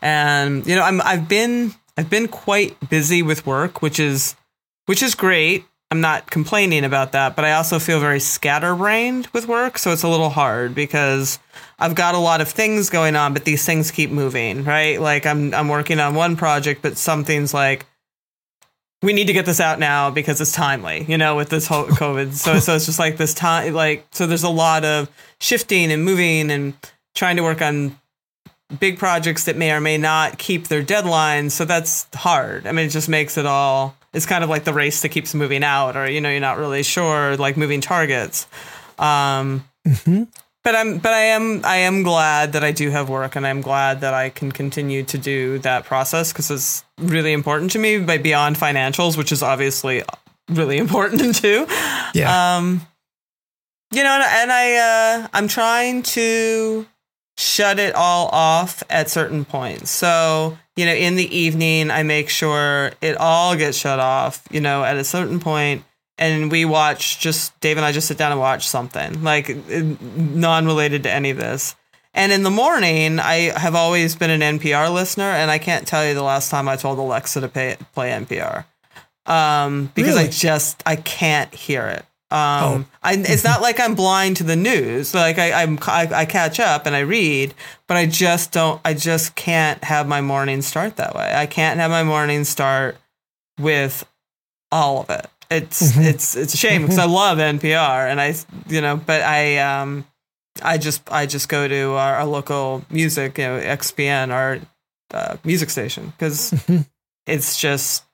And 0.00 0.66
you 0.66 0.76
know, 0.76 0.82
I'm 0.82 1.00
I've 1.02 1.28
been 1.28 1.74
I've 1.96 2.08
been 2.08 2.28
quite 2.28 2.88
busy 2.88 3.22
with 3.22 3.44
work, 3.44 3.82
which 3.82 4.00
is 4.00 4.34
which 4.90 5.04
is 5.04 5.14
great. 5.14 5.64
I'm 5.92 6.00
not 6.00 6.32
complaining 6.32 6.84
about 6.84 7.12
that, 7.12 7.36
but 7.36 7.44
I 7.44 7.52
also 7.52 7.78
feel 7.78 8.00
very 8.00 8.18
scatterbrained 8.18 9.28
with 9.28 9.46
work, 9.46 9.78
so 9.78 9.92
it's 9.92 10.02
a 10.02 10.08
little 10.08 10.30
hard 10.30 10.74
because 10.74 11.38
I've 11.78 11.94
got 11.94 12.16
a 12.16 12.18
lot 12.18 12.40
of 12.40 12.48
things 12.48 12.90
going 12.90 13.14
on, 13.14 13.32
but 13.32 13.44
these 13.44 13.64
things 13.64 13.92
keep 13.92 14.10
moving, 14.10 14.64
right? 14.64 15.00
Like 15.00 15.26
I'm 15.26 15.54
I'm 15.54 15.68
working 15.68 16.00
on 16.00 16.16
one 16.16 16.34
project, 16.34 16.82
but 16.82 16.96
something's 16.98 17.54
like 17.54 17.86
we 19.00 19.12
need 19.12 19.28
to 19.28 19.32
get 19.32 19.46
this 19.46 19.60
out 19.60 19.78
now 19.78 20.10
because 20.10 20.40
it's 20.40 20.50
timely, 20.50 21.04
you 21.04 21.16
know, 21.16 21.36
with 21.36 21.50
this 21.50 21.68
whole 21.68 21.84
COVID. 21.84 22.32
So 22.32 22.58
so 22.58 22.74
it's 22.74 22.86
just 22.86 22.98
like 22.98 23.16
this 23.16 23.32
time 23.32 23.72
like 23.72 24.04
so 24.10 24.26
there's 24.26 24.42
a 24.42 24.48
lot 24.48 24.84
of 24.84 25.08
shifting 25.40 25.92
and 25.92 26.04
moving 26.04 26.50
and 26.50 26.74
trying 27.14 27.36
to 27.36 27.44
work 27.44 27.62
on 27.62 27.96
big 28.80 28.98
projects 28.98 29.44
that 29.44 29.56
may 29.56 29.70
or 29.70 29.80
may 29.80 29.98
not 29.98 30.38
keep 30.38 30.66
their 30.66 30.82
deadlines. 30.82 31.52
So 31.52 31.64
that's 31.64 32.08
hard. 32.12 32.66
I 32.66 32.72
mean, 32.72 32.86
it 32.86 32.90
just 32.90 33.08
makes 33.08 33.38
it 33.38 33.46
all 33.46 33.94
it's 34.12 34.26
kind 34.26 34.42
of 34.44 34.50
like 34.50 34.64
the 34.64 34.72
race 34.74 35.02
that 35.02 35.10
keeps 35.10 35.34
moving 35.34 35.62
out 35.64 35.96
or 35.96 36.08
you 36.10 36.20
know, 36.20 36.30
you're 36.30 36.40
not 36.40 36.58
really 36.58 36.82
sure 36.82 37.36
like 37.36 37.56
moving 37.56 37.80
targets. 37.80 38.46
Um 38.98 39.64
Mhm. 39.86 40.28
but 40.62 40.74
I'm 40.76 40.98
but 40.98 41.12
I 41.14 41.20
am 41.36 41.62
I 41.64 41.76
am 41.78 42.02
glad 42.02 42.52
that 42.52 42.62
I 42.64 42.70
do 42.72 42.90
have 42.90 43.08
work 43.08 43.34
and 43.36 43.46
I'm 43.46 43.60
glad 43.62 44.02
that 44.02 44.12
I 44.12 44.28
can 44.30 44.52
continue 44.52 45.02
to 45.04 45.16
do 45.18 45.58
that 45.60 45.84
process 45.86 46.32
because 46.32 46.50
it's 46.50 46.84
really 46.98 47.32
important 47.32 47.70
to 47.72 47.78
me 47.78 47.98
by 47.98 48.18
beyond 48.18 48.56
financials, 48.56 49.16
which 49.16 49.32
is 49.32 49.42
obviously 49.42 50.02
really 50.50 50.76
important 50.84 51.36
too. 51.36 51.66
Yeah. 52.14 52.56
Um 52.56 52.86
you 53.92 54.02
know 54.04 54.10
and, 54.12 54.22
and 54.24 54.52
I 54.52 54.66
uh 54.76 55.28
I'm 55.32 55.48
trying 55.48 56.02
to 56.14 56.86
shut 57.40 57.78
it 57.78 57.94
all 57.94 58.28
off 58.28 58.82
at 58.90 59.08
certain 59.08 59.44
points. 59.44 59.90
So, 59.90 60.58
you 60.76 60.86
know, 60.86 60.94
in 60.94 61.16
the 61.16 61.36
evening 61.36 61.90
I 61.90 62.02
make 62.02 62.28
sure 62.28 62.92
it 63.00 63.16
all 63.16 63.56
gets 63.56 63.76
shut 63.76 63.98
off, 63.98 64.42
you 64.50 64.60
know, 64.60 64.84
at 64.84 64.96
a 64.96 65.04
certain 65.04 65.40
point 65.40 65.84
and 66.18 66.50
we 66.50 66.64
watch 66.64 67.18
just 67.18 67.58
Dave 67.60 67.78
and 67.78 67.84
I 67.84 67.92
just 67.92 68.06
sit 68.06 68.18
down 68.18 68.30
and 68.30 68.40
watch 68.40 68.68
something 68.68 69.22
like 69.22 69.56
non 69.68 70.66
related 70.66 71.04
to 71.04 71.12
any 71.12 71.30
of 71.30 71.38
this. 71.38 71.74
And 72.12 72.32
in 72.32 72.42
the 72.42 72.50
morning, 72.50 73.20
I 73.20 73.56
have 73.56 73.76
always 73.76 74.16
been 74.16 74.30
an 74.30 74.58
NPR 74.58 74.92
listener, 74.92 75.30
and 75.30 75.48
I 75.48 75.58
can't 75.58 75.86
tell 75.86 76.04
you 76.04 76.12
the 76.12 76.24
last 76.24 76.50
time 76.50 76.68
I 76.68 76.74
told 76.74 76.98
Alexa 76.98 77.40
to 77.40 77.48
pay, 77.48 77.76
play 77.94 78.10
NPR 78.10 78.64
um, 79.26 79.92
because 79.94 80.16
I 80.16 80.26
just 80.26 80.82
I 80.84 80.96
can't 80.96 81.54
hear 81.54 81.86
it. 81.86 82.04
Um, 82.32 82.38
Oh. 82.40 82.84
I, 83.02 83.14
it's 83.14 83.42
not 83.44 83.60
like 83.60 83.80
I'm 83.80 83.94
blind 83.94 84.36
to 84.36 84.44
the 84.44 84.54
news. 84.56 85.14
Like 85.14 85.38
I, 85.38 85.62
I'm, 85.62 85.78
I, 85.82 86.08
I 86.12 86.24
catch 86.26 86.60
up 86.60 86.86
and 86.86 86.94
I 86.94 87.00
read, 87.00 87.54
but 87.88 87.96
I 87.96 88.06
just 88.06 88.52
don't. 88.52 88.80
I 88.84 88.94
just 88.94 89.34
can't 89.34 89.82
have 89.84 90.06
my 90.06 90.20
morning 90.20 90.62
start 90.62 90.96
that 90.96 91.14
way. 91.14 91.32
I 91.34 91.46
can't 91.46 91.80
have 91.80 91.90
my 91.90 92.04
morning 92.04 92.44
start 92.44 92.96
with 93.58 94.04
all 94.70 95.00
of 95.00 95.10
it. 95.10 95.26
It's 95.50 95.92
Mhm. 95.92 96.04
it's 96.04 96.36
it's 96.36 96.54
a 96.54 96.56
shame 96.56 96.82
because 96.82 96.98
I 96.98 97.06
love 97.06 97.38
NPR 97.38 98.08
and 98.08 98.20
I 98.20 98.34
you 98.68 98.80
know, 98.80 98.96
but 98.96 99.22
I 99.22 99.58
um 99.58 100.06
I 100.62 100.78
just 100.78 101.02
I 101.10 101.26
just 101.26 101.48
go 101.48 101.66
to 101.66 101.92
our, 101.94 102.16
our 102.16 102.26
local 102.26 102.84
music, 102.90 103.38
you 103.38 103.44
know, 103.44 103.58
XPN, 103.58 104.30
our 104.32 104.60
uh, 105.12 105.36
music 105.42 105.70
station 105.70 106.12
because 106.16 106.52
Mhm. 106.52 106.86
it's 107.26 107.60
just 107.60 108.04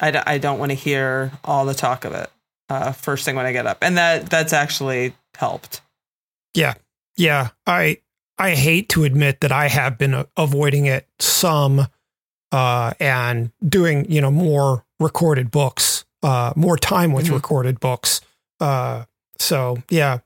I, 0.00 0.10
d- 0.10 0.18
I 0.26 0.36
don't 0.38 0.58
want 0.58 0.70
to 0.72 0.74
hear 0.76 1.32
all 1.44 1.64
the 1.64 1.74
talk 1.74 2.04
of 2.04 2.12
it. 2.12 2.28
Uh, 2.68 2.92
first 2.92 3.24
thing 3.24 3.36
when 3.36 3.46
I 3.46 3.52
get 3.52 3.66
up, 3.66 3.78
and 3.82 3.96
that 3.96 4.30
that's 4.30 4.52
actually 4.52 5.14
helped. 5.36 5.80
Yeah, 6.54 6.74
yeah. 7.16 7.48
I 7.66 7.98
I 8.38 8.54
hate 8.54 8.88
to 8.90 9.04
admit 9.04 9.40
that 9.40 9.52
I 9.52 9.68
have 9.68 9.98
been 9.98 10.24
avoiding 10.36 10.86
it 10.86 11.06
some, 11.18 11.86
uh, 12.50 12.92
and 13.00 13.50
doing 13.66 14.10
you 14.10 14.20
know 14.20 14.30
more 14.30 14.84
recorded 15.00 15.50
books, 15.50 16.04
uh, 16.22 16.52
more 16.56 16.76
time 16.76 17.12
with 17.12 17.26
Mhm. 17.26 17.32
recorded 17.34 17.80
books. 17.80 18.20
Uh, 18.60 19.04
so 19.38 19.78
yeah, 19.90 20.18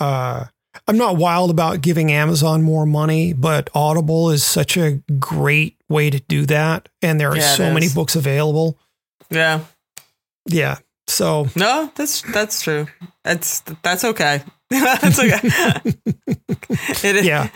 uh, 0.00 0.44
I'm 0.86 0.96
not 0.98 1.16
wild 1.16 1.50
about 1.50 1.80
giving 1.80 2.12
Amazon 2.12 2.62
more 2.62 2.86
money, 2.86 3.32
but 3.32 3.68
Audible 3.74 4.30
is 4.30 4.44
such 4.44 4.76
a 4.76 5.00
great 5.18 5.76
way 5.88 6.10
to 6.10 6.20
do 6.20 6.44
that, 6.46 6.88
and 7.02 7.18
there 7.18 7.30
are 7.30 7.36
Yeah, 7.36 7.54
so 7.54 7.72
many 7.72 7.88
books 7.88 8.14
available. 8.14 8.78
Yeah, 9.30 9.60
Yeah, 10.46 10.78
so 11.08 11.48
no, 11.56 11.90
that's 11.94 12.22
that's 12.22 12.62
true. 12.62 12.86
That's 13.24 13.60
that's 13.82 14.04
okay. 14.04 14.42
that's 14.70 15.18
okay. 15.18 15.40
it 17.02 17.16
is. 17.16 17.26
yeah. 17.26 17.50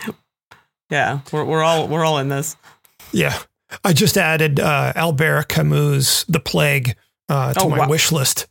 yeah. 0.89 1.19
We're 1.31 1.45
we're 1.45 1.63
all 1.63 1.87
we're 1.87 2.03
all 2.03 2.17
in 2.17 2.29
this. 2.29 2.57
Yeah. 3.11 3.37
I 3.83 3.93
just 3.93 4.17
added 4.17 4.59
uh, 4.59 4.93
Albert 4.95 5.49
Camus' 5.49 6.25
The 6.25 6.39
Plague 6.39 6.95
uh, 7.29 7.53
to 7.53 7.61
Oh, 7.61 7.69
my 7.69 7.79
wow. 7.79 7.89
wish 7.89 8.11
list. 8.11 8.47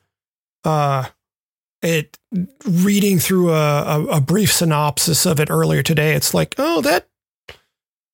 Uh, 0.64 1.06
it 1.82 2.18
reading 2.64 3.18
through 3.18 3.50
a, 3.50 3.82
a, 3.82 4.04
a 4.16 4.20
brief 4.20 4.52
synopsis 4.52 5.26
of 5.26 5.40
it 5.40 5.50
earlier 5.50 5.82
today, 5.82 6.14
it's 6.14 6.32
like, 6.34 6.54
oh, 6.58 6.80
that 6.82 7.08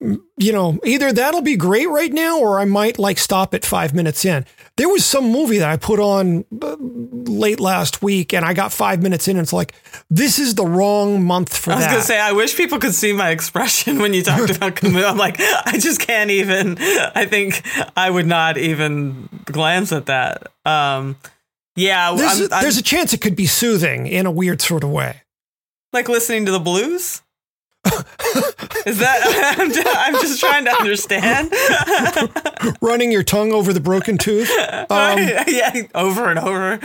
you 0.01 0.53
know, 0.53 0.79
either 0.85 1.11
that'll 1.11 1.41
be 1.41 1.57
great 1.57 1.89
right 1.89 2.11
now, 2.13 2.39
or 2.39 2.59
I 2.59 2.65
might 2.65 2.97
like 2.97 3.17
stop 3.17 3.53
at 3.53 3.65
five 3.65 3.93
minutes 3.93 4.23
in. 4.23 4.45
There 4.77 4.87
was 4.87 5.03
some 5.05 5.25
movie 5.29 5.57
that 5.57 5.69
I 5.69 5.75
put 5.75 5.99
on 5.99 6.45
uh, 6.61 6.77
late 6.79 7.59
last 7.59 8.01
week, 8.01 8.33
and 8.33 8.45
I 8.45 8.53
got 8.53 8.71
five 8.71 9.03
minutes 9.03 9.27
in, 9.27 9.35
and 9.35 9.43
it's 9.43 9.51
like, 9.51 9.73
this 10.09 10.39
is 10.39 10.55
the 10.55 10.65
wrong 10.65 11.23
month 11.25 11.57
for 11.57 11.71
I 11.73 11.75
was 11.75 11.83
that. 11.85 11.91
gonna 11.91 12.03
say, 12.03 12.17
I 12.17 12.31
wish 12.31 12.55
people 12.55 12.79
could 12.79 12.93
see 12.95 13.11
my 13.11 13.31
expression 13.31 13.99
when 13.99 14.13
you 14.13 14.23
talked 14.23 14.55
about 14.55 14.75
Camus. 14.77 15.03
I'm 15.03 15.17
like, 15.17 15.35
I 15.39 15.77
just 15.77 15.99
can't 15.99 16.31
even. 16.31 16.77
I 16.79 17.25
think 17.25 17.61
I 17.97 18.09
would 18.09 18.27
not 18.27 18.57
even 18.57 19.27
glance 19.45 19.91
at 19.91 20.05
that. 20.05 20.47
Um, 20.65 21.17
yeah, 21.75 22.13
there's, 22.15 22.39
I'm, 22.39 22.51
a, 22.51 22.55
I'm 22.55 22.61
there's 22.61 22.77
a 22.77 22.83
chance 22.83 23.11
it 23.13 23.19
could 23.19 23.35
be 23.35 23.45
soothing 23.47 24.07
in 24.07 24.25
a 24.25 24.31
weird 24.31 24.61
sort 24.61 24.83
of 24.85 24.91
way. 24.91 25.23
like 25.91 26.07
listening 26.07 26.45
to 26.45 26.51
the 26.53 26.59
blues. 26.59 27.21
Is 28.85 28.99
that? 28.99 29.55
I'm 29.59 29.71
just, 29.71 29.87
I'm 29.89 30.13
just 30.21 30.39
trying 30.39 30.65
to 30.65 30.71
understand. 30.71 31.53
running 32.81 33.11
your 33.11 33.23
tongue 33.23 33.51
over 33.51 33.73
the 33.73 33.79
broken 33.79 34.17
tooth. 34.17 34.49
Um, 34.91 35.19
yeah, 35.47 35.83
over 35.93 36.29
and 36.29 36.39
over. 36.39 36.79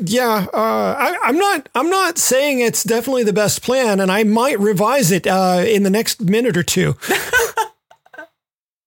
yeah, 0.00 0.46
uh, 0.52 0.94
I, 0.98 1.16
I'm 1.24 1.36
not. 1.38 1.68
I'm 1.74 1.88
not 1.90 2.18
saying 2.18 2.60
it's 2.60 2.82
definitely 2.84 3.24
the 3.24 3.32
best 3.32 3.62
plan, 3.62 3.98
and 4.00 4.10
I 4.12 4.24
might 4.24 4.58
revise 4.60 5.10
it 5.10 5.26
uh, 5.26 5.64
in 5.66 5.84
the 5.84 5.90
next 5.90 6.20
minute 6.20 6.56
or 6.56 6.62
two. 6.62 6.96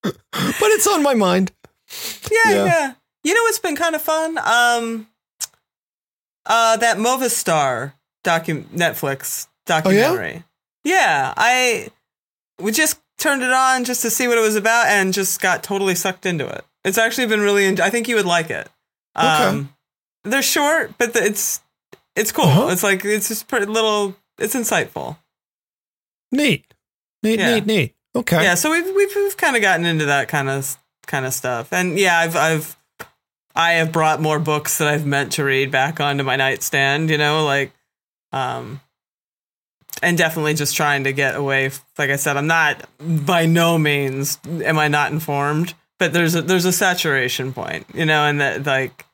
but 0.02 0.14
it's 0.62 0.86
on 0.86 1.02
my 1.02 1.14
mind. 1.14 1.52
Yeah, 2.30 2.50
Yeah. 2.52 2.64
yeah, 2.64 2.92
You 3.24 3.34
know 3.34 3.42
what's 3.42 3.58
been 3.58 3.76
kind 3.76 3.94
of 3.94 4.02
fun? 4.02 4.38
Um, 4.38 5.08
uh, 6.46 6.76
that 6.78 6.98
Movistar 6.98 7.92
docu 8.24 8.64
Netflix 8.66 9.46
documentary. 9.66 10.32
yeah? 10.34 10.42
I 10.86 11.88
we 12.60 12.72
just 12.72 13.00
turned 13.18 13.42
it 13.42 13.50
on 13.52 13.84
just 13.84 14.02
to 14.02 14.10
see 14.10 14.28
what 14.28 14.38
it 14.38 14.42
was 14.42 14.56
about 14.56 14.86
and 14.86 15.12
just 15.12 15.40
got 15.40 15.62
totally 15.62 15.94
sucked 15.94 16.26
into 16.26 16.46
it. 16.48 16.64
It's 16.84 16.98
actually 16.98 17.26
been 17.28 17.40
really. 17.40 17.66
I 17.80 17.90
think 17.90 18.08
you 18.08 18.16
would 18.16 18.26
like 18.26 18.50
it. 18.50 18.68
Um, 19.14 19.74
they're 20.24 20.42
short, 20.42 20.96
but 20.98 21.12
the, 21.12 21.24
it's 21.24 21.60
it's 22.16 22.32
cool. 22.32 22.44
Uh-huh. 22.46 22.68
It's 22.70 22.82
like 22.82 23.04
it's 23.04 23.28
just 23.28 23.48
pretty 23.48 23.66
little. 23.66 24.16
It's 24.38 24.54
insightful. 24.54 25.18
Neat, 26.30 26.64
neat, 27.22 27.38
Yeah. 27.38 27.54
neat, 27.54 27.66
neat. 27.66 27.94
Okay. 28.14 28.42
Yeah, 28.42 28.54
so 28.54 28.70
we've 28.70 28.86
we've, 28.94 29.14
we've 29.14 29.36
kind 29.36 29.56
of 29.56 29.62
gotten 29.62 29.86
into 29.86 30.06
that 30.06 30.28
kind 30.28 30.48
of 30.48 30.76
kind 31.06 31.24
of 31.26 31.32
stuff, 31.34 31.72
and 31.72 31.98
yeah, 31.98 32.18
I've 32.18 32.36
I've 32.36 32.76
I 33.54 33.72
have 33.72 33.92
brought 33.92 34.20
more 34.20 34.38
books 34.38 34.78
that 34.78 34.88
I've 34.88 35.06
meant 35.06 35.32
to 35.32 35.44
read 35.44 35.70
back 35.70 36.00
onto 36.00 36.24
my 36.24 36.36
nightstand. 36.36 37.10
You 37.10 37.18
know, 37.18 37.44
like 37.44 37.72
um, 38.32 38.80
and 40.02 40.16
definitely 40.16 40.54
just 40.54 40.76
trying 40.76 41.04
to 41.04 41.12
get 41.12 41.36
away. 41.36 41.70
Like 41.98 42.10
I 42.10 42.16
said, 42.16 42.36
I'm 42.36 42.46
not 42.46 42.88
by 42.98 43.46
no 43.46 43.78
means 43.78 44.38
am 44.46 44.78
I 44.78 44.88
not 44.88 45.12
informed, 45.12 45.74
but 45.98 46.12
there's 46.12 46.34
a 46.34 46.42
there's 46.42 46.64
a 46.64 46.72
saturation 46.72 47.52
point. 47.52 47.86
You 47.94 48.06
know, 48.06 48.24
and 48.24 48.40
that 48.40 48.66
like. 48.66 49.06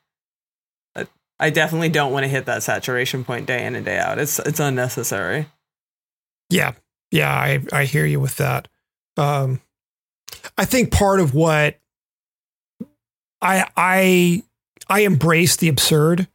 I 1.41 1.51
definitely 1.51 1.87
don't 1.87 2.11
want 2.11 2.25
to 2.25 2.27
hit 2.27 2.47
that 2.47 2.63
saturation 2.63 3.23
point 3.23 3.45
day 3.45 3.65
in 3.65 3.73
and 3.73 3.85
day 3.85 3.97
out. 3.97 4.19
It's 4.19 4.39
it's 4.39 4.59
unnecessary. 4.59 5.45
Yeah, 6.49 6.73
yeah, 7.11 7.33
I 7.33 7.63
I 7.71 7.85
hear 7.85 8.05
you 8.05 8.19
with 8.19 8.35
that. 8.37 8.67
Um, 9.15 9.61
I 10.57 10.65
think 10.65 10.91
part 10.91 11.21
of 11.21 11.33
what 11.33 11.79
I 13.41 13.65
I 13.77 14.43
I 14.89 15.01
embrace 15.01 15.55
the 15.55 15.69
absurd. 15.69 16.27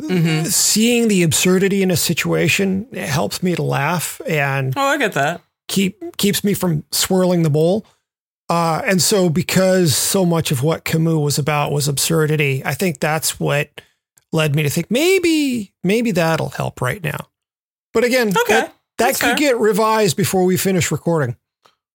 Mhm. 0.00 0.46
Seeing 0.46 1.08
the 1.08 1.22
absurdity 1.22 1.82
in 1.82 1.90
a 1.90 1.96
situation 1.96 2.88
it 2.92 3.08
helps 3.08 3.42
me 3.42 3.54
to 3.54 3.62
laugh 3.62 4.20
and 4.26 4.72
Oh, 4.76 4.80
I 4.82 4.96
get 4.98 5.12
that. 5.12 5.40
keep 5.68 6.16
keeps 6.16 6.42
me 6.42 6.52
from 6.54 6.84
swirling 6.90 7.42
the 7.44 7.50
bowl. 7.50 7.86
Uh, 8.50 8.82
and 8.84 9.00
so, 9.00 9.28
because 9.30 9.96
so 9.96 10.26
much 10.26 10.50
of 10.50 10.62
what 10.62 10.84
Camus 10.84 11.14
was 11.14 11.38
about 11.38 11.72
was 11.72 11.88
absurdity, 11.88 12.60
I 12.64 12.74
think 12.74 13.00
that's 13.00 13.40
what 13.40 13.80
led 14.32 14.54
me 14.56 14.62
to 14.64 14.68
think 14.70 14.90
maybe 14.90 15.72
maybe 15.84 16.10
that'll 16.10 16.50
help 16.50 16.80
right 16.82 17.02
now. 17.02 17.28
But 17.94 18.02
again, 18.04 18.28
Okay, 18.30 18.42
that, 18.48 18.74
that 18.98 19.12
could 19.14 19.20
fair. 19.20 19.36
get 19.36 19.58
revised 19.58 20.16
before 20.16 20.44
we 20.44 20.56
finish 20.56 20.90
recording. 20.90 21.36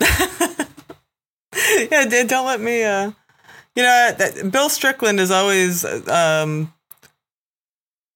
yeah, 1.92 2.06
don't 2.28 2.46
let 2.46 2.62
me. 2.62 2.84
Uh, 2.84 3.12
you 3.76 3.84
know, 3.84 4.12
Bill 4.50 4.70
Strickland 4.70 5.20
is 5.20 5.32
always 5.32 5.86
um, 6.10 6.74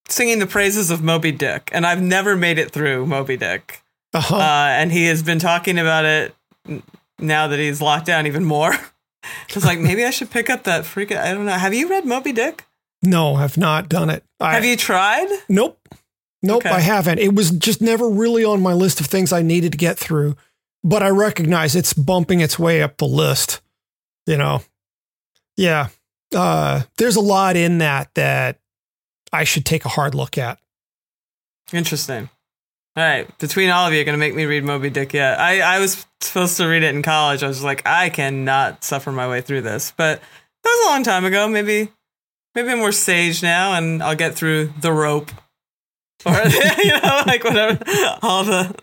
singing 0.10 0.40
the 0.40 0.48
praises 0.48 0.90
of 0.92 1.02
Moby 1.04 1.32
Dick, 1.32 1.70
and 1.74 1.86
I've 1.86 2.02
never 2.02 2.36
made 2.36 2.58
it 2.58 2.72
through 2.72 3.06
Moby 3.06 3.38
Dick. 3.38 3.82
Uh-huh. 4.14 4.36
Uh, 4.36 4.68
and 4.70 4.92
he 4.92 5.06
has 5.08 5.24
been 5.24 5.40
talking 5.40 5.80
about 5.80 6.06
it 6.06 6.36
now 7.20 7.48
that 7.48 7.60
he's 7.60 7.82
locked 7.82 8.06
down 8.06 8.28
even 8.28 8.46
more. 8.46 8.74
I 9.24 9.54
was 9.56 9.66
like, 9.66 9.80
maybe 9.80 10.04
I 10.04 10.10
should 10.12 10.30
pick 10.30 10.50
up 10.50 10.64
that 10.64 10.84
freaking. 10.84 11.18
I 11.18 11.34
don't 11.34 11.46
know. 11.46 11.54
Have 11.54 11.74
you 11.74 11.90
read 11.90 12.06
Moby 12.06 12.32
Dick? 12.32 12.66
no, 13.06 13.36
I've 13.36 13.58
not 13.58 13.90
done 13.90 14.10
it. 14.10 14.24
I, 14.40 14.54
Have 14.54 14.64
you 14.66 14.78
tried? 14.78 15.28
Nope. 15.50 15.78
Nope, 16.42 16.66
Okay. 16.66 16.70
I 16.74 16.80
haven't. 16.80 17.20
It 17.20 17.34
was 17.36 17.52
just 17.52 17.82
never 17.82 18.10
really 18.10 18.44
on 18.46 18.62
my 18.62 18.72
list 18.74 19.00
of 19.02 19.08
things 19.08 19.34
I 19.34 19.42
needed 19.42 19.72
to 19.74 19.78
get 19.78 19.98
through. 19.98 20.36
But 20.86 21.04
I 21.04 21.10
recognize 21.10 21.76
it's 21.76 21.94
bumping 21.94 22.40
its 22.42 22.58
way 22.60 22.82
up 22.82 22.98
the 22.98 23.06
list. 23.08 23.62
You 24.26 24.38
know. 24.38 24.62
Yeah. 25.58 25.88
Uh 26.36 26.84
there's 26.98 27.16
a 27.18 27.22
lot 27.22 27.56
in 27.58 27.78
that 27.80 28.10
that 28.16 28.60
I 29.34 29.44
should 29.44 29.66
take 29.66 29.84
a 29.84 29.90
hard 29.90 30.16
look 30.16 30.38
at. 30.38 30.60
Interesting. 31.74 32.30
All 32.96 33.04
right, 33.04 33.38
between 33.40 33.72
all 33.72 33.88
of 33.88 33.92
you, 33.92 33.98
you're 33.98 34.06
gonna 34.06 34.20
make 34.20 34.36
me 34.36 34.46
read 34.46 34.64
Moby 34.64 34.92
Dick 34.92 35.14
yet? 35.14 35.40
I 35.40 35.62
I 35.62 35.80
was 35.80 36.06
supposed 36.22 36.58
to 36.58 36.68
read 36.68 36.84
it 36.84 36.94
in 36.94 37.02
college. 37.02 37.42
I 37.42 37.48
was 37.48 37.64
like, 37.64 37.82
I 37.88 38.10
cannot 38.10 38.84
suffer 38.84 39.12
my 39.12 39.28
way 39.28 39.42
through 39.42 39.62
this, 39.62 39.92
but 39.98 40.20
that 40.20 40.70
was 40.70 40.88
a 40.88 40.90
long 40.92 41.04
time 41.04 41.26
ago. 41.26 41.48
Maybe 41.48 41.90
maybe 42.54 42.70
I'm 42.70 42.78
more 42.78 42.92
sage 42.92 43.42
now, 43.42 43.74
and 43.74 44.04
I'll 44.04 44.16
get 44.16 44.36
through 44.36 44.74
the 44.80 44.94
rope, 44.94 45.32
or 46.26 46.34
you 46.84 46.92
know, 46.92 47.24
like 47.26 47.44
whatever. 47.44 47.84
All 48.22 48.44
the 48.44 48.76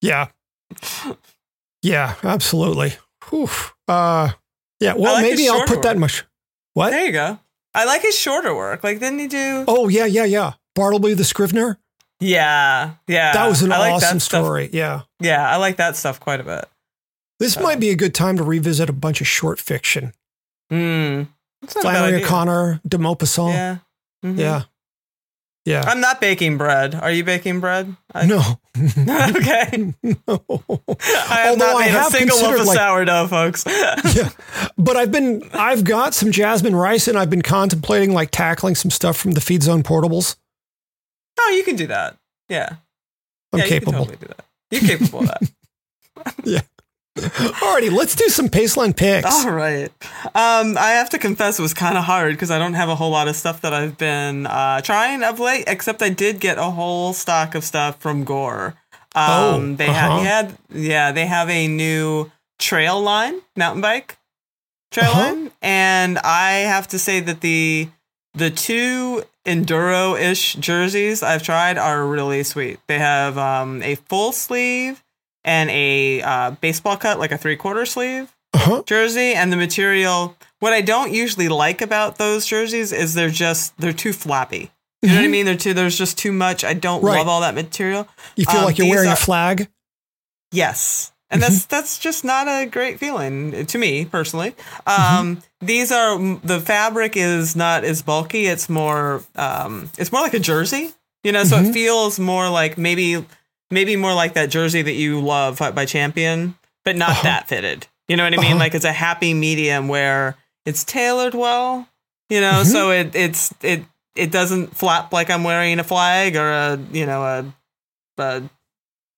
Yeah. 0.00 0.28
Yeah, 1.82 2.14
absolutely. 2.22 2.92
Whew. 3.30 3.48
Uh 3.88 4.30
yeah, 4.78 4.94
well 4.94 5.14
like 5.14 5.22
maybe 5.22 5.48
I'll 5.48 5.66
put 5.66 5.82
that 5.82 5.98
much. 5.98 6.24
What? 6.74 6.90
there 6.90 7.04
you 7.04 7.12
go. 7.12 7.40
I 7.74 7.84
like 7.84 8.02
his 8.02 8.18
shorter 8.18 8.54
work. 8.54 8.82
Like, 8.84 8.98
didn't 9.00 9.18
he 9.20 9.26
do? 9.28 9.64
Oh 9.68 9.88
yeah, 9.88 10.06
yeah, 10.06 10.24
yeah. 10.24 10.52
Bartleby 10.74 11.14
the 11.14 11.24
Scrivener? 11.24 11.78
Yeah, 12.20 12.94
yeah. 13.06 13.32
That 13.32 13.48
was 13.48 13.62
an 13.62 13.70
like 13.70 13.94
awesome 13.94 14.20
story. 14.20 14.68
Yeah. 14.72 15.02
Yeah, 15.20 15.48
I 15.48 15.56
like 15.56 15.76
that 15.76 15.96
stuff 15.96 16.20
quite 16.20 16.40
a 16.40 16.44
bit. 16.44 16.66
This 17.38 17.56
Oh. 17.56 17.62
might 17.62 17.80
be 17.80 17.90
a 17.90 17.96
good 17.96 18.14
time 18.14 18.36
to 18.36 18.42
revisit 18.42 18.90
a 18.90 18.92
bunch 18.92 19.20
of 19.20 19.26
short 19.26 19.58
fiction. 19.58 20.12
Mm. 20.70 21.28
That's 21.62 21.76
not 21.76 21.84
a 21.84 21.88
bad 21.88 21.98
Flannery. 22.00 22.24
O'Connor, 22.24 22.80
De 22.86 22.98
Maupassant. 22.98 23.52
Yeah. 23.52 23.76
Mhm. 24.24 24.38
Yeah. 24.38 24.62
Yeah. 25.64 25.82
I'm 25.86 26.00
not 26.00 26.20
baking 26.20 26.58
bread. 26.58 26.94
Are 26.94 27.10
you 27.10 27.24
baking 27.24 27.60
bread? 27.60 27.96
I- 28.14 28.26
no. 28.26 28.60
okay. 29.36 29.94
no. 30.02 30.44
I 31.00 31.36
have 31.36 31.48
Although 31.50 31.66
not 31.66 31.76
I 31.76 31.80
made 31.80 31.88
a 31.88 31.90
have 31.90 32.12
single 32.12 32.38
loaf 32.40 32.60
of 32.60 32.66
like- 32.66 32.78
sourdough, 32.78 33.26
folks. 33.28 33.64
yeah. 34.16 34.30
But 34.78 34.96
I've 34.96 35.12
been 35.12 35.42
I've 35.52 35.84
got 35.84 36.14
some 36.14 36.30
jasmine 36.32 36.74
rice 36.76 37.08
and 37.08 37.18
I've 37.18 37.30
been 37.30 37.42
contemplating 37.42 38.12
like 38.12 38.30
tackling 38.30 38.74
some 38.74 38.90
stuff 38.90 39.16
from 39.16 39.32
the 39.32 39.40
feed 39.40 39.62
zone 39.62 39.82
portables. 39.82 40.36
oh, 41.38 41.54
you 41.56 41.64
can 41.64 41.76
do 41.76 41.86
that. 41.88 42.16
Yeah. 42.48 42.76
I'm 43.52 43.60
yeah, 43.60 43.66
capable. 43.66 44.00
You 44.00 44.06
can 44.06 44.18
totally 44.18 44.26
do 44.26 44.34
that. 44.36 44.44
You're 44.70 44.98
capable 44.98 45.20
of 45.20 46.44
that. 46.44 46.66
Alrighty, 47.60 47.90
let's 47.92 48.14
do 48.14 48.28
some 48.28 48.48
Paceline 48.48 48.96
picks. 48.96 49.44
All 49.44 49.52
right. 49.52 49.90
Um, 50.34 50.76
I 50.78 50.92
have 50.98 51.10
to 51.10 51.18
confess 51.18 51.58
it 51.58 51.62
was 51.62 51.74
kind 51.74 51.96
of 51.98 52.04
hard 52.04 52.34
because 52.34 52.50
I 52.50 52.58
don't 52.58 52.74
have 52.74 52.88
a 52.88 52.94
whole 52.94 53.10
lot 53.10 53.28
of 53.28 53.36
stuff 53.36 53.60
that 53.62 53.72
I've 53.74 53.96
been 53.98 54.46
uh, 54.46 54.80
trying 54.80 55.22
of 55.22 55.38
late, 55.40 55.64
except 55.66 56.02
I 56.02 56.08
did 56.08 56.40
get 56.40 56.58
a 56.58 56.70
whole 56.70 57.12
stock 57.12 57.54
of 57.54 57.64
stuff 57.64 58.00
from 58.00 58.24
Gore. 58.24 58.74
Um, 59.14 59.24
Oh, 59.24 59.74
they 59.76 59.88
uh-huh. 59.88 60.18
had, 60.20 60.46
had, 60.46 60.58
yeah, 60.70 61.12
they 61.12 61.26
have 61.26 61.48
a 61.50 61.66
new 61.68 62.30
trail 62.58 63.00
line, 63.00 63.40
mountain 63.56 63.80
bike 63.82 64.16
trail 64.92 65.10
Uh-huh. 65.10 65.20
line, 65.34 65.50
and 65.62 66.18
I 66.18 66.52
have 66.66 66.88
to 66.88 66.98
say 66.98 67.20
that 67.20 67.40
the 67.40 67.88
the 68.34 68.50
two 68.50 69.24
enduro-ish 69.44 70.54
jerseys 70.54 71.22
I've 71.22 71.42
tried 71.42 71.78
are 71.78 72.06
really 72.06 72.42
sweet. 72.44 72.78
They 72.86 72.98
have 72.98 73.36
um, 73.38 73.82
a 73.82 73.96
full 73.96 74.30
sleeve 74.32 75.02
and 75.44 75.70
a 75.70 76.22
uh, 76.22 76.50
baseball 76.60 76.96
cut, 76.96 77.18
like 77.18 77.32
a 77.32 77.38
three-quarter 77.38 77.86
sleeve 77.86 78.30
Uh-huh. 78.54 78.82
jersey 78.86 79.32
and 79.34 79.52
the 79.52 79.56
material 79.56 80.36
what 80.58 80.72
i 80.72 80.80
don't 80.80 81.12
usually 81.12 81.48
like 81.48 81.80
about 81.80 82.18
those 82.18 82.44
jerseys 82.46 82.90
is 82.92 83.14
they're 83.14 83.30
just 83.30 83.76
they're 83.78 83.92
too 83.92 84.12
flappy 84.12 84.70
you 85.02 85.08
know 85.08 85.14
what 85.16 85.24
i 85.24 85.28
mean 85.28 85.46
they're 85.46 85.56
too 85.56 85.72
there's 85.72 85.96
just 85.96 86.18
too 86.18 86.32
much 86.32 86.64
i 86.64 86.74
don't 86.74 86.98
Mm-hmm. 86.98 87.06
Right. 87.06 87.18
love 87.18 87.28
all 87.28 87.40
that 87.42 87.54
material 87.54 88.08
You 88.36 88.44
feel 88.46 88.58
Um, 88.60 88.64
like 88.66 88.76
you're 88.78 88.90
wearing 88.90 89.08
are- 89.08 89.12
a 89.14 89.16
flag? 89.16 89.68
yes 90.52 91.12
and 91.30 91.40
Mm-hmm. 91.40 91.52
that's 91.52 91.64
that's 91.66 91.98
just 92.00 92.24
not 92.24 92.48
a 92.48 92.66
great 92.66 92.98
feeling 92.98 93.64
to 93.66 93.78
me 93.78 94.04
personally 94.04 94.54
Mm-hmm. 94.86 95.16
um 95.18 95.42
these 95.60 95.92
are 95.92 96.18
the 96.42 96.60
fabric 96.60 97.16
is 97.16 97.54
not 97.54 97.84
as 97.84 98.02
bulky 98.02 98.46
it's 98.46 98.68
more 98.68 99.22
um 99.36 99.90
it's 99.98 100.10
more 100.10 100.22
like 100.22 100.34
a 100.34 100.40
jersey 100.40 100.90
you 101.22 101.32
know 101.32 101.44
so 101.44 101.56
Mm-hmm. 101.56 101.70
it 101.70 101.72
feels 101.72 102.18
more 102.18 102.48
like 102.50 102.76
maybe 102.78 103.24
maybe 103.70 103.96
more 103.96 104.14
like 104.14 104.34
that 104.34 104.50
jersey 104.50 104.82
that 104.82 104.94
you 104.94 105.20
love 105.20 105.58
by 105.74 105.84
champion 105.84 106.54
but 106.84 106.96
not 106.96 107.10
Uh-huh. 107.10 107.22
that 107.24 107.48
fitted 107.48 107.86
you 108.08 108.16
know 108.16 108.24
what 108.24 108.34
i 108.34 108.36
mean 108.36 108.46
Uh-huh. 108.52 108.58
like 108.58 108.74
it's 108.74 108.84
a 108.84 108.92
happy 108.92 109.34
medium 109.34 109.88
where 109.88 110.36
it's 110.66 110.84
tailored 110.84 111.34
well 111.34 111.86
you 112.28 112.40
know 112.40 112.62
Mhm. 112.62 112.66
so 112.72 112.90
it 112.90 113.14
it's 113.14 113.54
it 113.62 113.84
it 114.16 114.30
doesn't 114.30 114.76
flap 114.76 115.12
like 115.12 115.30
i'm 115.30 115.44
wearing 115.44 115.78
a 115.78 115.84
flag 115.84 116.36
or 116.36 116.50
a 116.50 116.78
you 116.92 117.06
know 117.06 117.22
a, 117.22 117.44
a 118.22 118.42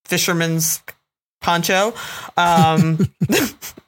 fisherman's 0.05 0.81
poncho 1.41 1.93
um 2.37 2.99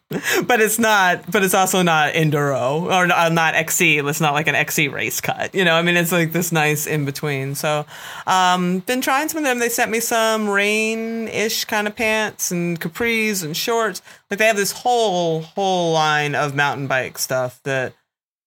but 0.45 0.61
it's 0.61 0.79
not 0.79 1.29
but 1.31 1.43
it's 1.43 1.53
also 1.53 1.81
not 1.81 2.13
enduro 2.13 2.83
or 2.83 3.07
not, 3.07 3.31
not 3.31 3.53
xc 3.53 4.07
it's 4.07 4.21
not 4.21 4.33
like 4.33 4.47
an 4.47 4.55
xc 4.55 4.91
race 4.91 5.21
cut. 5.21 5.53
You 5.53 5.65
know 5.65 5.75
i 5.75 5.81
mean 5.81 5.97
it's 5.97 6.11
like 6.11 6.31
this 6.31 6.51
nice 6.51 6.87
in 6.87 7.05
between 7.05 7.55
so 7.55 7.85
um 8.27 8.79
been 8.79 9.01
trying 9.01 9.29
some 9.29 9.39
of 9.39 9.43
them. 9.43 9.59
They 9.59 9.69
sent 9.69 9.91
me 9.91 9.99
some 9.99 10.49
rain-ish 10.49 11.65
kind 11.65 11.87
of 11.87 11.95
pants 11.95 12.51
and 12.51 12.79
capris 12.79 13.43
and 13.43 13.55
shorts. 13.55 14.01
Like 14.29 14.39
they 14.39 14.47
have 14.47 14.57
this 14.57 14.71
whole 14.71 15.41
whole 15.41 15.93
line 15.93 16.35
of 16.35 16.55
mountain 16.55 16.87
bike 16.87 17.17
stuff 17.17 17.61
that 17.63 17.93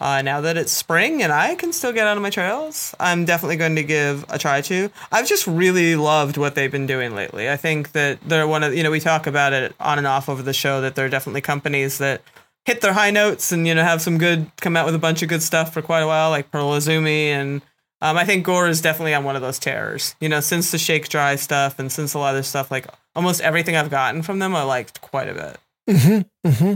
uh, 0.01 0.22
now 0.22 0.40
that 0.40 0.57
it's 0.57 0.72
spring 0.72 1.22
and 1.22 1.32
I 1.32 1.57
can 1.57 1.72
still 1.72 1.92
get 1.92 2.07
out 2.07 2.16
on 2.16 2.22
my 2.22 2.30
trails, 2.30 2.94
I'm 3.01 3.24
definitely 3.24 3.57
going 3.57 3.74
to 3.76 3.82
give 3.82 4.24
a 4.28 4.38
try 4.38 4.61
to. 4.61 4.90
I've 5.11 5.26
just 5.26 5.46
really 5.46 5.96
loved 5.96 6.36
what 6.36 6.55
they've 6.55 6.70
been 6.70 6.86
doing 6.86 7.14
lately. 7.14 7.51
I 7.51 7.57
think 7.57 7.92
that 7.92 8.20
they're 8.22 8.46
one 8.46 8.62
of, 8.62 8.74
you 8.74 8.84
know, 8.84 8.92
we 8.92 9.01
talk 9.01 9.26
about 9.26 9.53
it 9.53 9.74
on 9.80 9.99
and 9.99 10.07
off 10.07 10.28
over 10.28 10.42
the 10.42 10.53
show 10.53 10.80
that 10.82 10.94
they're 10.94 11.09
definitely 11.09 11.40
companies 11.40 11.99
that 11.99 12.22
hit 12.64 12.80
their 12.80 12.92
high 12.92 13.11
notes 13.11 13.51
and, 13.51 13.66
you 13.66 13.74
know, 13.74 13.82
have 13.82 14.01
some 14.01 14.18
good, 14.18 14.49
come 14.61 14.76
out 14.76 14.86
with 14.86 14.94
a 14.94 15.01
bunch 15.01 15.22
of 15.22 15.28
good 15.28 15.42
stuff 15.42 15.72
for 15.72 15.82
quite 15.82 16.01
a 16.01 16.07
while, 16.07 16.30
like 16.30 16.53
Pearl 16.53 16.70
Izumi. 16.70 17.26
And 17.26 17.61
um, 18.01 18.16
I 18.16 18.24
think 18.24 18.44
Gore 18.46 18.68
is 18.68 18.80
definitely 18.80 19.14
on 19.14 19.24
one 19.24 19.34
of 19.34 19.42
those 19.42 19.59
terrors. 19.59 20.14
You 20.20 20.28
know, 20.28 20.38
since 20.38 20.70
the 20.70 20.78
Shake 20.78 21.09
Dry 21.09 21.34
stuff 21.34 21.80
and 21.80 21.90
since 21.90 22.14
a 22.14 22.20
lot 22.20 22.36
of 22.36 22.46
stuff, 22.46 22.70
like 22.70 22.86
almost 23.16 23.40
everything 23.40 23.74
I've 23.74 23.90
gotten 23.90 24.22
from 24.22 24.38
them, 24.38 24.55
I 24.55 24.62
liked 24.62 25.01
quite 25.01 25.28
a 25.28 25.34
bit. 25.34 25.59
Mm-hmm, 25.90 26.51
hmm 26.51 26.74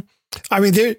I 0.51 0.61
mean, 0.61 0.73
they 0.73 0.97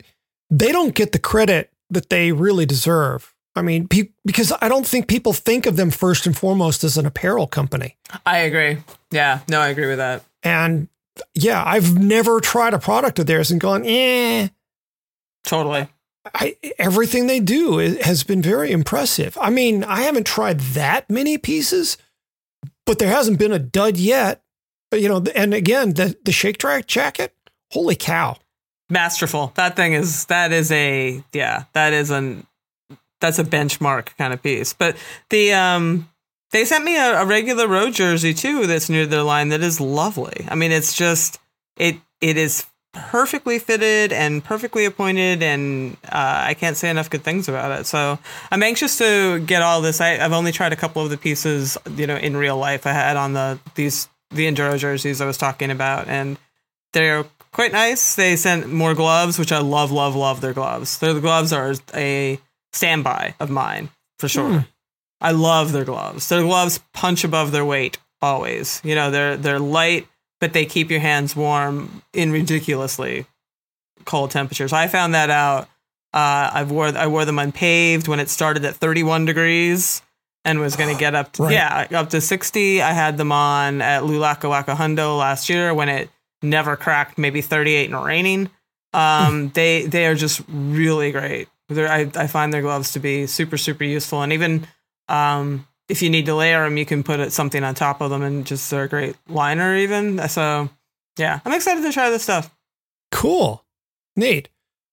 they 0.50 0.72
don't 0.72 0.94
get 0.94 1.12
the 1.12 1.20
credit 1.20 1.73
that 1.94 2.10
they 2.10 2.32
really 2.32 2.66
deserve. 2.66 3.34
I 3.56 3.62
mean, 3.62 3.88
pe- 3.88 4.10
because 4.26 4.52
I 4.62 4.68
don't 4.68 4.86
think 4.86 5.08
people 5.08 5.34
think 5.34 5.66
of 5.66 5.76
them 5.76 5.92
first 5.92 6.26
and 6.26 6.36
foremost 6.36 6.84
as 6.84 6.98
an 6.98 7.06
apparel 7.06 7.48
company. 7.48 7.98
I 8.26 8.40
agree. 8.40 8.78
Yeah, 9.12 9.42
no, 9.48 9.60
I 9.60 9.70
agree 9.70 9.88
with 9.88 10.00
that. 10.00 10.24
And 10.42 10.88
yeah, 11.36 11.64
I've 11.64 11.98
never 11.98 12.40
tried 12.40 12.74
a 12.74 12.80
product 12.80 13.20
of 13.20 13.28
theirs 13.28 13.52
and 13.52 13.62
gone, 13.62 13.84
eh. 13.86 14.50
Totally. 15.44 15.88
I, 16.34 16.56
everything 16.80 17.28
they 17.28 17.40
do 17.40 17.78
has 17.78 18.24
been 18.24 18.42
very 18.42 18.72
impressive. 18.72 19.38
I 19.40 19.50
mean, 19.50 19.84
I 19.84 20.02
haven't 20.02 20.26
tried 20.26 20.60
that 20.60 21.10
many 21.10 21.38
pieces, 21.38 21.98
but 22.86 22.98
there 22.98 23.10
hasn't 23.10 23.40
been 23.40 23.52
a 23.52 23.60
dud 23.60 23.98
yet. 23.98 24.42
You 24.94 25.10
know, 25.10 25.24
and 25.36 25.54
again, 25.54 25.94
the 25.94 26.16
the 26.24 26.32
Shake 26.32 26.60
Dry 26.60 26.82
jacket, 26.82 27.36
holy 27.72 27.96
cow! 27.96 28.38
Masterful. 28.94 29.52
That 29.56 29.76
thing 29.76 29.92
is 29.94 30.26
that 30.26 30.54
is 30.54 30.72
a 30.72 31.22
yeah 31.34 31.66
that 31.74 31.92
is 31.92 32.12
an 32.12 32.48
that's 33.20 33.40
a 33.40 33.44
benchmark 33.44 34.16
kind 34.18 34.34
of 34.34 34.42
piece. 34.42 34.72
But 34.72 34.96
the 35.30 35.54
um 35.54 36.10
they 36.52 36.64
sent 36.64 36.86
me 36.86 36.96
a, 36.96 37.22
a 37.22 37.26
regular 37.26 37.68
road 37.68 37.94
jersey 37.94 38.34
too 38.34 38.68
that's 38.68 38.90
near 38.90 39.06
their 39.06 39.24
line 39.24 39.50
that 39.50 39.62
is 39.62 39.82
lovely. 39.82 40.46
I 40.48 40.56
mean 40.56 40.72
it's 40.72 40.94
just 40.94 41.40
it 41.76 41.98
it 42.22 42.38
is 42.38 42.66
perfectly 42.94 43.58
fitted 43.58 44.14
and 44.14 44.44
perfectly 44.44 44.86
appointed 44.86 45.42
and 45.42 45.98
uh, 46.06 46.46
i 46.46 46.54
can't 46.54 46.78
say 46.78 46.92
enough 46.92 47.10
good 47.10 47.24
things 47.24 47.50
about 47.50 47.78
it. 47.78 47.86
So 47.88 48.20
i'm 48.52 48.64
anxious 48.64 48.98
to 49.00 49.40
get 49.40 49.64
all 49.64 49.82
this. 49.82 50.00
I, 50.00 50.24
i've 50.24 50.34
only 50.34 50.52
tried 50.52 50.72
a 50.72 50.78
couple 50.78 51.02
of 51.02 51.10
the 51.10 51.18
pieces 51.18 51.78
you 51.98 52.08
know 52.08 52.16
in 52.16 52.38
real 52.38 52.58
life. 52.58 52.86
I 52.86 52.94
had 52.94 53.18
on 53.18 53.34
the 53.34 53.60
these 53.76 54.08
the 54.30 54.48
enduro 54.48 54.78
jerseys 54.80 55.22
i 55.22 55.28
was 55.28 55.38
talking 55.38 55.70
about 55.70 56.08
and 56.08 56.38
they're 56.94 57.26
quite 57.54 57.72
nice. 57.72 58.16
They 58.16 58.36
sent 58.36 58.72
more 58.72 58.94
gloves, 58.94 59.40
which 59.40 59.52
I 59.52 59.60
love, 59.60 59.92
love, 59.92 60.16
love 60.16 60.42
their 60.42 60.54
gloves. 60.54 60.98
Their 61.00 61.20
gloves 61.20 61.54
are 61.54 61.74
a 61.94 62.40
standby 62.74 63.36
of 63.40 63.50
mine 63.50 63.90
for 64.20 64.28
sure. 64.28 64.50
Hmm. 64.50 64.60
I 65.22 65.32
love 65.32 65.72
their 65.72 65.86
gloves. 65.86 66.28
Their 66.28 66.42
gloves 66.44 66.80
punch 66.94 67.24
above 67.24 67.52
their 67.52 67.64
weight 67.64 67.98
always. 68.22 68.82
You 68.84 68.96
know, 68.96 69.10
they're 69.12 69.38
they're 69.38 69.60
light, 69.60 70.08
but 70.42 70.52
they 70.54 70.66
keep 70.66 70.92
your 70.92 71.00
hands 71.00 71.36
warm 71.36 72.02
in 72.12 72.32
ridiculously 72.32 73.26
cold 74.06 74.32
temperatures. 74.32 74.74
I 74.74 74.88
found 74.88 75.14
that 75.14 75.30
out. 75.30 75.70
Uh, 76.14 76.50
I 76.54 76.64
wore 76.68 76.88
I 76.88 77.08
wore 77.08 77.26
them 77.26 77.40
unpaved 77.40 78.08
when 78.08 78.20
it 78.20 78.30
started 78.30 78.66
at 78.66 78.76
31 78.76 79.26
degrees 79.26 80.02
and 80.46 80.60
was 80.60 80.76
going 80.76 80.94
to 80.94 81.00
get 81.00 81.16
up 81.16 81.32
to, 81.34 81.44
Right. 81.44 81.54
yeah 81.54 81.88
up 82.00 82.10
to 82.10 82.20
60. 82.20 82.82
I 82.82 82.92
had 82.92 83.18
them 83.18 83.32
on 83.32 83.82
at 83.82 84.04
Lulaka 84.04 84.50
Waka 84.50 84.76
Hundo 84.76 85.18
last 85.18 85.48
year 85.50 85.74
when 85.74 85.88
it 85.90 86.10
never 86.44 86.76
cracked 86.76 87.18
maybe 87.18 87.42
38 87.42 87.90
and 87.90 88.04
raining. 88.04 88.50
Um, 88.94 89.50
they 89.50 89.86
they 89.88 90.06
are 90.06 90.16
just 90.16 90.42
really 90.48 91.12
great. 91.12 91.48
They're, 91.70 91.90
I 91.90 92.12
I 92.16 92.28
find 92.28 92.54
their 92.54 92.62
gloves 92.62 92.92
to 92.94 93.00
be 93.00 93.26
super 93.26 93.58
super 93.58 93.84
useful, 93.84 94.22
and 94.22 94.32
even 94.34 94.68
um, 95.08 95.68
if 95.90 96.02
you 96.02 96.10
need 96.10 96.28
to 96.28 96.36
layer 96.36 96.64
them, 96.64 96.78
you 96.78 96.86
can 96.86 97.04
put 97.04 97.32
something 97.32 97.64
on 97.64 97.74
top 97.74 98.02
of 98.02 98.12
them, 98.12 98.22
and 98.22 98.46
just 98.46 98.70
they're 98.70 98.84
a 98.84 98.90
great 98.90 99.16
liner. 99.28 99.76
Even 99.78 100.28
so, 100.30 100.70
yeah, 101.18 101.40
I'm 101.44 101.54
excited 101.54 101.82
to 101.82 101.92
try 101.92 102.12
this 102.12 102.24
stuff. 102.24 102.54
Cool, 103.12 103.66
neat. 104.16 104.50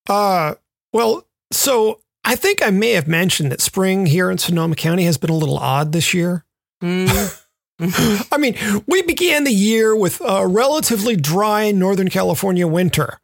Uh, 0.09 0.55
well, 0.93 1.27
so 1.53 2.01
I 2.25 2.37
think 2.37 2.63
I 2.63 2.71
may 2.71 2.93
have 2.93 3.09
mentioned 3.09 3.53
that 3.53 3.61
spring 3.61 4.07
here 4.07 4.31
in 4.31 4.39
Sonoma 4.39 4.77
County 4.77 5.05
has 5.05 5.19
been 5.19 5.31
a 5.31 5.37
little 5.37 5.59
odd 5.59 5.93
this 5.93 6.15
year. 6.15 6.45
Mm. 6.83 7.40
I 8.33 8.37
mean, 8.39 8.57
we 8.87 9.03
began 9.03 9.45
the 9.45 9.53
year 9.53 9.97
with 9.97 10.21
a 10.25 10.47
relatively 10.47 11.17
dry 11.17 11.71
Northern 11.71 12.09
California 12.11 12.67
winter, 12.67 13.19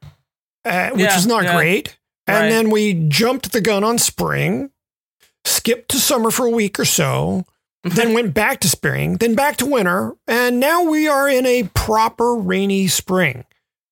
uh, 0.65 0.91
which 0.91 1.01
Yeah, 1.03 1.17
is 1.19 1.27
not 1.27 1.45
yeah. 1.45 1.57
great. 1.57 1.99
And 2.27 2.37
Right. 2.45 2.49
then 2.49 2.71
we 2.71 2.95
jumped 3.09 3.53
the 3.53 3.61
gun 3.61 3.85
on 3.85 3.99
spring, 3.99 4.71
skipped 5.45 5.91
to 5.91 5.99
summer 5.99 6.31
for 6.31 6.47
a 6.47 6.51
week 6.51 6.79
or 6.81 6.85
so, 6.85 7.45
then 7.85 8.15
went 8.15 8.35
back 8.35 8.59
to 8.61 8.69
spring, 8.69 9.19
then 9.19 9.35
back 9.37 9.57
to 9.59 9.67
winter, 9.67 10.15
and 10.27 10.59
now 10.59 10.83
we 10.83 11.07
are 11.07 11.29
in 11.29 11.47
a 11.47 11.65
proper 11.75 12.35
rainy 12.35 12.89
spring. 12.89 13.45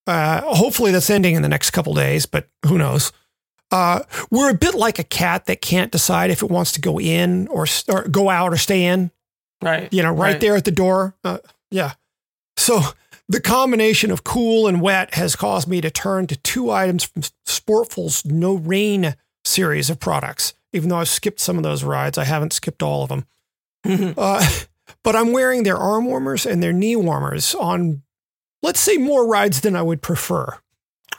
Uh, 0.06 0.40
hopefully 0.42 0.90
that's 0.90 1.10
ending 1.10 1.34
in 1.36 1.42
the 1.42 1.48
next 1.48 1.70
couple 1.70 1.94
days, 1.94 2.26
but 2.26 2.48
who 2.66 2.76
knows? 2.76 3.12
Uh, 3.70 4.00
we're 4.30 4.50
a 4.50 4.54
bit 4.54 4.74
like 4.74 4.98
a 4.98 5.04
cat 5.04 5.46
that 5.46 5.60
can't 5.60 5.92
decide 5.92 6.30
if 6.30 6.42
it 6.42 6.50
wants 6.50 6.72
to 6.72 6.80
go 6.80 6.98
in 6.98 7.46
or, 7.48 7.66
or 7.88 8.02
go 8.08 8.28
out 8.30 8.52
or 8.52 8.56
stay 8.56 8.84
in 8.84 9.10
right, 9.64 9.92
you 9.92 10.02
know, 10.02 10.10
right, 10.12 10.32
Right. 10.32 10.40
there 10.40 10.56
at 10.56 10.64
the 10.64 10.70
door. 10.70 11.14
Uh, 11.24 11.38
yeah. 11.70 11.92
So 12.56 12.80
the 13.28 13.40
combination 13.40 14.10
of 14.10 14.22
cool 14.24 14.66
and 14.66 14.80
wet 14.80 15.14
has 15.14 15.34
caused 15.36 15.66
me 15.66 15.80
to 15.80 15.90
turn 15.90 16.26
to 16.28 16.36
two 16.36 16.70
items 16.70 17.04
from 17.04 17.22
Sportful's 17.46 18.24
No 18.24 18.54
Rain 18.54 19.16
series 19.44 19.90
of 19.90 19.98
products. 20.00 20.54
Even 20.72 20.88
though 20.88 20.98
I've 20.98 21.08
skipped 21.08 21.40
some 21.40 21.56
of 21.56 21.62
those 21.62 21.84
rides, 21.84 22.18
I 22.18 22.24
haven't 22.24 22.52
skipped 22.52 22.82
all 22.82 23.02
of 23.02 23.08
them. 23.08 23.26
Uh, 24.16 24.44
but 25.02 25.14
I'm 25.14 25.32
wearing 25.32 25.62
their 25.62 25.76
arm 25.76 26.06
warmers 26.06 26.46
and 26.46 26.62
their 26.62 26.72
knee 26.72 26.96
warmers 26.96 27.54
on, 27.54 28.02
let's 28.62 28.80
say, 28.80 28.96
more 28.96 29.26
rides 29.26 29.60
than 29.60 29.76
I 29.76 29.82
would 29.82 30.00
prefer. 30.00 30.58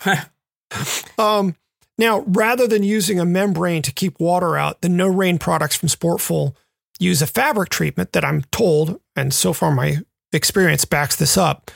um, 1.18 1.56
now, 1.98 2.22
rather 2.28 2.68
than 2.68 2.84
using 2.84 3.20
a 3.20 3.26
membrane 3.26 3.82
to 3.84 3.92
keep 3.92 4.20
water 4.20 4.58
out, 4.58 4.82
the 4.82 4.90
no 4.90 5.08
rain 5.08 5.38
products 5.38 5.76
from 5.76 5.90
Sportful 5.90 6.56
use 7.00 7.22
a 7.22 7.28
fabric 7.28 7.70
treatment 7.70 8.14
that 8.14 8.24
I'm 8.26 8.44
told, 8.52 9.00
and 9.16 9.34
so 9.34 9.54
far 9.54 9.72
my 9.72 9.98
experience 10.32 10.86
backs 10.86 11.16
this 11.16 11.38
up, 11.38 11.72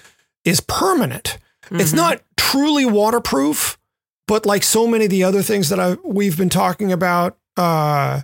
is 0.46 0.60
permanent. 0.62 1.38
It's 1.72 1.92
Mhm. 1.92 1.96
not 1.98 2.22
truly 2.38 2.86
waterproof, 2.86 3.78
but 4.28 4.46
like 4.46 4.64
so 4.64 4.88
many 4.88 5.06
of 5.06 5.12
the 5.12 5.24
other 5.24 5.42
things 5.44 5.70
that 5.70 5.80
I 5.80 5.98
we've 6.04 6.38
been 6.38 6.50
talking 6.50 6.92
about, 6.92 7.38
uh, 7.58 8.22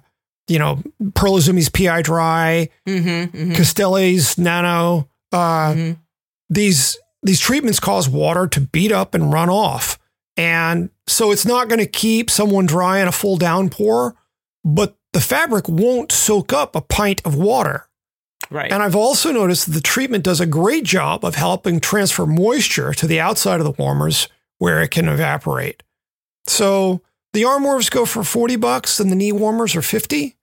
you 0.48 0.60
know, 0.60 0.82
Pearl 1.16 1.40
PI 1.42 2.02
Dry, 2.02 2.70
Mm-hmm, 2.88 3.08
mm-hmm, 3.38 3.54
Castelli's 3.54 4.38
Nano, 4.38 5.10
uh, 5.32 5.74
mhm. 5.74 5.98
these 6.50 6.98
these 7.24 7.40
treatments 7.40 7.80
cause 7.80 8.08
water 8.08 8.46
to 8.48 8.62
beat 8.62 8.92
up 8.92 9.16
and 9.16 9.34
run 9.34 9.50
off. 9.50 9.98
And 10.38 10.90
so 11.08 11.32
it's 11.32 11.46
not 11.46 11.70
going 11.70 11.80
to 11.80 11.88
keep 11.88 12.30
someone 12.30 12.66
dry 12.68 13.00
in 13.00 13.08
a 13.08 13.12
full 13.12 13.38
downpour, 13.38 14.16
but 14.64 14.96
the 15.16 15.22
fabric 15.22 15.70
won't 15.70 16.12
soak 16.12 16.52
up 16.52 16.76
a 16.76 16.82
pint 16.82 17.22
of 17.24 17.36
water. 17.36 17.88
Right. 18.52 18.70
And 18.70 18.84
I've 18.84 18.98
also 18.98 19.32
noticed 19.32 19.66
that 19.66 19.72
the 19.72 19.80
treatment 19.80 20.26
does 20.26 20.42
a 20.42 20.46
great 20.46 20.84
job 20.84 21.24
of 21.24 21.36
helping 21.36 21.80
transfer 21.80 22.26
moisture 22.26 22.94
to 22.94 23.08
the 23.08 23.22
outside 23.22 23.62
of 23.62 23.66
the 23.66 23.82
warmers 23.82 24.28
where 24.58 24.82
it 24.82 24.90
can 24.90 25.08
evaporate. 25.08 25.84
So 26.48 27.02
the 27.32 27.46
arm 27.46 27.64
warmers 27.64 27.90
go 27.90 28.06
for 28.06 28.26
40 28.26 28.58
bucks 28.58 29.00
and 29.00 29.10
the 29.10 29.16
knee 29.16 29.32
warmers 29.32 29.74
are 29.78 29.82
50. 29.82 30.36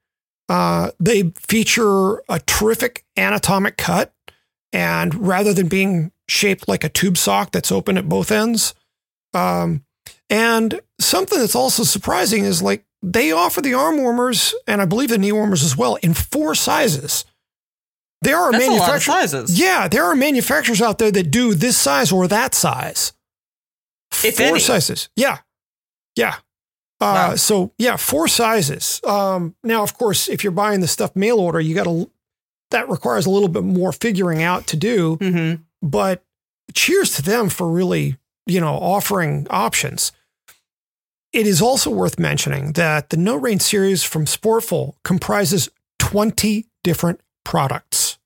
Uh, 0.49 0.93
they 0.99 1.35
feature 1.37 2.23
a 2.31 2.41
terrific 2.47 3.05
anatomic 3.15 3.77
cut. 3.77 4.15
And 4.73 5.15
rather 5.29 5.53
than 5.53 5.69
being 5.69 6.13
shaped 6.29 6.67
like 6.67 6.83
a 6.83 6.89
tube 6.89 7.19
sock 7.19 7.53
that's 7.53 7.71
open 7.71 7.99
at 7.99 8.09
both 8.09 8.33
ends, 8.33 8.73
um, 9.35 9.85
and 10.31 10.81
something 10.99 11.39
that's 11.39 11.55
also 11.55 11.83
surprising 11.83 12.47
is 12.47 12.63
like 12.63 12.87
they 13.03 13.33
offer 13.33 13.61
the 13.61 13.75
arm 13.75 13.99
warmers 13.99 14.55
and 14.67 14.81
I 14.81 14.85
believe 14.85 15.09
the 15.11 15.19
knee 15.19 15.33
warmers 15.33 15.63
as 15.65 15.77
well 15.77 15.97
in 15.97 16.15
four 16.15 16.55
sizes. 16.55 17.25
There 18.23 18.37
are 18.39 18.53
That's 18.53 18.65
a 18.65 18.71
lot 18.71 18.75
of 18.77 18.81
manufacturers. 18.87 19.31
sizes. 19.33 19.59
Yeah, 19.59 19.89
there 19.89 20.05
are 20.05 20.15
manufacturers 20.15 20.81
out 20.81 20.99
there 20.99 21.11
that 21.11 21.31
do 21.31 21.55
this 21.55 21.77
size 21.77 22.13
or 22.13 22.29
that 22.29 22.55
size. 22.55 23.13
If 24.25 24.37
four 24.37 24.47
any. 24.47 24.59
sizes. 24.61 25.09
Yeah. 25.17 25.39
Yeah. 26.17 26.35
Uh, 27.01 27.31
Wow. 27.31 27.35
So 27.35 27.73
yeah, 27.79 27.97
four 27.97 28.29
sizes. 28.29 29.01
Um, 29.05 29.57
now, 29.65 29.83
of 29.83 29.99
course, 29.99 30.29
if 30.29 30.45
you're 30.45 30.53
buying 30.53 30.81
the 30.81 30.87
stuff 30.87 31.17
mail 31.17 31.39
order, 31.41 31.61
you 31.61 31.75
got 31.75 31.85
to. 31.85 32.09
That 32.71 32.89
requires 32.89 33.27
a 33.27 33.31
little 33.31 33.49
bit 33.49 33.65
more 33.65 33.93
figuring 33.93 34.43
out 34.43 34.67
to 34.69 34.77
do. 34.77 35.17
Mm-hmm. 35.17 35.63
But 35.87 36.23
cheers 36.75 37.17
to 37.17 37.23
them 37.23 37.49
for 37.49 37.69
really, 37.69 38.17
you 38.47 38.61
know, 38.61 38.75
offering 38.75 39.49
options. 39.51 40.13
It 41.33 41.47
is 41.47 41.63
also 41.63 41.91
worth 41.91 42.19
mentioning 42.19 42.73
that 42.73 43.11
the 43.11 43.17
No 43.17 43.37
Rain 43.37 43.59
series 43.59 44.03
from 44.03 44.27
Sportful 44.27 44.95
comprises 45.03 45.69
20 45.99 46.67
different 46.85 47.21
products. 47.45 48.19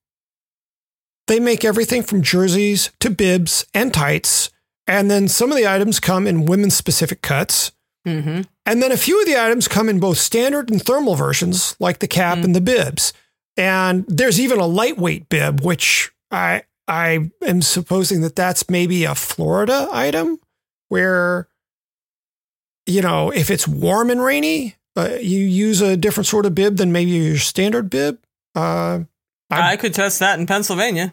They 1.28 1.40
make 1.40 1.64
everything 1.64 2.02
from 2.02 2.22
jerseys 2.22 2.90
to 3.00 3.11
bibs 3.11 3.66
and 3.74 3.92
tights, 3.92 4.50
and 4.86 5.11
then 5.11 5.28
some 5.28 5.50
of 5.50 5.57
the 5.57 5.66
items 5.68 5.98
come 6.00 6.26
in 6.26 6.46
women's 6.46 6.76
specific 6.76 7.22
cuts. 7.22 7.72
Mm-hmm. 8.07 8.42
And 8.64 8.82
then 8.82 8.92
a 8.92 8.96
few 8.96 9.20
of 9.20 9.26
the 9.26 9.40
items 9.40 9.66
come 9.66 9.88
in 9.88 9.98
both 9.98 10.18
standard 10.18 10.70
and 10.70 10.80
thermal 10.80 11.16
versions, 11.16 11.76
like 11.80 11.98
the 11.98 12.07
cap 12.07 12.38
Mm. 12.38 12.44
and 12.44 12.54
the 12.54 12.61
bibs. 12.61 13.12
And 13.57 14.04
there's 14.07 14.38
even 14.38 14.61
a 14.61 14.66
lightweight 14.66 15.28
bib, 15.28 15.62
which 15.62 16.12
I 16.30 16.62
I 16.88 17.30
am 17.42 17.62
supposing 17.62 18.20
that 18.20 18.36
that's 18.36 18.70
maybe 18.70 19.02
a 19.04 19.16
Florida 19.16 19.88
item, 19.90 20.38
where 20.88 21.48
you 22.87 23.03
know 23.03 23.30
if 23.30 23.51
it's 23.51 23.66
warm 23.68 24.11
and 24.11 24.22
rainy, 24.22 24.76
uh, 24.97 25.16
you 25.20 25.41
use 25.41 25.80
a 25.80 25.97
different 25.97 26.26
sort 26.26 26.47
of 26.47 26.55
bib 26.55 26.76
than 26.76 26.93
maybe 26.93 27.11
your 27.12 27.39
standard 27.39 27.91
bib. 27.91 28.18
Uh, 28.55 29.01
I- 29.51 29.72
I 29.72 29.76
could 29.76 29.95
test 29.95 30.18
that 30.20 30.39
in 30.41 30.47
Pennsylvania. 30.47 31.12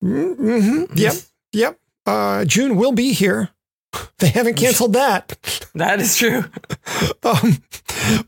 hmm 0.00 0.84
Yep, 0.94 1.14
yep. 1.52 1.78
Uh, 2.06 2.44
June 2.44 2.76
will 2.76 2.92
be 2.92 3.12
here. 3.12 3.50
They 4.18 4.28
haven't 4.28 4.54
canceled 4.56 4.94
that. 4.94 5.36
That 5.74 6.00
is 6.00 6.16
true. 6.16 6.44
Um, 7.24 7.62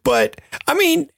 but 0.04 0.40
I 0.68 0.74
mean, 0.74 1.10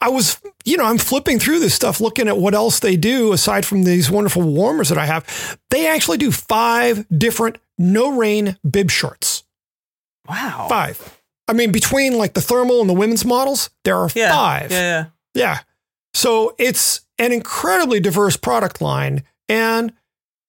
I 0.00 0.08
was, 0.10 0.38
you 0.64 0.76
know, 0.76 0.84
I'm 0.84 0.98
flipping 0.98 1.38
through 1.40 1.58
this 1.58 1.74
stuff, 1.74 2.00
looking 2.00 2.28
at 2.28 2.36
what 2.38 2.54
else 2.54 2.78
they 2.78 2.96
do 2.96 3.32
aside 3.32 3.66
from 3.66 3.82
these 3.82 4.10
wonderful 4.10 4.42
warmers 4.42 4.90
that 4.90 4.98
I 4.98 5.06
have. 5.06 5.58
They 5.70 5.88
actually 5.88 6.18
do 6.18 6.30
five 6.30 7.04
different 7.16 7.58
no 7.78 8.16
rain 8.16 8.56
bib 8.68 8.90
shorts. 8.90 9.33
Wow. 10.28 10.66
Five. 10.68 11.20
I 11.48 11.52
mean, 11.52 11.72
between 11.72 12.16
like 12.16 12.34
the 12.34 12.40
thermal 12.40 12.80
and 12.80 12.88
the 12.88 12.94
women's 12.94 13.24
models, 13.24 13.70
there 13.84 13.96
are 13.98 14.08
Yeah. 14.14 14.30
five. 14.30 14.70
Yeah, 14.70 14.78
yeah. 14.80 15.04
Yeah. 15.34 15.58
So 16.14 16.54
it's 16.58 17.00
an 17.18 17.32
incredibly 17.32 18.00
diverse 18.00 18.36
product 18.36 18.80
line. 18.80 19.24
And 19.48 19.92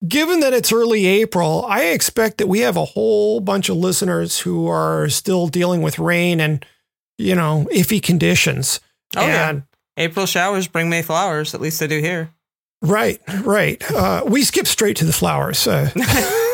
given 0.06 0.40
that 0.40 0.54
it's 0.54 0.72
early 0.72 1.06
April, 1.06 1.66
I 1.68 1.86
expect 1.86 2.38
that 2.38 2.46
we 2.46 2.60
have 2.60 2.76
a 2.76 2.84
whole 2.84 3.40
bunch 3.40 3.68
of 3.68 3.76
listeners 3.76 4.38
who 4.40 4.66
are 4.68 5.08
still 5.08 5.48
dealing 5.48 5.82
with 5.82 5.98
rain 5.98 6.40
and, 6.40 6.64
you 7.18 7.34
know, 7.34 7.66
iffy 7.72 8.02
conditions. 8.02 8.80
Oh, 9.16 9.26
yeah. 9.26 9.60
April 9.98 10.26
showers 10.26 10.68
bring 10.68 10.88
May 10.88 11.02
flowers. 11.02 11.54
At 11.54 11.60
least 11.60 11.80
they 11.80 11.86
do 11.86 12.00
here. 12.00 12.30
right, 12.82 13.20
right. 13.42 13.82
Uh, 13.90 14.22
we 14.26 14.44
skip 14.44 14.66
straight 14.66 14.96
to 14.98 15.04
the 15.04 15.12
flowers. 15.12 15.66
Uh, 15.66 15.90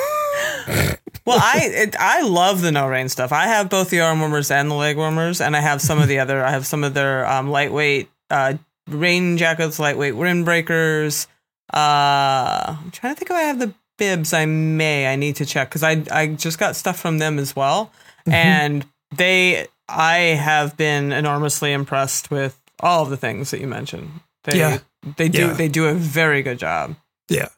Well, 1.25 1.39
I 1.41 1.61
it, 1.63 1.97
I 1.99 2.23
love 2.23 2.63
the 2.63 2.73
no 2.73 2.89
rain 2.89 3.09
stuff. 3.09 3.31
I 3.33 3.45
have 3.47 3.71
both 3.71 3.91
the 3.91 4.01
arm 4.01 4.19
warmers 4.21 4.51
and 4.51 4.71
the 4.71 4.75
leg 4.75 4.97
warmers, 4.97 5.41
and 5.41 5.57
I 5.57 5.61
have 5.61 5.81
some 5.81 6.01
of 6.01 6.09
the 6.09 6.19
other. 6.19 6.45
I 6.45 6.51
have 6.51 6.67
some 6.67 6.83
of 6.85 6.95
their 6.95 7.27
um, 7.27 7.49
lightweight 7.51 8.11
uh, 8.31 8.55
rain 8.89 9.37
jackets, 9.39 9.79
lightweight 9.79 10.15
windbreakers. 10.15 11.27
Uh, 11.73 12.77
I'm 12.83 12.91
trying 12.91 13.15
to 13.15 13.19
think 13.19 13.31
if 13.31 13.37
I 13.37 13.43
have 13.43 13.59
the 13.59 13.73
bibs. 13.99 14.33
I 14.33 14.47
may. 14.47 15.07
I 15.07 15.17
need 15.17 15.37
to 15.37 15.47
check 15.47 15.69
because 15.71 15.83
I 15.83 16.03
I 16.11 16.27
just 16.29 16.59
got 16.59 16.77
stuff 16.77 16.99
from 16.99 17.19
them 17.19 17.39
as 17.39 17.55
well, 17.57 17.93
and 18.27 18.85
they. 19.17 19.67
I 19.89 20.17
have 20.41 20.77
been 20.79 21.13
enormously 21.13 21.73
impressed 21.73 22.31
with 22.31 22.59
all 22.81 23.03
of 23.03 23.11
the 23.11 23.17
things 23.17 23.51
that 23.51 23.61
you 23.61 23.67
mentioned. 23.67 24.11
They, 24.45 24.59
Yeah. 24.59 24.79
they 25.19 25.29
do. 25.29 25.39
Yeah. 25.49 25.53
They 25.53 25.69
do 25.69 25.87
a 25.87 25.93
very 25.95 26.43
good 26.43 26.59
job. 26.59 26.97
yeah. 27.29 27.49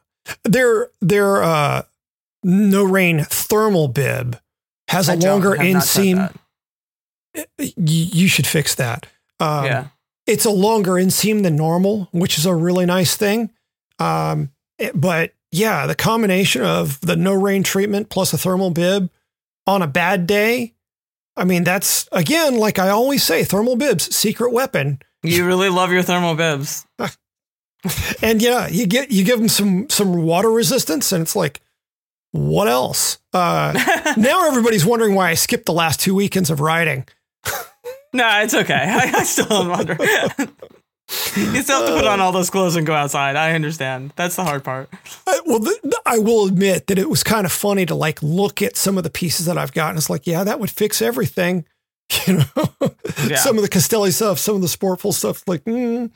Their, 0.43 0.89
their, 1.01 1.43
uh, 1.43 1.83
no 2.45 2.83
rain 2.83 3.23
thermal 3.25 3.87
bib 3.89 4.39
has 4.87 5.09
a 5.09 5.15
longer 5.15 5.55
have 5.55 5.73
not 5.73 5.85
tried 5.85 6.03
inseam. 6.05 6.35
you 7.77 8.27
should 8.27 8.47
fix 8.47 8.75
that. 8.75 9.07
Um, 9.39 9.65
yeah. 9.65 9.87
it's 10.25 10.45
a 10.45 10.49
longer 10.51 10.93
inseam 10.93 11.43
than 11.43 11.55
normal, 11.57 12.07
which 12.11 12.37
is 12.37 12.45
a 12.45 12.53
really 12.55 12.85
nice 12.85 13.17
thing. 13.17 13.49
Um, 13.99 14.51
it- 14.77 14.99
but 14.99 15.33
yeah, 15.51 15.87
the 15.87 15.95
combination 15.95 16.61
of 16.63 16.99
the 17.01 17.15
no 17.15 17.33
rain 17.33 17.63
treatment 17.63 18.09
plus 18.09 18.31
a 18.33 18.37
thermal 18.37 18.69
bib 18.71 19.09
on 19.67 19.81
a 19.81 19.87
bad 19.87 20.27
day. 20.27 20.73
I 21.37 21.43
mean, 21.43 21.63
that's 21.63 22.07
again, 22.11 22.57
like 22.57 22.79
I 22.79 22.89
always 22.89 23.23
say, 23.23 23.43
thermal 23.43 23.75
bibs, 23.75 24.15
secret 24.15 24.51
weapon. 24.53 24.99
You 25.23 25.45
really 25.45 25.69
love 25.69 25.91
your 25.91 26.03
thermal 26.03 26.35
bibs. 26.35 26.85
And 28.23 28.41
yeah, 28.41 28.67
you 28.67 28.87
get 28.87 29.11
you 29.11 29.23
give 29.23 29.37
them 29.37 29.47
some 29.47 29.87
some 29.89 30.23
water 30.23 30.49
resistance, 30.49 31.11
and 31.11 31.21
it's 31.21 31.35
like, 31.35 31.61
what 32.35 32.67
else? 32.67 33.17
Uh, 33.33 33.73
now 34.17 34.47
everybody's 34.47 34.85
wondering 34.85 35.15
why 35.15 35.29
I 35.29 35.33
skipped 35.35 35.65
the 35.65 35.73
last 35.73 35.99
two 35.99 36.13
weekends 36.15 36.49
of 36.49 36.59
riding. 36.59 37.05
No, 38.13 38.41
it's 38.43 38.53
okay. 38.53 38.73
I, 38.73 39.11
I 39.13 39.23
still 39.23 39.51
am 39.51 39.67
wondering. 39.67 39.99
you 40.39 41.61
still 41.61 41.79
have 41.81 41.89
to 41.89 41.95
put 41.97 42.05
on 42.05 42.21
all 42.21 42.31
those 42.31 42.49
clothes 42.49 42.77
and 42.77 42.87
go 42.87 42.93
outside. 42.93 43.35
I 43.35 43.51
understand. 43.51 44.13
That's 44.15 44.37
the 44.37 44.45
hard 44.45 44.63
part. 44.63 44.87
Uh, 45.27 45.33
well, 45.45 45.59
th- 45.59 45.81
I 46.05 46.19
will 46.19 46.45
admit 46.47 46.87
that 46.87 46.97
it 46.97 47.09
was 47.09 47.23
kind 47.25 47.45
of 47.45 47.51
funny 47.51 47.85
to 47.85 47.93
like 47.93 48.23
look 48.23 48.61
at 48.61 48.77
some 48.77 48.97
of 48.97 49.03
the 49.03 49.09
pieces 49.09 49.47
that 49.47 49.57
I've 49.57 49.73
gotten. 49.73 49.97
It's 49.97 50.09
like, 50.09 50.25
yeah, 50.27 50.45
that 50.45 50.61
would 50.61 50.71
fix 50.71 51.01
everything. 51.01 51.65
You 52.25 52.35
know, 52.37 52.65
Yeah. 53.27 53.35
some 53.35 53.57
of 53.57 53.63
the 53.63 53.69
Castelli 53.69 54.11
stuff, 54.11 54.39
some 54.39 54.55
of 54.55 54.61
the 54.61 54.69
sportful 54.69 55.11
stuff. 55.13 55.43
Like, 55.45 55.65
mm, 55.65 56.09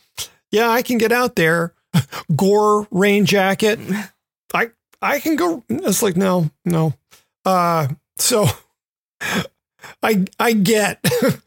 yeah, 0.51 0.69
I 0.69 0.81
can 0.83 0.99
get 0.99 1.11
out 1.11 1.35
there. 1.35 1.73
Gore 2.33 2.87
rain 2.91 3.25
jacket. 3.25 3.77
I 4.53 4.69
I 5.01 5.19
can 5.19 5.35
go. 5.35 5.63
It's 5.69 6.01
like 6.03 6.17
no, 6.17 6.49
no. 6.65 6.93
Uh, 7.45 7.87
so 8.17 8.47
I 10.03 10.25
I 10.39 10.53
get. 10.53 11.03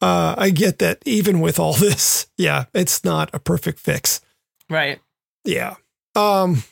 Uh, 0.00 0.34
I 0.38 0.48
get 0.48 0.78
that 0.78 1.02
even 1.04 1.40
with 1.40 1.58
all 1.58 1.74
this, 1.74 2.28
yeah, 2.38 2.64
it's 2.72 3.04
not 3.04 3.28
a 3.34 3.38
perfect 3.38 3.78
fix. 3.78 4.22
Right. 4.70 4.98
Yeah. 5.44 5.74
Um, 6.14 6.62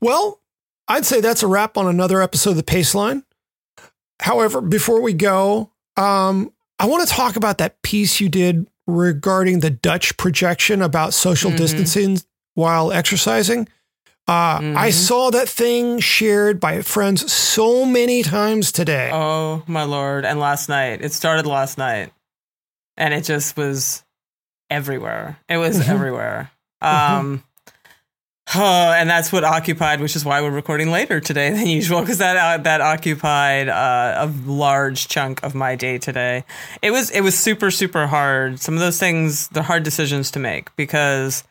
well, 0.00 0.40
I'd 0.86 1.04
say 1.04 1.20
that's 1.20 1.42
a 1.42 1.48
wrap 1.48 1.76
on 1.76 1.88
another 1.88 2.22
episode 2.22 2.50
of 2.50 2.56
the 2.56 2.62
Paceline. 2.62 3.24
However, 4.20 4.60
before 4.60 5.00
we 5.02 5.12
go, 5.12 5.72
um, 5.96 6.52
I 6.78 6.86
want 6.86 7.06
to 7.08 7.12
talk 7.12 7.34
about 7.34 7.58
that 7.58 7.82
piece 7.82 8.20
you 8.20 8.28
did 8.28 8.68
regarding 8.86 9.58
the 9.58 9.70
Dutch 9.70 10.16
projection 10.16 10.82
about 10.82 11.14
social 11.14 11.50
Mhm. 11.50 11.56
distancing 11.56 12.20
while 12.54 12.92
exercising. 12.92 13.68
Uh, 14.28 14.58
I 14.76 14.88
Mhm. 14.88 14.92
saw 14.92 15.30
that 15.30 15.48
thing 15.48 16.00
shared 16.00 16.58
by 16.58 16.82
friends 16.82 17.30
so 17.32 17.84
many 17.84 18.24
times 18.24 18.72
today. 18.72 19.10
Oh 19.12 19.62
my 19.68 19.84
lord! 19.84 20.24
And 20.24 20.40
last 20.40 20.68
night, 20.68 21.00
it 21.00 21.12
started 21.12 21.46
last 21.46 21.78
night, 21.78 22.12
and 22.96 23.14
it 23.14 23.22
just 23.22 23.56
was 23.56 24.02
everywhere. 24.68 25.36
It 25.48 25.58
was 25.58 25.78
Mhm. 25.78 25.88
everywhere. 25.88 26.50
Um, 26.82 27.44
Oh, 28.54 28.92
and 28.96 29.08
that's 29.10 29.32
what 29.32 29.42
occupied, 29.44 30.00
which 30.00 30.14
is 30.16 30.24
why 30.24 30.40
we're 30.40 30.50
recording 30.50 30.90
later 30.92 31.18
today 31.20 31.50
than 31.50 31.66
usual, 31.66 32.00
because 32.00 32.18
that 32.18 32.36
uh, 32.36 32.62
that 32.62 32.80
occupied 32.80 33.68
uh, 33.68 34.14
a 34.18 34.26
large 34.48 35.08
chunk 35.08 35.42
of 35.44 35.54
my 35.54 35.74
day 35.76 35.98
today. 35.98 36.44
It 36.82 36.90
was 36.92 37.10
it 37.10 37.20
was 37.22 37.38
super 37.38 37.70
super 37.70 38.06
hard. 38.08 38.60
Some 38.60 38.74
of 38.74 38.80
those 38.80 38.98
things 38.98 39.46
they're 39.48 39.62
hard 39.64 39.82
decisions 39.84 40.30
to 40.32 40.38
make 40.40 40.74
because, 40.76 41.44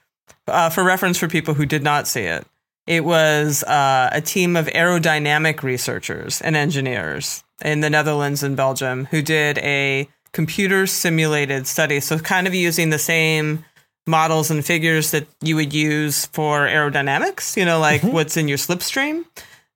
uh, 0.47 0.69
for 0.69 0.84
reference, 0.84 1.17
for 1.17 1.28
people 1.30 1.53
who 1.53 1.65
did 1.65 1.84
not 1.84 2.07
see 2.07 2.21
it, 2.23 2.45
it 2.88 3.03
was 3.03 3.63
uh, 3.63 4.09
a 4.11 4.21
team 4.21 4.55
of 4.55 4.67
aerodynamic 4.67 5.63
researchers 5.63 6.41
and 6.41 6.55
engineers 6.55 7.43
in 7.63 7.79
the 7.81 7.89
Netherlands 7.89 8.43
and 8.43 8.55
Belgium 8.55 9.05
who 9.05 9.21
did 9.21 9.57
a 9.59 10.07
computer 10.33 10.86
simulated 10.86 11.65
study. 11.65 11.99
So 11.99 12.19
kind 12.19 12.45
of 12.45 12.53
using 12.53 12.89
the 12.89 12.99
same 12.99 13.65
models 14.05 14.51
and 14.51 14.63
figures 14.63 15.11
that 15.11 15.27
you 15.41 15.55
would 15.55 15.73
use 15.73 16.27
for 16.27 16.67
aerodynamics, 16.67 17.57
you 17.57 17.65
know, 17.65 17.79
like 17.79 18.01
mm-hmm. 18.01 18.13
what's 18.13 18.38
in 18.38 18.47
your 18.47 18.57
slipstream. 18.57 19.25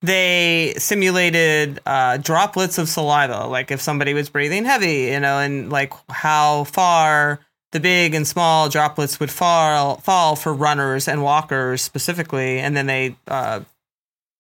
They 0.02 0.76
simulated 0.78 1.82
uh, 1.86 2.18
droplets 2.18 2.78
of 2.78 2.88
saliva, 2.88 3.48
like 3.48 3.72
if 3.72 3.82
somebody 3.82 4.14
was 4.14 4.30
breathing 4.30 4.66
heavy, 4.66 5.12
you 5.12 5.20
know, 5.20 5.40
and 5.40 5.70
like 5.70 5.94
how 6.10 6.66
far 6.66 7.40
the 7.72 7.80
big 7.80 8.14
and 8.16 8.28
small 8.28 8.70
droplets 8.70 9.20
would 9.20 9.32
fall 9.32 9.98
fall 9.98 10.36
for 10.36 10.54
runners 10.54 11.08
and 11.08 11.24
walkers 11.24 11.82
specifically, 11.82 12.60
and 12.60 12.76
then 12.76 12.88
they 12.88 13.16
uh, 13.28 13.62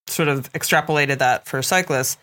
sort 0.07 0.27
of 0.27 0.51
extrapolated 0.53 1.19
that 1.19 1.45
for 1.45 1.61
cyclists, 1.61 2.17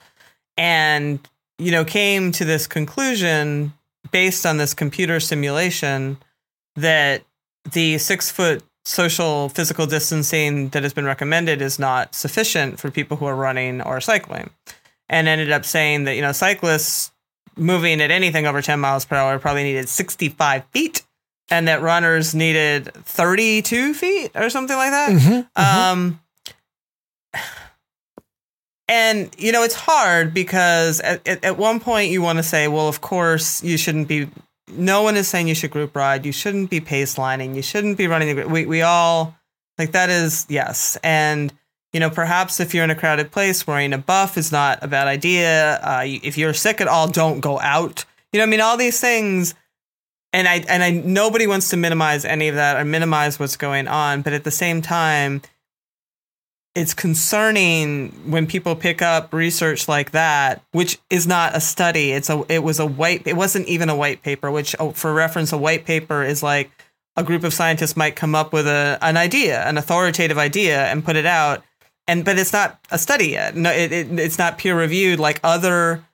and 0.56 1.20
you 1.58 1.70
know 1.70 1.84
came 1.84 2.32
to 2.32 2.44
this 2.44 2.66
conclusion 2.66 3.72
based 4.10 4.46
on 4.46 4.56
this 4.56 4.74
computer 4.74 5.20
simulation 5.20 6.18
that 6.76 7.22
the 7.72 7.98
six 7.98 8.30
foot 8.30 8.62
social 8.84 9.48
physical 9.48 9.86
distancing 9.86 10.68
that 10.68 10.84
has 10.84 10.92
been 10.92 11.04
recommended 11.04 11.60
is 11.60 11.78
not 11.78 12.14
sufficient 12.14 12.78
for 12.78 12.90
people 12.90 13.16
who 13.16 13.26
are 13.26 13.34
running 13.34 13.80
or 13.82 14.00
cycling 14.00 14.48
and 15.08 15.26
ended 15.26 15.50
up 15.50 15.64
saying 15.64 16.04
that 16.04 16.14
you 16.14 16.22
know 16.22 16.32
cyclists 16.32 17.10
moving 17.56 18.00
at 18.00 18.10
anything 18.10 18.46
over 18.46 18.60
10 18.62 18.80
miles 18.80 19.04
per 19.04 19.16
hour 19.16 19.38
probably 19.38 19.64
needed 19.64 19.88
65 19.88 20.64
feet 20.66 21.04
and 21.50 21.68
that 21.68 21.80
runners 21.80 22.34
needed 22.34 22.92
32 22.92 23.94
feet 23.94 24.30
or 24.34 24.50
something 24.50 24.76
like 24.76 24.90
that 24.90 25.10
mm-hmm, 25.10 25.60
mm-hmm. 25.60 25.60
um 25.60 26.20
and 28.88 29.34
you 29.38 29.52
know 29.52 29.62
it's 29.62 29.74
hard 29.74 30.34
because 30.34 31.00
at, 31.00 31.26
at, 31.26 31.44
at 31.44 31.56
one 31.56 31.80
point 31.80 32.10
you 32.10 32.20
want 32.20 32.38
to 32.38 32.42
say 32.42 32.68
well 32.68 32.88
of 32.88 33.00
course 33.00 33.62
you 33.62 33.76
shouldn't 33.76 34.08
be 34.08 34.28
no 34.68 35.02
one 35.02 35.16
is 35.16 35.28
saying 35.28 35.48
you 35.48 35.54
should 35.54 35.70
group 35.70 35.94
ride. 35.94 36.26
You 36.26 36.32
shouldn't 36.32 36.70
be 36.70 36.80
pace 36.80 37.18
lining. 37.18 37.54
You 37.54 37.62
shouldn't 37.62 37.96
be 37.96 38.06
running 38.06 38.34
the. 38.34 38.48
We 38.48 38.66
we 38.66 38.82
all 38.82 39.36
like 39.78 39.92
that 39.92 40.10
is 40.10 40.46
yes, 40.48 40.96
and 41.02 41.52
you 41.96 42.00
know 42.00 42.10
perhaps 42.10 42.60
if 42.60 42.74
you're 42.74 42.84
in 42.84 42.90
a 42.90 42.94
crowded 42.94 43.32
place, 43.32 43.66
wearing 43.66 43.94
a 43.94 43.96
buff 43.96 44.36
is 44.36 44.52
not 44.52 44.80
a 44.82 44.86
bad 44.86 45.06
idea. 45.06 45.80
Uh, 45.82 46.02
if 46.04 46.36
you're 46.36 46.52
sick 46.52 46.82
at 46.82 46.88
all, 46.88 47.08
don't 47.08 47.40
go 47.40 47.58
out. 47.58 48.04
You 48.34 48.38
know, 48.38 48.44
I 48.44 48.46
mean, 48.46 48.60
all 48.60 48.76
these 48.76 49.00
things, 49.00 49.54
and 50.30 50.46
I 50.46 50.56
and 50.68 50.82
I 50.82 50.90
nobody 50.90 51.46
wants 51.46 51.70
to 51.70 51.78
minimize 51.78 52.26
any 52.26 52.48
of 52.48 52.56
that 52.56 52.76
or 52.76 52.84
minimize 52.84 53.40
what's 53.40 53.56
going 53.56 53.88
on, 53.88 54.20
but 54.20 54.34
at 54.34 54.44
the 54.44 54.50
same 54.50 54.82
time, 54.82 55.40
it's 56.74 56.92
concerning 56.92 58.10
when 58.30 58.46
people 58.46 58.76
pick 58.76 59.00
up 59.00 59.32
research 59.32 59.88
like 59.88 60.10
that, 60.10 60.62
which 60.72 60.98
is 61.08 61.26
not 61.26 61.56
a 61.56 61.62
study. 61.62 62.12
It's 62.12 62.28
a 62.28 62.44
it 62.50 62.62
was 62.62 62.78
a 62.78 62.84
white 62.84 63.26
it 63.26 63.36
wasn't 63.36 63.68
even 63.68 63.88
a 63.88 63.96
white 63.96 64.22
paper, 64.22 64.50
which 64.50 64.76
oh, 64.78 64.90
for 64.90 65.14
reference 65.14 65.50
a 65.50 65.56
white 65.56 65.86
paper 65.86 66.22
is 66.22 66.42
like 66.42 66.70
a 67.16 67.24
group 67.24 67.42
of 67.42 67.54
scientists 67.54 67.96
might 67.96 68.16
come 68.16 68.34
up 68.34 68.52
with 68.52 68.66
a 68.66 68.98
an 69.00 69.16
idea, 69.16 69.66
an 69.66 69.78
authoritative 69.78 70.36
idea 70.36 70.84
and 70.88 71.02
put 71.02 71.16
it 71.16 71.24
out. 71.24 71.64
And 72.08 72.24
but 72.24 72.38
it's 72.38 72.52
not 72.52 72.78
a 72.90 72.98
study 72.98 73.28
yet. 73.28 73.56
No 73.56 73.70
it, 73.70 73.92
it 73.92 74.18
it's 74.18 74.38
not 74.38 74.58
peer 74.58 74.78
reviewed 74.78 75.18
like 75.18 75.40
other 75.42 76.04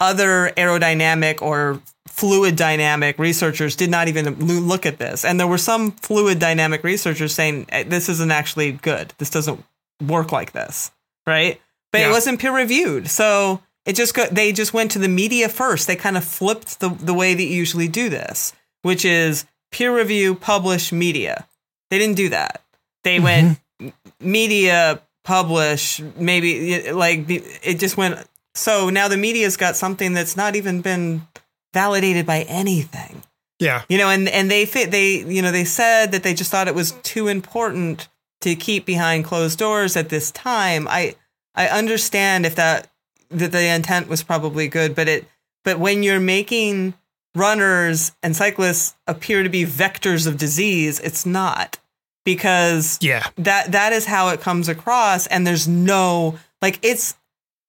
other 0.00 0.52
aerodynamic 0.56 1.40
or 1.40 1.80
fluid 2.08 2.56
dynamic 2.56 3.18
researchers 3.18 3.76
did 3.76 3.90
not 3.90 4.08
even 4.08 4.38
look 4.66 4.86
at 4.86 4.98
this. 4.98 5.24
And 5.24 5.38
there 5.38 5.46
were 5.46 5.58
some 5.58 5.92
fluid 5.92 6.38
dynamic 6.38 6.82
researchers 6.82 7.34
saying 7.34 7.66
eh, 7.68 7.84
this 7.84 8.08
isn't 8.08 8.30
actually 8.30 8.72
good. 8.72 9.12
This 9.18 9.30
doesn't 9.30 9.62
work 10.04 10.32
like 10.32 10.52
this, 10.52 10.90
right? 11.26 11.60
But 11.92 12.00
yeah. 12.00 12.08
it 12.08 12.10
wasn't 12.10 12.40
peer 12.40 12.54
reviewed, 12.54 13.08
so 13.08 13.62
it 13.84 13.94
just 13.94 14.14
they 14.32 14.52
just 14.52 14.74
went 14.74 14.90
to 14.92 14.98
the 14.98 15.08
media 15.08 15.48
first. 15.48 15.86
They 15.86 15.96
kind 15.96 16.16
of 16.16 16.24
flipped 16.24 16.80
the 16.80 16.88
the 16.88 17.14
way 17.14 17.34
that 17.34 17.42
you 17.42 17.54
usually 17.54 17.88
do 17.88 18.08
this, 18.08 18.52
which 18.82 19.04
is 19.04 19.46
peer 19.70 19.96
review, 19.96 20.34
publish, 20.34 20.92
media. 20.92 21.46
They 21.90 21.98
didn't 21.98 22.16
do 22.16 22.30
that. 22.30 22.62
They 23.04 23.18
mm-hmm. 23.18 23.24
went 23.24 23.94
media, 24.20 25.00
publish, 25.26 26.00
maybe 26.16 26.90
like 26.92 27.24
it 27.28 27.78
just 27.78 27.96
went. 27.96 28.26
So 28.54 28.88
now 28.88 29.08
the 29.08 29.16
media's 29.16 29.56
got 29.56 29.76
something 29.76 30.14
that's 30.14 30.36
not 30.36 30.56
even 30.56 30.80
been 30.80 31.26
validated 31.74 32.24
by 32.24 32.42
anything. 32.42 33.22
Yeah. 33.58 33.82
You 33.88 33.98
know, 33.98 34.08
and 34.08 34.28
and 34.28 34.50
they 34.50 34.64
fit 34.66 34.90
they 34.92 35.16
you 35.24 35.42
know 35.42 35.50
they 35.50 35.64
said 35.64 36.12
that 36.12 36.22
they 36.22 36.32
just 36.32 36.50
thought 36.50 36.68
it 36.68 36.74
was 36.74 36.92
too 37.02 37.26
important 37.26 38.08
to 38.42 38.54
keep 38.54 38.86
behind 38.86 39.24
closed 39.24 39.58
doors 39.58 39.96
at 39.96 40.08
this 40.08 40.30
time. 40.30 40.86
I 40.88 41.16
I 41.54 41.68
understand 41.68 42.46
if 42.46 42.54
that 42.54 42.88
that 43.30 43.50
the 43.50 43.66
intent 43.66 44.08
was 44.08 44.22
probably 44.22 44.68
good, 44.68 44.94
but 44.94 45.08
it 45.08 45.26
but 45.64 45.80
when 45.80 46.04
you're 46.04 46.20
making 46.20 46.94
runners 47.34 48.12
and 48.22 48.36
cyclists 48.36 48.94
appear 49.08 49.42
to 49.42 49.48
be 49.48 49.64
vectors 49.64 50.26
of 50.26 50.36
disease, 50.38 51.00
it's 51.00 51.26
not 51.26 51.78
because 52.26 52.98
yeah 53.00 53.26
that 53.36 53.72
that 53.72 53.94
is 53.94 54.04
how 54.04 54.28
it 54.28 54.42
comes 54.42 54.68
across 54.68 55.26
and 55.28 55.46
there's 55.46 55.66
no 55.66 56.38
like 56.60 56.78
it's 56.82 57.16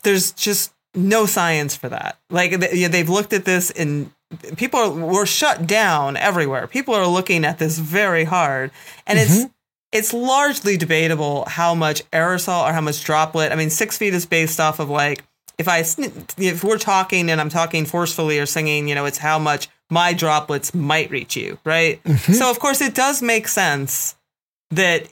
there's 0.04 0.34
just 0.34 0.74
no 0.94 1.26
science 1.26 1.78
for 1.78 1.88
that 1.88 2.18
like 2.30 2.60
they've 2.60 3.10
looked 3.10 3.32
at 3.32 3.46
this 3.46 3.72
and 3.72 4.12
people 4.58 4.80
are, 4.80 4.92
were 4.92 5.26
shut 5.26 5.66
down 5.66 6.18
everywhere 6.18 6.68
people 6.68 6.94
are 6.94 7.08
looking 7.08 7.46
at 7.46 7.60
this 7.60 7.78
very 7.78 8.26
hard 8.26 8.72
and 9.06 9.18
mm-hmm. 9.18 9.44
it's 9.44 9.54
it's 9.92 10.14
largely 10.14 10.76
debatable 10.76 11.46
how 11.48 11.74
much 11.74 12.10
aerosol 12.12 12.68
or 12.70 12.74
how 12.74 12.82
much 12.82 13.04
droplet. 13.04 13.52
I 13.52 13.56
mean, 13.56 13.70
six 13.70 13.98
feet 13.98 14.14
is 14.14 14.26
based 14.26 14.60
off 14.60 14.80
of 14.80 14.90
like 14.90 15.24
if 15.58 15.68
I 15.68 15.80
if 16.38 16.64
we're 16.64 16.78
talking 16.78 17.30
and 17.30 17.40
I'm 17.40 17.50
talking 17.50 17.86
forcefully 17.86 18.38
or 18.40 18.46
singing, 18.46 18.88
you 18.88 18.96
know, 18.96 19.06
it's 19.06 19.18
how 19.18 19.40
much 19.40 19.70
my 19.90 20.14
droplets 20.14 20.74
might 20.74 21.10
reach 21.10 21.36
you, 21.36 21.58
right? 21.64 22.04
Mm-hmm. 22.04 22.34
So 22.34 22.52
of 22.52 22.60
course 22.60 22.82
it 22.82 22.94
does 22.94 23.22
make 23.22 23.48
sense 23.48 24.17
that 24.72 25.08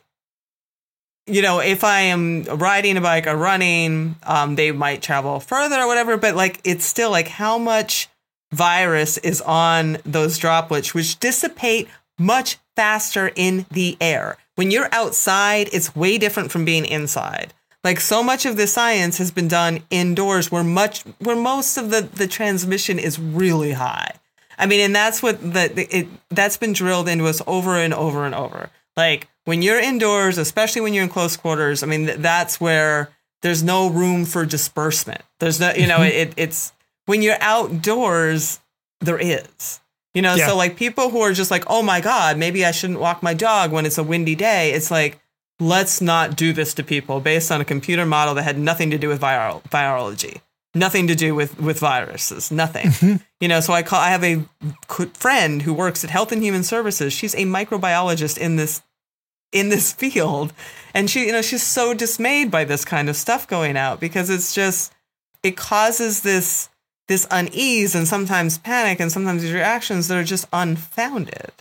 you 1.27 1.41
know 1.41 1.59
if 1.59 1.83
I 1.83 2.01
am 2.01 2.43
riding 2.43 2.97
a 2.97 3.01
bike 3.01 3.27
or 3.27 3.35
running, 3.35 4.15
um, 4.23 4.55
they 4.55 4.71
might 4.71 5.01
travel 5.01 5.39
further 5.39 5.77
or 5.77 5.87
whatever. 5.87 6.17
But 6.17 6.35
like 6.35 6.59
it's 6.63 6.85
still 6.85 7.11
like 7.11 7.27
how 7.27 7.57
much 7.57 8.09
virus 8.51 9.17
is 9.17 9.41
on 9.41 9.97
those 10.05 10.37
droplets, 10.37 10.93
which 10.93 11.19
dissipate 11.19 11.89
much 12.17 12.57
faster 12.75 13.31
in 13.35 13.65
the 13.71 13.97
air 13.99 14.37
when 14.55 14.71
you're 14.71 14.89
outside, 14.91 15.69
it's 15.71 15.95
way 15.95 16.17
different 16.17 16.51
from 16.51 16.65
being 16.65 16.85
inside. 16.85 17.53
Like 17.83 17.99
so 17.99 18.23
much 18.23 18.45
of 18.45 18.57
the 18.57 18.67
science 18.67 19.17
has 19.19 19.31
been 19.31 19.47
done 19.47 19.83
indoors 19.89 20.51
where 20.51 20.63
much 20.63 21.03
where 21.19 21.35
most 21.35 21.77
of 21.77 21.91
the, 21.91 22.01
the 22.01 22.27
transmission 22.27 22.97
is 22.97 23.19
really 23.19 23.73
high. 23.73 24.13
I 24.57 24.65
mean, 24.65 24.79
and 24.79 24.95
that's 24.95 25.21
what 25.21 25.39
the, 25.41 25.87
it 25.95 26.07
that's 26.29 26.57
been 26.57 26.73
drilled 26.73 27.07
into 27.07 27.25
us 27.25 27.41
over 27.45 27.75
and 27.75 27.93
over 27.93 28.25
and 28.25 28.33
over. 28.33 28.71
Like 28.97 29.27
when 29.45 29.61
you're 29.61 29.79
indoors, 29.79 30.37
especially 30.37 30.81
when 30.81 30.93
you're 30.93 31.03
in 31.03 31.09
close 31.09 31.37
quarters, 31.37 31.83
I 31.83 31.87
mean, 31.87 32.21
that's 32.21 32.59
where 32.59 33.09
there's 33.41 33.63
no 33.63 33.89
room 33.89 34.25
for 34.25 34.45
disbursement. 34.45 35.21
There's 35.39 35.59
no, 35.59 35.71
you 35.73 35.87
know, 35.87 35.97
mm-hmm. 35.97 36.29
it, 36.29 36.33
it's 36.37 36.73
when 37.05 37.21
you're 37.21 37.37
outdoors, 37.41 38.59
there 39.01 39.19
is. 39.19 39.79
You 40.13 40.21
know, 40.21 40.35
yeah. 40.35 40.47
so 40.47 40.55
like 40.55 40.77
people 40.77 41.09
who 41.09 41.19
are 41.21 41.33
just 41.33 41.51
like, 41.51 41.65
oh 41.67 41.83
my 41.83 41.99
God, 41.99 42.37
maybe 42.37 42.65
I 42.65 42.71
shouldn't 42.71 42.99
walk 42.99 43.21
my 43.21 43.33
dog 43.33 43.71
when 43.71 43.85
it's 43.85 43.97
a 43.97 44.03
windy 44.03 44.33
day. 44.35 44.71
It's 44.71 44.89
like, 44.89 45.19
let's 45.59 46.01
not 46.01 46.35
do 46.35 46.53
this 46.53 46.73
to 46.75 46.83
people 46.83 47.19
based 47.19 47.51
on 47.51 47.61
a 47.61 47.65
computer 47.65 48.05
model 48.05 48.33
that 48.35 48.43
had 48.43 48.57
nothing 48.57 48.91
to 48.91 48.97
do 48.97 49.09
with 49.09 49.21
viral 49.21 49.61
virology, 49.63 50.41
nothing 50.75 51.07
to 51.07 51.15
do 51.15 51.33
with, 51.33 51.59
with 51.59 51.79
viruses, 51.79 52.51
nothing. 52.51 52.87
Mm-hmm. 52.87 53.23
You 53.39 53.47
know, 53.47 53.61
so 53.61 53.73
I 53.73 53.81
call, 53.81 53.99
I 53.99 54.09
have 54.09 54.23
a 54.23 54.43
friend 55.13 55.61
who 55.61 55.73
works 55.73 56.03
at 56.03 56.09
Health 56.09 56.31
and 56.31 56.43
Human 56.43 56.63
Services. 56.63 57.13
She's 57.13 57.33
a 57.33 57.45
microbiologist 57.45 58.37
in 58.37 58.57
this, 58.57 58.83
in 59.51 59.69
this 59.69 59.93
field. 59.93 60.53
And 60.93 61.09
she, 61.09 61.25
you 61.25 61.31
know, 61.31 61.41
she's 61.41 61.63
so 61.63 61.93
dismayed 61.93 62.51
by 62.51 62.65
this 62.65 62.85
kind 62.85 63.09
of 63.09 63.15
stuff 63.15 63.47
going 63.47 63.77
out 63.77 63.99
because 63.99 64.29
it's 64.29 64.53
just, 64.53 64.93
it 65.41 65.55
causes 65.57 66.21
this, 66.21 66.69
this 67.07 67.25
unease 67.31 67.95
and 67.95 68.07
sometimes 68.07 68.57
panic 68.57 68.99
and 68.99 69.11
sometimes 69.11 69.41
these 69.41 69.53
reactions 69.53 70.07
that 70.07 70.17
are 70.17 70.23
just 70.23 70.47
unfounded. 70.51 71.51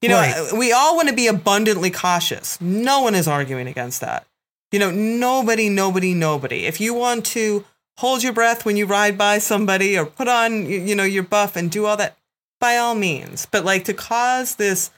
You 0.00 0.08
know, 0.08 0.16
right. 0.16 0.52
we 0.56 0.72
all 0.72 0.96
want 0.96 1.08
to 1.08 1.14
be 1.14 1.26
abundantly 1.26 1.90
cautious. 1.90 2.60
No 2.60 3.00
one 3.00 3.14
is 3.14 3.28
arguing 3.28 3.66
against 3.66 4.00
that. 4.00 4.26
You 4.72 4.78
know, 4.80 4.90
nobody, 4.90 5.68
nobody, 5.68 6.12
nobody. 6.12 6.66
If 6.66 6.80
you 6.80 6.92
want 6.92 7.24
to 7.26 7.64
hold 7.98 8.22
your 8.22 8.32
breath 8.32 8.64
when 8.64 8.76
you 8.76 8.86
ride 8.86 9.16
by 9.16 9.38
somebody 9.38 9.98
or 9.98 10.06
put 10.06 10.28
on, 10.28 10.66
you 10.66 10.94
know, 10.94 11.04
your 11.04 11.22
buff 11.22 11.56
and 11.56 11.70
do 11.70 11.86
all 11.86 11.96
that, 11.96 12.16
by 12.60 12.76
all 12.76 12.94
means. 12.94 13.46
But 13.46 13.64
like 13.64 13.84
to 13.84 13.94
cause 13.94 14.56
this 14.56 14.90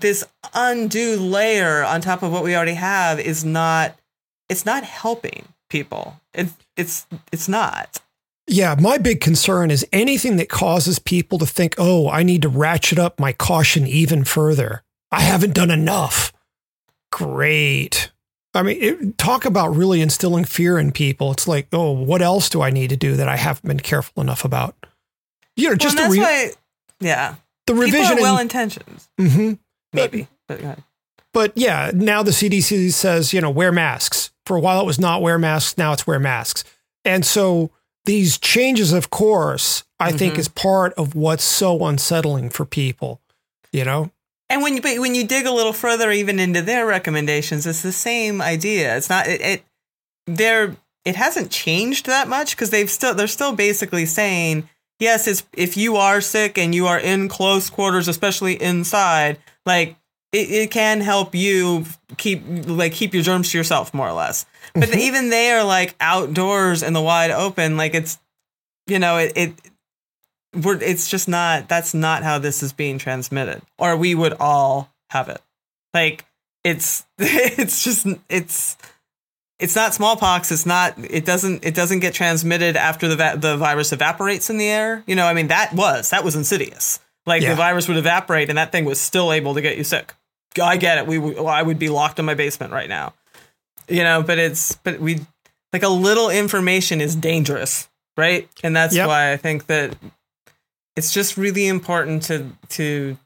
this 0.00 0.24
undue 0.54 1.16
layer 1.16 1.84
on 1.84 2.00
top 2.00 2.22
of 2.22 2.32
what 2.32 2.42
we 2.42 2.56
already 2.56 2.74
have 2.74 3.20
is 3.20 3.44
not 3.44 3.96
it's 4.48 4.66
not 4.66 4.84
helping 4.84 5.46
people. 5.68 6.20
It's 6.32 6.54
it's 6.76 7.06
it's 7.32 7.48
not. 7.48 8.00
Yeah, 8.46 8.76
my 8.78 8.98
big 8.98 9.20
concern 9.20 9.70
is 9.70 9.86
anything 9.90 10.36
that 10.36 10.50
causes 10.50 10.98
people 10.98 11.38
to 11.38 11.46
think, 11.46 11.76
"Oh, 11.78 12.10
I 12.10 12.22
need 12.22 12.42
to 12.42 12.48
ratchet 12.48 12.98
up 12.98 13.18
my 13.18 13.32
caution 13.32 13.86
even 13.86 14.24
further. 14.24 14.82
I 15.10 15.20
haven't 15.20 15.54
done 15.54 15.70
enough." 15.70 16.32
Great. 17.10 18.10
I 18.54 18.62
mean, 18.62 18.78
it, 18.80 19.18
talk 19.18 19.44
about 19.44 19.74
really 19.74 20.00
instilling 20.00 20.44
fear 20.44 20.78
in 20.78 20.92
people. 20.92 21.32
It's 21.32 21.48
like, 21.48 21.66
"Oh, 21.72 21.90
what 21.90 22.22
else 22.22 22.48
do 22.48 22.62
I 22.62 22.70
need 22.70 22.90
to 22.90 22.96
do 22.96 23.16
that 23.16 23.28
I 23.28 23.36
haven't 23.36 23.66
been 23.68 23.80
careful 23.80 24.22
enough 24.22 24.44
about?" 24.44 24.76
You 25.56 25.70
know, 25.70 25.74
just 25.76 25.96
well, 25.98 26.10
the, 26.10 26.16
that's 26.16 26.28
re- 26.30 26.48
why, 26.48 27.06
yeah, 27.06 27.34
the 27.66 27.74
revision. 27.74 28.18
well 28.20 28.38
intentioned, 28.38 29.04
hmm 29.18 29.52
maybe. 29.92 30.28
But, 30.48 30.60
ahead. 30.60 30.82
But 31.32 31.52
yeah, 31.56 31.90
now 31.94 32.22
the 32.22 32.30
CDC 32.30 32.92
says, 32.92 33.32
you 33.32 33.40
know, 33.40 33.50
wear 33.50 33.72
masks. 33.72 34.30
For 34.46 34.56
a 34.56 34.60
while 34.60 34.80
it 34.80 34.86
was 34.86 34.98
not 35.00 35.22
wear 35.22 35.38
masks, 35.38 35.76
now 35.78 35.92
it's 35.92 36.06
wear 36.06 36.20
masks. 36.20 36.62
And 37.04 37.24
so 37.24 37.70
these 38.04 38.38
changes 38.38 38.92
of 38.92 39.10
course, 39.10 39.82
I 39.98 40.12
think 40.12 40.34
Mhm. 40.34 40.38
is 40.38 40.48
part 40.48 40.92
of 40.94 41.14
what's 41.14 41.42
so 41.44 41.84
unsettling 41.86 42.50
for 42.50 42.64
people, 42.64 43.20
you 43.72 43.84
know? 43.84 44.10
And 44.50 44.62
when 44.62 44.74
you 44.76 44.82
but 44.82 44.98
when 44.98 45.14
you 45.14 45.26
dig 45.26 45.46
a 45.46 45.50
little 45.52 45.72
further, 45.72 46.10
even 46.10 46.38
into 46.38 46.62
their 46.62 46.86
recommendations, 46.86 47.66
it's 47.66 47.82
the 47.82 47.92
same 47.92 48.40
idea. 48.42 48.96
It's 48.96 49.08
not 49.08 49.26
it. 49.26 49.40
it 49.40 49.64
they're 50.26 50.76
it 51.04 51.16
hasn't 51.16 51.50
changed 51.50 52.06
that 52.06 52.28
much 52.28 52.50
because 52.56 52.70
they've 52.70 52.90
still 52.90 53.14
they're 53.14 53.26
still 53.26 53.54
basically 53.54 54.06
saying 54.06 54.68
yes. 55.00 55.26
It's 55.26 55.44
if 55.54 55.76
you 55.76 55.96
are 55.96 56.20
sick 56.20 56.58
and 56.58 56.74
you 56.74 56.86
are 56.86 56.98
in 56.98 57.28
close 57.28 57.70
quarters, 57.70 58.06
especially 58.08 58.60
inside, 58.60 59.38
like 59.66 59.96
it, 60.32 60.50
it 60.50 60.70
can 60.70 61.00
help 61.00 61.34
you 61.34 61.84
keep 62.16 62.42
like 62.66 62.92
keep 62.92 63.14
your 63.14 63.22
germs 63.22 63.50
to 63.52 63.58
yourself 63.58 63.92
more 63.94 64.08
or 64.08 64.12
less. 64.12 64.46
But 64.74 64.90
Mhm. 64.90 64.96
even 64.98 65.30
they 65.30 65.52
are 65.52 65.64
like 65.64 65.94
outdoors 66.00 66.82
in 66.82 66.92
the 66.92 67.02
wide 67.02 67.30
open, 67.30 67.76
like 67.76 67.94
it's 67.94 68.18
you 68.86 68.98
know 68.98 69.16
it. 69.18 69.32
it 69.36 69.52
we're, 70.54 70.80
it's 70.82 71.08
just 71.08 71.28
not 71.28 71.68
that's 71.68 71.94
not 71.94 72.22
how 72.22 72.38
this 72.38 72.62
is 72.62 72.72
being 72.72 72.98
transmitted 72.98 73.62
or 73.78 73.96
we 73.96 74.14
would 74.14 74.34
all 74.40 74.90
have 75.10 75.28
it. 75.28 75.40
Like 75.92 76.24
it's 76.64 77.04
it's 77.18 77.82
just 77.84 78.06
it's 78.28 78.76
it's 79.60 79.76
not 79.76 79.94
smallpox 79.94 80.50
it's 80.50 80.66
not 80.66 80.94
it 80.98 81.24
doesn't 81.24 81.64
it 81.64 81.74
doesn't 81.74 82.00
get 82.00 82.12
transmitted 82.14 82.76
after 82.76 83.06
the 83.08 83.16
va- 83.16 83.36
the 83.38 83.56
virus 83.56 83.92
evaporates 83.92 84.50
in 84.50 84.58
the 84.58 84.66
air. 84.68 85.02
You 85.06 85.14
know 85.14 85.26
i 85.26 85.34
mean 85.34 85.48
that 85.48 85.72
was 85.72 86.10
that 86.10 86.24
was 86.24 86.34
insidious. 86.36 87.00
Like 87.26 87.42
Yeah. 87.42 87.50
the 87.50 87.56
virus 87.56 87.86
would 87.88 87.96
evaporate 87.96 88.48
and 88.48 88.58
that 88.58 88.72
thing 88.72 88.84
was 88.84 89.00
still 89.00 89.32
able 89.32 89.54
to 89.54 89.60
get 89.62 89.76
you 89.78 89.84
sick. 89.84 90.12
I 90.60 90.76
get 90.76 90.98
it. 90.98 91.06
We 91.06 91.36
i 91.38 91.62
would 91.62 91.78
be 91.78 91.88
locked 91.88 92.18
in 92.18 92.24
my 92.24 92.34
basement 92.34 92.72
right 92.72 92.88
now. 92.88 93.14
You 93.88 94.02
know 94.04 94.22
but 94.22 94.38
it's 94.38 94.76
but 94.76 94.98
we 95.00 95.20
like 95.72 95.82
a 95.82 95.88
little 95.88 96.30
information 96.30 97.00
is 97.00 97.14
dangerous 97.14 97.88
right? 98.16 98.48
And 98.62 98.74
that's 98.76 98.94
Yep. 98.94 99.08
why 99.08 99.32
i 99.32 99.36
think 99.36 99.66
that 99.66 99.96
it's 100.96 101.12
just 101.12 101.36
really 101.36 101.66
important 101.66 102.22
to 102.24 102.50
to 102.70 103.16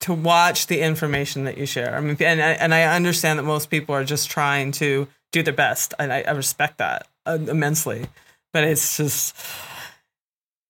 to 0.00 0.12
watch 0.12 0.66
the 0.66 0.80
information 0.80 1.44
that 1.44 1.56
you 1.56 1.64
share. 1.64 1.94
I 1.96 2.00
mean, 2.00 2.16
and 2.20 2.42
I, 2.42 2.50
and 2.52 2.74
I 2.74 2.84
understand 2.84 3.38
that 3.38 3.44
most 3.44 3.70
people 3.70 3.94
are 3.94 4.04
just 4.04 4.30
trying 4.30 4.72
to 4.72 5.06
do 5.30 5.42
their 5.44 5.54
best, 5.54 5.94
and 5.98 6.12
I, 6.12 6.22
I 6.22 6.32
respect 6.32 6.78
that 6.78 7.06
uh, 7.24 7.38
immensely. 7.48 8.06
But 8.52 8.64
it's 8.64 8.96
just 8.96 9.36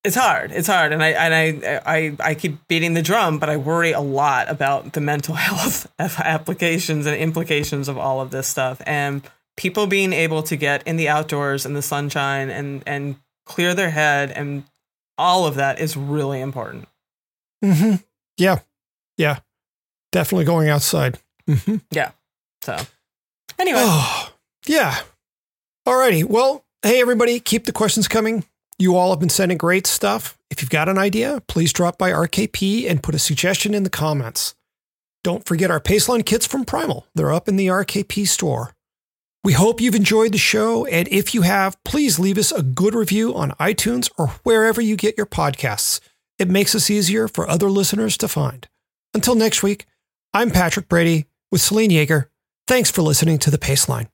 it's 0.03 0.15
hard. 0.15 0.51
It's 0.51 0.67
hard, 0.67 0.93
and 0.93 1.03
I 1.03 1.09
and 1.09 1.33
I, 1.33 1.81
I 1.85 2.15
I 2.19 2.35
keep 2.35 2.67
beating 2.67 2.93
the 2.93 3.01
drum, 3.01 3.39
but 3.39 3.49
I 3.49 3.57
worry 3.57 3.91
a 3.91 4.01
lot 4.01 4.49
about 4.49 4.93
the 4.93 5.01
mental 5.01 5.33
health 5.47 5.91
applications 5.99 7.05
and 7.05 7.15
implications 7.15 7.87
of 7.87 7.97
all 7.97 8.21
of 8.21 8.29
this 8.29 8.47
stuff, 8.47 8.81
and 8.85 9.23
people 9.57 9.87
being 9.87 10.13
able 10.13 10.43
to 10.43 10.55
get 10.55 10.85
in 10.87 10.97
the 10.97 11.09
outdoors 11.09 11.65
in 11.65 11.73
the 11.73 11.81
sunshine 11.81 12.49
and 12.49 12.83
and 12.85 13.15
clear 13.45 13.73
their 13.73 13.89
head 13.89 14.31
and 14.31 14.63
all 15.17 15.45
of 15.45 15.55
that 15.55 15.79
is 15.79 15.95
really 15.97 16.41
important. 16.41 16.87
hmm 17.63 17.95
Yeah. 18.37 18.59
Yeah. 19.17 19.39
Definitely 20.11 20.45
going 20.45 20.69
outside. 20.69 21.19
hmm 21.47 21.77
Yeah. 21.91 22.11
So, 22.61 22.77
anyway, 23.59 23.79
Oh, 23.81 24.33
yeah. 24.65 25.01
Alrighty. 25.87 26.23
Well, 26.23 26.63
hey, 26.81 27.01
everybody, 27.01 27.39
keep 27.39 27.65
the 27.65 27.71
questions 27.71 28.07
coming. 28.07 28.45
You 28.79 28.95
all 28.95 29.09
have 29.11 29.19
been 29.19 29.29
sending 29.29 29.57
great 29.57 29.85
stuff. 29.85 30.37
If 30.49 30.61
you've 30.61 30.69
got 30.69 30.89
an 30.89 30.97
idea, 30.97 31.41
please 31.47 31.73
drop 31.73 31.97
by 31.97 32.11
RKP 32.11 32.89
and 32.89 33.03
put 33.03 33.15
a 33.15 33.19
suggestion 33.19 33.73
in 33.73 33.83
the 33.83 33.89
comments. 33.89 34.55
Don't 35.23 35.45
forget 35.45 35.71
our 35.71 35.79
Paceline 35.79 36.25
kits 36.25 36.45
from 36.45 36.65
Primal. 36.65 37.05
They're 37.15 37.31
up 37.33 37.47
in 37.47 37.55
the 37.55 37.67
RKP 37.67 38.27
store. 38.27 38.72
We 39.43 39.51
hope 39.51 39.81
you've 39.81 39.93
enjoyed 39.93 40.31
the 40.31 40.37
show, 40.37 40.85
and 40.85 41.05
if 41.09 41.33
you 41.33 41.41
have, 41.41 41.81
please 41.83 42.17
leave 42.17 42.37
us 42.37 42.53
a 42.53 42.63
good 42.63 42.95
review 42.95 43.35
on 43.35 43.51
iTunes 43.59 44.09
or 44.17 44.27
wherever 44.43 44.79
you 44.79 44.95
get 44.95 45.17
your 45.17 45.25
podcasts. 45.25 45.99
It 46.39 46.49
makes 46.49 46.73
us 46.73 46.89
easier 46.89 47.27
for 47.27 47.49
other 47.49 47.69
listeners 47.69 48.17
to 48.19 48.29
find. 48.29 48.69
Until 49.13 49.35
next 49.35 49.61
week, 49.61 49.85
I'm 50.33 50.49
Patrick 50.49 50.87
Brady 50.87 51.25
with 51.51 51.59
Selene 51.59 51.91
Yeager. 51.91 52.27
Thanks 52.67 52.89
for 52.89 53.01
listening 53.01 53.37
to 53.39 53.51
The 53.51 53.57
Paceline. 53.57 54.07